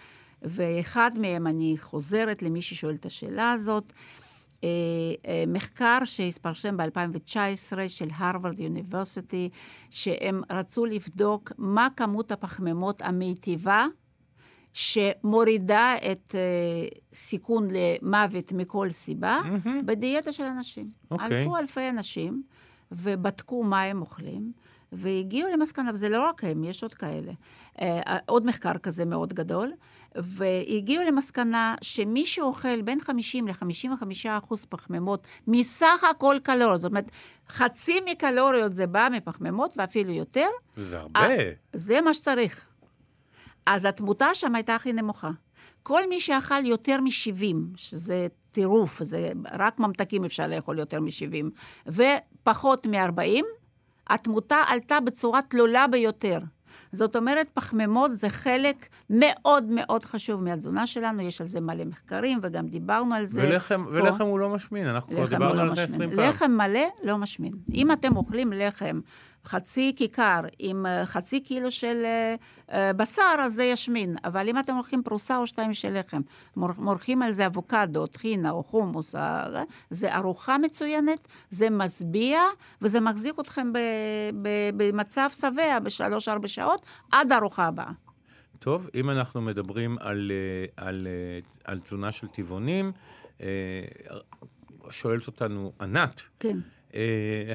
ואחד 0.43 1.11
מהם, 1.19 1.47
אני 1.47 1.75
חוזרת 1.81 2.43
למי 2.43 2.63
ששואל 2.63 2.95
את 2.95 3.07
השאלה 3.07 3.53
הזאת, 3.53 3.93
מחקר 5.47 5.99
שהתפרשם 6.05 6.77
ב-2019 6.77 7.89
של 7.89 8.09
הרווארד 8.17 8.61
יוניברסיטי, 8.61 9.49
שהם 9.91 10.43
רצו 10.51 10.87
לבדוק 10.87 11.53
מה 11.59 11.89
כמות 11.97 12.33
הפחמימות 12.33 13.03
המיטיבה 13.03 13.87
שמורידה 14.73 15.95
את 16.13 16.35
uh, 16.35 16.99
סיכון 17.15 17.69
למוות 17.71 18.53
מכל 18.53 18.91
סיבה, 18.91 19.41
mm-hmm. 19.45 19.69
בדיאטה 19.85 20.33
של 20.33 20.43
אנשים. 20.43 20.89
Okay. 20.89 21.07
אוקיי. 21.11 21.43
אלפו 21.43 21.57
אלפי 21.57 21.89
אנשים 21.89 22.43
ובדקו 22.93 23.63
מה 23.63 23.83
הם 23.83 24.01
אוכלים, 24.01 24.53
והגיעו 24.93 25.51
למסקנה, 25.53 25.91
וזה 25.95 26.09
לא 26.09 26.29
רק 26.29 26.45
הם, 26.45 26.65
יש 26.65 26.83
עוד 26.83 26.95
כאלה, 26.95 27.33
uh, 27.77 27.83
עוד 28.27 28.47
מחקר 28.47 28.79
כזה 28.79 29.05
מאוד 29.05 29.35
גדול, 29.35 29.73
והגיעו 30.15 31.05
למסקנה 31.05 31.75
שמי 31.83 32.27
שאוכל 32.27 32.83
בין 32.83 33.01
50 33.01 33.49
ל-55 33.49 34.05
אחוז 34.29 34.65
פחמימות 34.65 35.27
מסך 35.47 36.05
הכל 36.11 36.37
קלוריות, 36.43 36.83
זאת 36.83 36.91
אומרת, 36.91 37.11
חצי 37.49 38.01
מקלוריות 38.11 38.75
זה 38.75 38.87
בא 38.87 39.09
מפחמימות 39.13 39.75
ואפילו 39.77 40.13
יותר. 40.13 40.49
זה 40.77 40.99
הרבה. 40.99 41.21
זה 41.73 42.01
מה 42.01 42.15
שצריך. 42.15 42.69
אז 43.67 43.85
התמותה 43.85 44.35
שם 44.35 44.55
הייתה 44.55 44.75
הכי 44.75 44.93
נמוכה. 44.93 45.31
כל 45.83 46.09
מי 46.09 46.21
שאכל 46.21 46.67
יותר 46.67 47.01
מ-70, 47.01 47.57
שזה 47.77 48.27
טירוף, 48.53 49.03
זה 49.03 49.33
רק 49.53 49.81
ממתקים 49.81 50.25
אפשר 50.25 50.47
לאכול 50.47 50.79
יותר 50.79 51.01
מ-70, 51.01 51.57
ופחות 51.87 52.87
מ-40, 52.87 53.45
התמותה 54.09 54.57
עלתה 54.69 55.01
בצורה 55.01 55.43
תלולה 55.43 55.87
ביותר. 55.87 56.39
זאת 56.93 57.17
אומרת, 57.17 57.49
פחמימות 57.55 58.17
זה 58.17 58.29
חלק 58.29 58.89
מאוד 59.11 59.65
מאוד 59.65 60.05
חשוב 60.05 60.43
מהתזונה 60.45 60.87
שלנו, 60.87 61.23
יש 61.23 61.41
על 61.41 61.47
זה 61.47 61.61
מלא 61.61 61.85
מחקרים, 61.85 62.39
וגם 62.43 62.67
דיברנו 62.67 63.15
על 63.15 63.25
זה. 63.25 63.43
ולחם, 63.49 63.85
פה. 63.85 63.91
ולחם 63.91 64.25
הוא 64.25 64.39
לא 64.39 64.49
משמין, 64.49 64.87
אנחנו 64.87 65.15
כבר 65.15 65.27
דיברנו 65.27 65.55
לא 65.55 65.63
על 65.63 65.69
זה 65.69 65.83
20 65.83 66.11
פעם. 66.11 66.19
לחם 66.19 66.51
מלא 66.51 66.85
לא 67.03 67.19
משמין. 67.19 67.53
אם 67.75 67.93
אתם 67.93 68.17
אוכלים 68.17 68.53
לחם 68.53 69.01
חצי 69.47 69.93
כיכר 69.97 70.41
עם 70.59 70.87
אה, 70.87 71.07
חצי 71.07 71.41
קילו 71.41 71.71
של 71.71 72.05
uh, 72.05 72.71
uh, 72.71 72.73
בשר, 72.97 73.37
אז 73.39 73.55
זה 73.55 73.65
ישמין. 73.65 74.17
אבל 74.25 74.49
אם 74.49 74.59
אתם 74.59 74.75
הולכים 74.75 75.03
פרוסה 75.03 75.37
או 75.37 75.47
שתיים 75.47 75.75
של 75.75 75.99
לחם, 75.99 76.21
מורחים 76.57 77.23
על 77.23 77.33
זה 77.33 77.47
אבוקדו, 77.47 78.07
טחינה 78.07 78.51
או 78.51 78.63
חומוס, 78.63 79.15
זה 79.91 80.17
ארוחה 80.17 80.59
מצוינת, 80.59 81.29
זה 81.51 81.71
משביע, 81.71 82.41
וזה 82.83 83.01
מחזיק 83.01 83.41
אתכם 83.41 83.73
במצב 84.77 85.29
שבע 85.33 85.79
בשלוש-ארבע 85.79 86.49
שעות, 86.49 86.87
עד 87.13 87.33
הארוחה 87.33 87.67
הבאה. 87.67 87.91
טוב, 88.59 88.89
אם 88.95 89.11
אנחנו 89.11 89.41
מדברים 89.41 89.99
על, 90.01 90.33
על, 90.77 91.07
על 91.65 91.81
תזונה 91.81 92.13
של 92.13 92.29
טבעונים, 92.29 92.93
שואלת 94.91 95.27
אותנו 95.27 95.73
ענת. 95.81 96.23
כן. 96.41 96.59
Uh, 96.93 96.95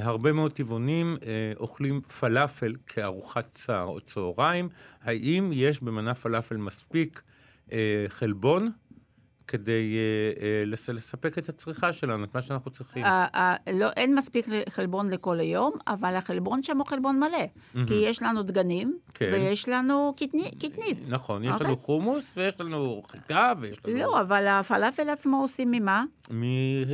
הרבה 0.01 0.33
מאוד 0.33 0.51
טבעונים 0.51 1.17
uh, 1.19 1.23
אוכלים 1.59 2.01
פלאפל 2.01 2.73
כארוחת 2.87 3.51
צער 3.51 3.85
או 3.85 3.99
צהריים. 3.99 4.69
האם 5.01 5.51
יש 5.53 5.83
במנה 5.83 6.15
פלאפל 6.15 6.57
מספיק 6.57 7.21
uh, 7.67 7.71
חלבון 8.07 8.71
כדי 9.47 9.97
uh, 10.35 10.39
uh, 10.39 10.93
לספק 10.93 11.37
את 11.37 11.49
הצריכה 11.49 11.93
שלנו, 11.93 12.23
את 12.23 12.35
מה 12.35 12.41
שאנחנו 12.41 12.71
צריכים? 12.71 13.03
Uh, 13.05 13.07
uh, 13.35 13.37
לא, 13.73 13.89
אין 13.89 14.15
מספיק 14.15 14.47
חלבון 14.69 15.09
לכל 15.09 15.39
היום, 15.39 15.73
אבל 15.87 16.15
החלבון 16.15 16.63
שם 16.63 16.77
הוא 16.77 16.87
חלבון 16.87 17.19
מלא. 17.19 17.37
Mm-hmm. 17.37 17.79
כי 17.87 17.93
יש 17.93 18.21
לנו 18.23 18.43
דגנים, 18.43 18.97
כן. 19.13 19.29
ויש 19.33 19.69
לנו 19.69 20.13
קטנית. 20.17 21.09
נכון, 21.09 21.43
יש 21.43 21.55
okay. 21.55 21.59
לנו 21.59 21.69
אוקיי? 21.69 21.85
חומוס, 21.85 22.33
ויש 22.37 22.61
לנו 22.61 23.01
חיטה, 23.07 23.53
ויש 23.59 23.77
לנו... 23.85 23.97
לא, 23.97 24.21
אבל 24.21 24.47
הפלאפל 24.47 25.09
עצמו 25.09 25.41
עושים 25.41 25.71
ממה? 25.71 26.03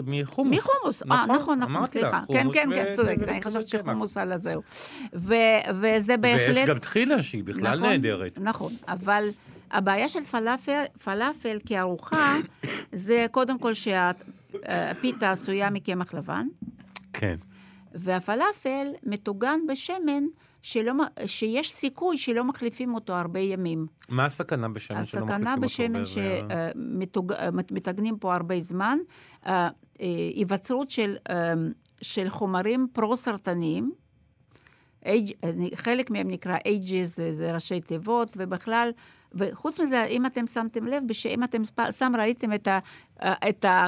מחומוס. 0.06 0.58
מחומוס, 0.58 1.04
נכון, 1.06 1.30
אה, 1.32 1.36
נכון, 1.36 1.60
נכון, 1.60 1.88
סליחה. 1.88 2.22
כן, 2.28 2.48
כן, 2.54 2.70
כן, 2.76 2.94
צודק, 2.96 3.16
אני 3.28 3.42
חושבת 3.42 3.68
שחומוס 3.68 4.18
על 4.18 4.32
הזהו. 4.32 4.62
וזה 5.14 6.18
בהחלט... 6.18 6.56
ויש 6.56 6.70
גם 6.70 6.80
טחינה 6.80 7.22
שהיא 7.22 7.44
בכלל 7.44 7.78
נכון, 7.78 7.90
נהדרת. 7.90 8.40
נכון, 8.42 8.74
אבל... 8.88 9.30
הבעיה 9.74 10.10
של 10.10 10.22
פלאפל, 10.22 10.84
פלאפל 11.04 11.58
כארוחה, 11.66 12.36
זה 12.92 13.26
קודם 13.32 13.60
כל 13.60 13.74
שהפיתה 13.74 15.32
עשויה 15.32 15.70
מקמח 15.70 16.14
לבן. 16.14 16.48
כן. 17.14 17.36
והפלאפל 17.94 18.88
מטוגן 19.04 19.60
בשמן 19.68 20.24
שלא, 20.62 20.94
שיש 21.26 21.72
סיכוי 21.72 22.18
שלא 22.18 22.44
מחליפים 22.44 22.94
אותו 22.94 23.14
הרבה 23.14 23.40
ימים. 23.40 23.88
מה 24.10 24.26
הסכנה 24.26 24.70
בשמן 24.70 25.06
שלא 25.06 25.26
מחליפים 25.26 25.48
אותו? 25.56 25.66
הסכנה 25.66 25.92
בשמן 25.96 26.04
שמטגנים 27.70 28.18
פה 28.18 28.36
הרבה 28.36 28.62
זמן, 28.62 28.98
אה, 29.46 29.52
אה, 30.02 30.08
היווצרות 30.36 30.92
של, 30.92 31.16
אה, 31.30 31.54
של 32.02 32.30
חומרים 32.30 32.88
פרו-סרטניים, 32.94 33.92
חלק 35.76 36.12
מהם 36.12 36.28
נקרא 36.28 36.58
אייג'ז, 36.66 37.16
זה, 37.16 37.32
זה 37.32 37.52
ראשי 37.52 37.82
תיבות, 37.82 38.34
ובכלל, 38.38 38.92
וחוץ 39.36 39.80
מזה, 39.80 40.04
אם 40.04 40.26
אתם 40.26 40.48
שמתם 40.48 40.88
לב, 40.88 41.04
אם 41.30 41.44
אתם 41.44 41.62
סתם 41.90 42.14
ראיתם 42.18 42.54
את, 42.54 42.68
ה, 42.68 42.80
את 43.50 43.66
ה, 43.66 43.88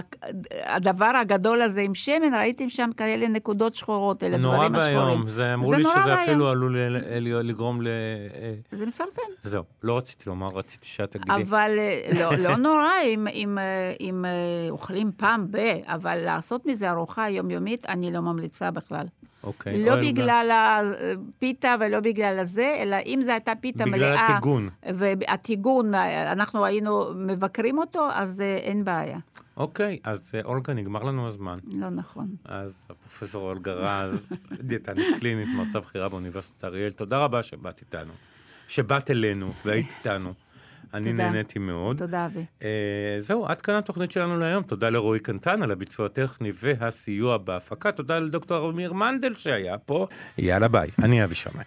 הדבר 0.63 1.11
הגדול 1.21 1.61
הזה 1.61 1.81
עם 1.81 1.95
שמן, 1.95 2.33
ראיתם 2.33 2.69
שם 2.69 2.89
כאלה 2.97 3.27
נקודות 3.27 3.75
שחורות, 3.75 4.23
אלה 4.23 4.37
דברים 4.37 4.75
השחורים. 4.75 4.97
נורא 4.97 5.07
ואיום, 5.07 5.27
זה 5.27 5.53
אמרו 5.53 5.73
לי 5.73 5.83
שזה 5.83 6.23
אפילו 6.23 6.49
עלול 6.49 6.77
לגרום 7.19 7.81
ל... 7.81 7.87
זה 8.71 8.85
מסרטן. 8.85 9.21
זהו, 9.41 9.63
לא 9.83 9.97
רציתי 9.97 10.29
לומר, 10.29 10.47
רציתי 10.47 10.87
שאת 10.87 11.11
תגידי. 11.11 11.43
אבל 11.43 11.71
לא, 12.19 12.35
לא 12.35 12.55
נורא 12.67 12.91
אם, 13.03 13.27
אם, 13.33 13.57
אם 13.99 14.25
אוכלים 14.69 15.11
פעם 15.17 15.47
ב, 15.51 15.57
אבל 15.85 16.15
לעשות 16.15 16.65
מזה 16.65 16.91
ארוחה 16.91 17.29
יומיומית, 17.29 17.85
אני 17.85 18.11
לא 18.11 18.21
ממליצה 18.21 18.71
בכלל. 18.71 19.05
אוקיי. 19.45 19.85
לא 19.85 19.95
בגלל 19.95 20.51
הפיתה 20.53 21.75
ולא 21.79 21.99
בגלל 21.99 22.39
הזה, 22.39 22.77
אלא 22.79 22.95
אם 23.05 23.19
זו 23.23 23.31
הייתה 23.31 23.53
פיתה 23.61 23.85
מלאה... 23.85 23.97
בגלל 23.97 24.15
הטיגון. 24.15 24.69
והטיגון, 24.93 25.93
אנחנו 26.31 26.65
היינו 26.65 27.05
מבקרים 27.15 27.77
אותו, 27.77 28.09
אז 28.13 28.41
אין 28.41 28.85
בעיה. 28.85 29.17
אוקיי, 29.57 29.99
אז 30.03 30.31
אולגה, 30.45 30.73
נגמר 30.73 31.03
לנו 31.03 31.27
הזמן. 31.27 31.59
לא 31.67 31.89
נכון. 31.89 32.27
אז 32.45 32.87
הפרופסור 32.89 33.49
אולגה 33.49 33.71
רז, 33.73 34.25
דיאטנית 34.51 35.19
קלינית, 35.19 35.47
מרצה 35.55 35.79
בכירה 35.79 36.09
באוניברסיטת 36.09 36.63
אריאל, 36.63 36.91
תודה 36.91 37.17
רבה 37.17 37.43
שבאת 37.43 37.81
איתנו. 37.81 38.13
שבאת 38.67 39.11
אלינו 39.11 39.53
והיית 39.65 39.91
איתנו. 39.97 40.33
אני 40.93 41.11
תודה. 41.11 41.23
נהניתי 41.31 41.59
מאוד. 41.59 41.97
תודה, 41.97 42.25
אבי. 42.25 42.45
Uh, 42.59 42.63
זהו, 43.19 43.45
עד 43.47 43.61
כאן 43.61 43.75
התוכנית 43.75 44.11
שלנו 44.11 44.39
להיום. 44.39 44.63
תודה 44.63 44.89
לרועי 44.89 45.19
קנטן 45.19 45.63
על 45.63 45.71
הביצוע 45.71 46.05
הטכני 46.05 46.51
והסיוע 46.55 47.37
בהפקה. 47.37 47.91
תודה 47.91 48.19
לדוקטור 48.19 48.69
אמיר 48.69 48.93
מנדל 48.93 49.33
שהיה 49.33 49.77
פה. 49.77 50.07
יאללה 50.37 50.67
ביי, 50.67 50.89
אני 51.03 51.23
אבי 51.23 51.35
שמאי. 51.35 51.65